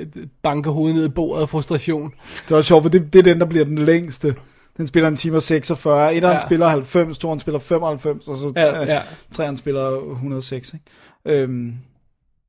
[0.00, 0.06] øh,
[0.42, 2.12] banke hovedet ned i bordet af frustration.
[2.48, 4.34] Det var sjovt, for det, det er den, der bliver den længste.
[4.76, 6.14] Den spiller en time og 46.
[6.14, 6.46] Etteren Ja.
[6.46, 9.00] spiller 90, toeren spiller 95, og så Ja, ja, ja.
[9.32, 10.74] treeren spiller 106.
[10.74, 11.42] Ikke?
[11.42, 11.74] Øhm,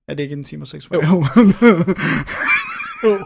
[0.08, 1.02] er det ikke en time og 46?
[1.08, 1.26] Jo.
[3.04, 3.18] Jo.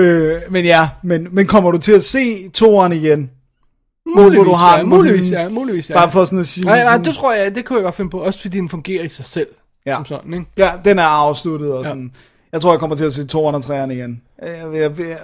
[0.00, 3.30] øh, men ja, men, men kommer du til at se toeren igen?
[4.16, 5.94] Muligvis, Hvor du har ja, den muligvis, ja, muligvis, ja.
[5.94, 7.94] Bare for sådan at sige Nej, nej, sådan- det tror jeg, det kunne jeg godt
[7.94, 9.46] finde på, også fordi den fungerer i sig selv.
[9.86, 9.96] Ja.
[9.96, 10.46] Som sådan, ikke?
[10.58, 11.88] Ja, den er afsluttet, og Ja.
[11.88, 12.12] sådan.
[12.52, 14.22] Jeg tror, jeg kommer til at se 203'eren igen.
[14.42, 15.16] Jeg, jeg, jeg,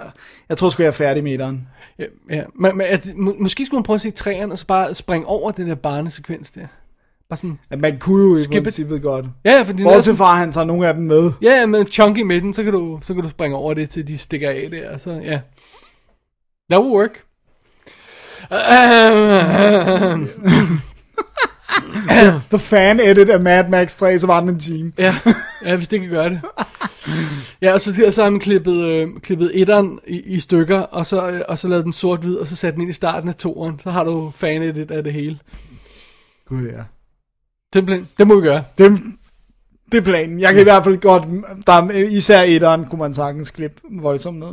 [0.49, 1.67] jeg tror sgu, jeg er færdig med etteren.
[2.29, 2.43] Ja, ja.
[2.55, 5.27] Men, men altså, må, måske skulle man prøve at se træerne, og så bare springe
[5.27, 6.67] over den der barnesekvens der.
[7.29, 8.63] Bare sådan, At man kunne jo i Skip it.
[8.63, 9.25] princippet godt.
[9.45, 11.31] Ja, ja, fordi Bortset fra, at han tager nogle af dem med.
[11.41, 13.89] ja, ja, med chunk i midten, så kan, du, så kan du springe over det,
[13.89, 15.39] til de stikker af der, så ja.
[16.69, 17.23] That will work.
[18.51, 20.19] Uh,
[22.49, 24.93] The fan edit af Mad Max 3, så var den en time.
[24.97, 25.15] ja,
[25.65, 26.41] ja, hvis det kan gøre det.
[27.61, 31.27] Ja, og så, så har man klippet, øh, klippet etteren i, i stykker, og så,
[31.29, 33.79] øh, og så lavet den sort-hvid, og så sat den ind i starten af toeren.
[33.79, 35.39] Så har du fan af det hele.
[36.49, 36.83] Gud ja.
[37.73, 38.63] Simpelthen, det må vi gøre.
[38.77, 38.99] Det,
[39.91, 40.39] det er planen.
[40.39, 41.23] Jeg kan i hvert fald godt,
[41.67, 44.47] der er, især etteren, kunne man sagtens klippe voldsomt ned.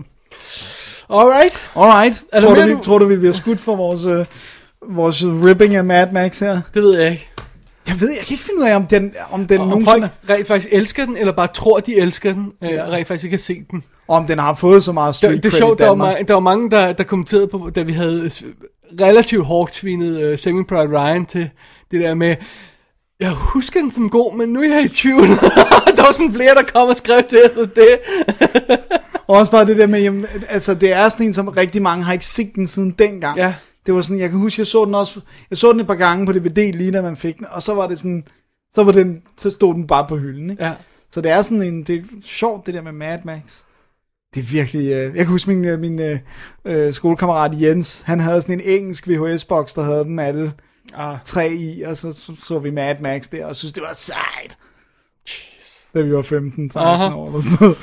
[1.11, 1.55] Alright.
[1.77, 2.25] Alright.
[2.33, 4.25] Er Tror du, mere, vi, du- tror du, vi bliver skudt for vores, øh,
[4.91, 6.61] vores ripping af Mad Max her?
[6.75, 7.29] Det ved jeg ikke.
[7.89, 10.01] Jeg ved, jeg kan ikke finde ud af, om den, om den Og om nogensinde...
[10.01, 12.87] folk rent faktisk elsker den, eller bare tror, de elsker den, øh, Ja.
[12.87, 13.85] og rent faktisk ikke har set den.
[14.09, 16.41] Om den har fået så meget street Det, det er sjovt, der var, der var
[16.41, 18.31] mange, der, der kommenterede på, da vi havde
[19.01, 21.51] relativt hårdt svinet uh, Saving Private Ryan til
[21.91, 22.37] det der med,
[23.21, 25.29] jeg husker den som god, men nu er jeg i tvivl.
[25.97, 27.89] der var sådan flere, der kom og skrev til os, det...
[29.27, 32.05] Og også bare det der med, jamen, altså det er sådan en, som rigtig mange
[32.05, 33.39] har ikke set den siden dengang.
[33.39, 33.55] Ja.
[33.89, 35.21] Det var sådan, jeg kan huske, jeg så den også,
[35.51, 37.75] jeg så den et par gange på DVD, lige da man fik den, og så
[37.75, 38.25] var det sådan,
[38.75, 40.65] så var den, så stod den bare på hylden, ikke?
[40.65, 40.73] Ja.
[41.11, 43.41] Så det er sådan en, det er sjovt det der med Mad Max.
[44.35, 46.19] Det er virkelig, øh, jeg kan huske min, øh, min øh,
[46.65, 50.53] øh, skolekammerat Jens, han havde sådan en engelsk VHS-boks, der havde dem alle
[50.95, 51.19] Ah.
[51.25, 54.59] tre i, og så så, så vi Mad Max der, og synes det var sejt.
[55.95, 57.15] Da vi var 15, 16 Aha.
[57.15, 57.77] år eller sådan noget.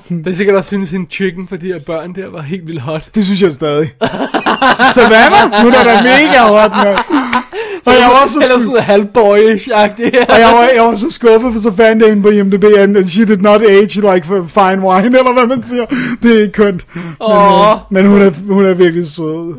[0.00, 0.14] Uh-huh.
[0.24, 2.80] Det er sikkert også synes, en chicken for de her børn der var helt vildt
[2.80, 3.10] hot.
[3.14, 3.92] Det synes jeg stadig.
[4.94, 6.98] Savannah, hun er da mega hot, mand.
[7.86, 10.24] Og jeg var så Eller sku- sådan halvboyish-agtigt.
[10.34, 13.08] og jeg var, jeg var så skuffet, for så fandt jeg hende på IMDb, and
[13.08, 15.84] she did not age like for fine wine, eller hvad man siger.
[16.22, 16.86] Det er ikke kønt.
[16.94, 17.70] Men, Åh.
[17.70, 19.58] øh, men hun, er, hun er virkelig sød.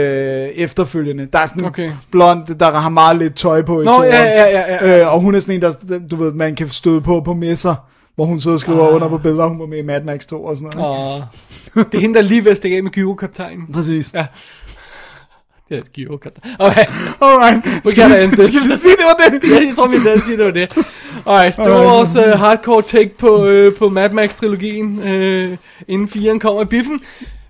[0.54, 1.26] efterfølgende.
[1.32, 1.90] Der er sådan en Okay.
[2.10, 4.08] blond, der har meget lidt tøj på i Nå, toeren.
[4.12, 5.00] ja, ja, ja, ja.
[5.00, 7.74] Øh, og hun er sådan en, der, du ved, man kan støde på på messer,
[8.14, 8.94] hvor hun sidder og skriver Ah.
[8.94, 10.96] under på billeder, hun var med i Mad Max 2 og sådan noget.
[10.96, 11.22] Og
[11.92, 13.72] det er hende, der er lige ved at stikke af med gyro-kaptajnen.
[13.72, 14.10] Præcis.
[14.14, 14.26] Ja.
[15.68, 16.54] Det er et gyro-kaptajn.
[16.58, 16.84] Okay.
[17.20, 17.66] Alright.
[17.84, 19.42] We Skal gotta vi, skal vi sige, det var det?
[19.50, 20.72] ja, jeg tror, vi er sige, det var det.
[21.26, 25.56] Alright, det var vores uh, hardcore take på, uh, på Mad Max-trilogien, uh,
[25.88, 27.00] inden 4'eren kommer i biffen.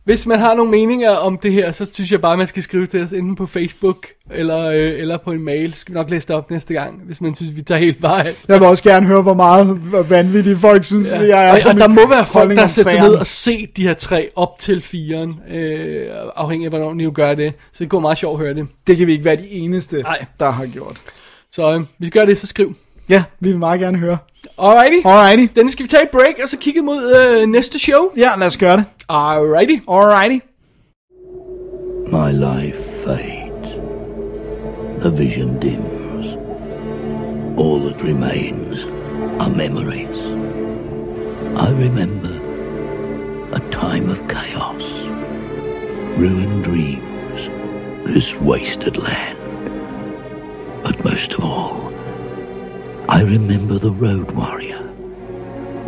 [0.05, 2.87] Hvis man har nogle meninger om det her, så synes jeg bare, man skal skrive
[2.87, 5.75] til os enten på Facebook eller, øh, eller på en mail.
[5.75, 8.33] Skal vi nok læse det op næste gang, hvis man synes, vi tager helt vej.
[8.49, 11.21] Jeg vil også gerne høre, hvor meget vanvittige folk synes, ja.
[11.21, 11.65] jeg er.
[11.65, 14.31] og, og der må være folk, der sætter sig ned og se de her tre
[14.37, 16.07] op til firen, øh,
[16.37, 17.53] afhængig af, hvornår de gør det.
[17.73, 18.67] Så det går meget sjovt at høre det.
[18.87, 20.25] Det kan vi ikke være de eneste, Nej.
[20.41, 20.97] der har gjort.
[21.53, 22.75] Så øh, hvis I gør det, så skriv.
[23.09, 24.19] Ja, vi vil meget gerne høre.
[24.59, 25.07] Alrighty.
[25.07, 25.53] Alrighty.
[25.57, 28.11] Den skal vi tage et break, og så kigge mod øh, næste show.
[28.17, 28.85] Ja, lad os gøre det.
[29.09, 29.79] Alrighty.
[29.89, 30.39] Alrighty.
[32.07, 33.71] My life fades.
[35.01, 36.27] The vision dims.
[37.59, 38.87] All that remains
[39.41, 40.19] are memories.
[41.57, 42.41] I remember
[43.53, 44.85] a time of chaos,
[46.17, 47.49] ruined dreams,
[48.07, 49.39] this wasted land.
[50.85, 51.93] But most of all,
[53.09, 54.83] I remember the road warrior,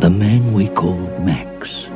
[0.00, 1.88] the man we called Max.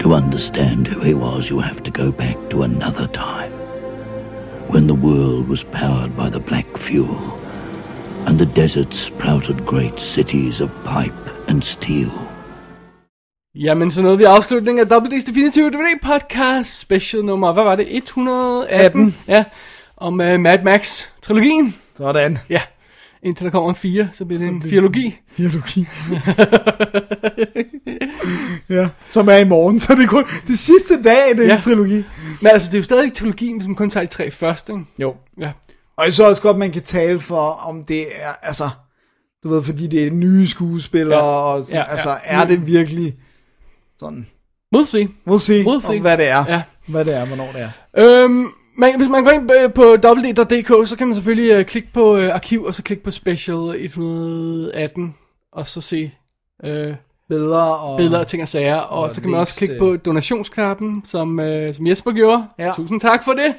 [0.00, 3.50] To understand who he was, you have to go back to another time
[4.68, 7.18] when the world was powered by the black fuel
[8.26, 12.12] and the desert sprouted great cities of pipe and steel.
[13.54, 17.76] Jamen, så nåede vi afslutningen af Double D's Definitive DVD podcast special nummer, hvad var
[17.76, 18.84] det, 118?
[18.84, 19.14] 18.
[19.28, 19.44] Ja,
[19.96, 21.74] om uh, Mad Max-trilogien.
[21.96, 22.38] Sådan.
[22.50, 22.60] Ja,
[23.22, 25.18] indtil der kommer en 4, så bliver det Så en fiologi.
[25.36, 25.86] Biologi.
[28.70, 31.54] ja, som er i morgen, så det er kun det sidste dag, det er Ja.
[31.54, 32.04] en trilogi.
[32.42, 34.72] Men altså, det er jo stadig trilogien, hvis man kun tager de tre første.
[34.72, 34.84] ikke?
[34.98, 35.14] Jo.
[35.40, 35.52] Ja.
[35.96, 38.68] Og jeg synes også godt, man kan tale for, om det er, altså,
[39.42, 41.24] du ved, fordi det er nye skuespillere, Ja.
[41.24, 41.90] og sådan, ja, ja.
[41.90, 43.14] altså, er det virkelig
[43.98, 44.26] sådan,
[44.76, 45.08] We'll see.
[45.30, 45.96] we'll see, We'll see.
[45.96, 46.62] om hvad det er, Ja.
[46.88, 47.70] hvad det er, hvornår det er.
[48.24, 48.46] Øhm,
[48.78, 52.16] man, hvis man går ind øh, på www.dk, så kan man selvfølgelig øh, klikke på
[52.16, 55.14] øh, arkiv, og så klikke på special 118,
[55.52, 56.12] og så se
[56.64, 56.94] øh,
[57.28, 57.96] Billeder og...
[57.96, 61.40] billeder og ting og sager, og, og så kan man også klikke på donationsknappen, som,
[61.40, 62.46] øh, som Jesper gjorde.
[62.58, 62.72] Ja.
[62.76, 63.54] Tusind tak for det.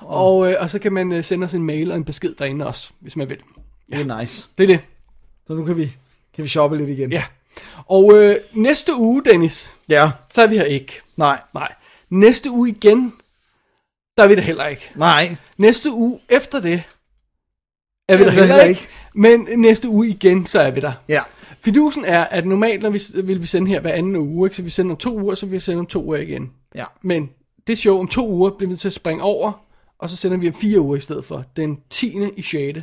[0.00, 2.66] Og, øh, og så kan man øh, sende os en mail og en besked derinde
[2.66, 3.38] også, hvis man vil.
[3.92, 4.48] Det er nice.
[4.58, 4.80] Det er det.
[5.46, 5.92] Så nu kan vi,
[6.34, 7.12] kan vi shoppe lidt igen.
[7.12, 7.22] Ja.
[7.86, 10.10] Og øh, næste uge, Dennis, Ja.
[10.30, 11.00] så er vi her ikke.
[11.16, 11.40] Nej.
[11.54, 11.72] Nej.
[12.10, 13.12] Næste uge igen,
[14.18, 14.90] der er vi der heller ikke.
[14.96, 15.36] Nej.
[15.58, 16.82] Næste uge efter det,
[18.08, 18.88] er vi Er der heller heller ikke.
[19.14, 20.92] Men næste uge igen, så er vi der.
[21.08, 21.22] Ja.
[21.60, 24.56] Fidusen er, at normalt når vi, vil vi sende her hver anden uge, ikke?
[24.56, 26.50] så vi sender om to uger, så vi sende om to uger igen.
[26.74, 26.84] Ja.
[27.02, 27.30] Men
[27.66, 29.52] det show om to uger bliver vi til at springe over,
[29.98, 31.44] og så sender vi om fire uger i stedet for.
[31.56, 32.18] Den 10.
[32.36, 32.78] i 6.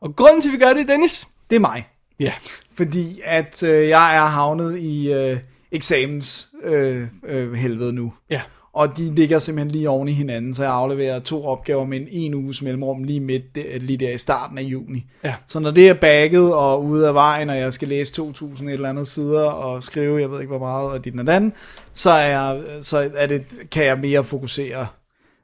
[0.00, 1.28] Og grunden til, at vi gør det, Dennis?
[1.50, 1.88] Det er mig.
[2.20, 2.32] Ja.
[2.74, 5.38] Fordi at øh, jeg er havnet i øh,
[5.72, 8.12] eksamens øh, øh, helvede nu.
[8.30, 8.42] Ja.
[8.76, 12.08] Og de ligger simpelthen lige oven i hinanden, så jeg afleverer to opgaver med en
[12.10, 15.04] en uges mellemrum lige midt der, lige der i starten af juni.
[15.24, 15.34] Ja.
[15.48, 18.74] Så når det er bagget og ude af vejen, og jeg skal læse 2000 et
[18.74, 21.52] eller andet sider og skrive, jeg ved ikke hvor meget, og dit og dan,
[21.94, 24.86] så, er jeg, så er det, kan jeg mere fokusere.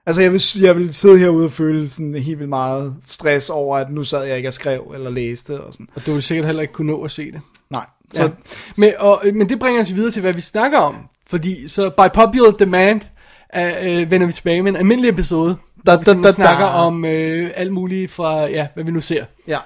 [0.06, 3.76] Altså jeg vil, jeg vil sidde herude og føle sådan helt vildt meget stress over,
[3.76, 5.88] at nu sad jeg ikke og skrev eller læste og sådan.
[5.94, 7.40] Og du vil sikkert heller ikke kunne nå at se det.
[7.70, 7.86] Nej.
[8.10, 8.28] Så, Ja.
[8.78, 10.96] Men, og, øh, men det bringer os videre til, hvad vi snakker om.
[11.26, 13.00] Fordi så by popular demand
[13.56, 15.56] øh, vender vi tilbage med en almindelig episode.
[15.86, 16.72] Da, simpelthen da, da, snakker da.
[16.72, 19.24] om øh, alt muligt fra, ja, hvad vi nu ser.
[19.48, 19.58] Ja.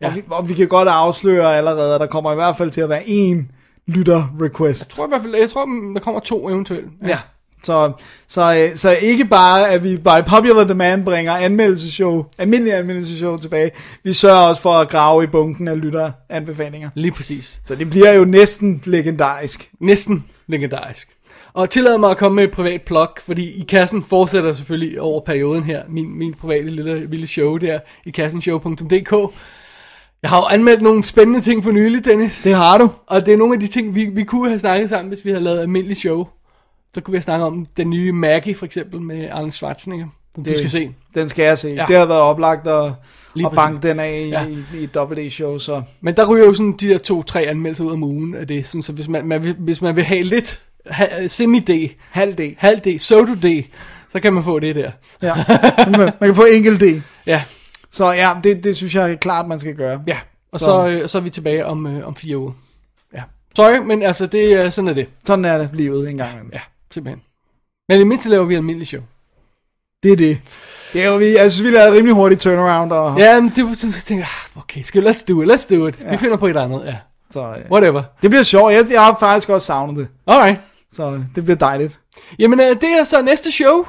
[0.00, 0.08] Ja.
[0.08, 2.80] Og, vi, og vi kan godt afsløre allerede, at der kommer i hvert fald til
[2.80, 3.50] at være en
[3.86, 4.88] lytter-request.
[4.88, 6.86] Jeg tror i hvert fald, jeg tror, der kommer to eventuelt.
[7.06, 7.18] Ja.
[7.64, 7.92] Så,
[8.28, 13.70] så, øh, så ikke bare, at vi by popular demand bringer anmeldelseshow, almindelige anmeldelseshow tilbage.
[14.04, 16.90] Vi sørger også for at grave i bunken af lytteranbefalinger.
[16.94, 17.60] Lige præcis.
[17.64, 19.70] Så det bliver jo næsten legendarisk.
[19.80, 21.08] Næsten legendarisk.
[21.54, 25.20] Og tillad mig at komme med et privat plug, fordi i kassen fortsætter selvfølgelig over
[25.20, 29.34] perioden her, min, min private lille, lille show der, i kassenshow.dk.
[30.22, 32.42] Jeg har jo anmeldt nogle spændende ting for nylig, Dennis.
[32.44, 32.90] Det har du.
[33.06, 35.30] Og det er nogle af de ting, vi, vi kunne have snakket sammen, hvis vi
[35.30, 36.26] havde lavet almindelig show.
[36.94, 40.06] Så kunne vi have snakket om den nye Maggie, for eksempel, med Arnold Schwarzenegger,
[40.36, 40.90] du Det- skal se.
[41.14, 41.68] Den skal jeg se.
[41.68, 41.84] Ja.
[41.88, 42.92] Det har været oplagt at,
[43.34, 44.46] Lige at banke den af i, Ja.
[44.46, 45.82] i, i et dobbelt-A-show, så...
[46.00, 48.82] Men der ryger jo sådan de der to-tre anmeldelser ud om ugen af det, sådan,
[48.82, 50.60] så hvis man, man, hvis man vil have lidt
[50.90, 52.40] ha, semi-D, Halv D.
[52.58, 53.70] halv D, pseudo-D,
[54.12, 54.90] så kan man få det der.
[55.22, 55.34] Ja.
[55.98, 57.02] man, kan få enkelt D.
[57.26, 57.42] Ja,
[57.90, 60.02] Så ja, det, det synes jeg er klart, man skal gøre.
[60.06, 60.16] ja.
[60.52, 62.52] Og så, Så- øh, så er vi tilbage om, øh, om fire uger.
[63.14, 63.22] Ja.
[63.56, 65.06] Sorry, men altså, det, sådan er det.
[65.26, 66.50] Sådan er det livet en gang imellem.
[66.52, 66.60] Ja,
[66.90, 67.22] simpelthen.
[67.88, 69.02] Men i det mindste laver vi almindelig show.
[70.02, 70.40] Det er det.
[70.92, 72.92] Det er jo, vi, jeg synes, vi lavede et rimelig hurtigt turnaround.
[72.92, 75.42] Og, Ja, men det var sådan, så tænkte jeg, ah, okay, skal vi, let's do
[75.42, 76.00] it, let's do it.
[76.00, 76.04] Ja.
[76.04, 76.16] Vi Ja.
[76.16, 76.96] finder på et andet, ja.
[77.30, 78.02] Så, øh, Whatever.
[78.22, 78.72] det bliver sjovt.
[78.74, 80.08] Jeg, jeg har faktisk også savnet det.
[80.26, 80.60] Alright.
[80.92, 81.98] Så det bliver dejligt.
[82.38, 83.84] Jamen, øh, det er så næste show.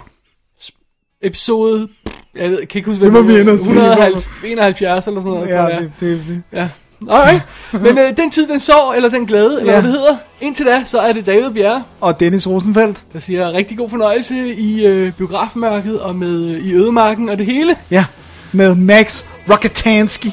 [1.21, 1.87] Episode...
[2.35, 3.71] Jeg ved, kan ikke huske, Det hvad må vi ind og se.
[3.71, 5.49] 171 eller sådan noget.
[5.49, 6.43] Ja, det, det, det.
[6.53, 6.69] Ja.
[7.11, 7.41] Alright.
[7.73, 9.81] Men øh, den tid, den sår, eller den glæde, eller Ja.
[9.81, 10.17] hvad det hedder.
[10.41, 13.03] Indtil da, så er det David Bjerre, Og Dennis Rosenfeldt.
[13.13, 17.45] der siger rigtig god fornøjelse i øh, biografmørket og med øh, i ødemarken og det
[17.45, 17.75] hele.
[17.91, 18.05] Ja,
[18.51, 20.27] med Max Rockatansky.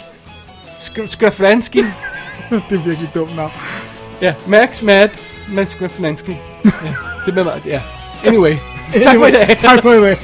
[0.80, 1.76] Sk- Skraflansky.
[2.70, 3.50] det er virkelig dumt navn.
[4.22, 5.08] ja, Max Mad,
[5.50, 6.30] Max Skraflansky.
[6.64, 6.70] Ja,
[7.26, 7.80] det bliver meget, ja.
[8.24, 8.56] Anyway.
[9.02, 9.56] Tak for i Anyway, dag.
[9.58, 10.16] Tak for i dag.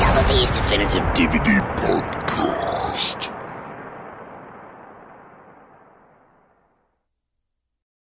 [0.00, 1.63] Double D's Definitive DVD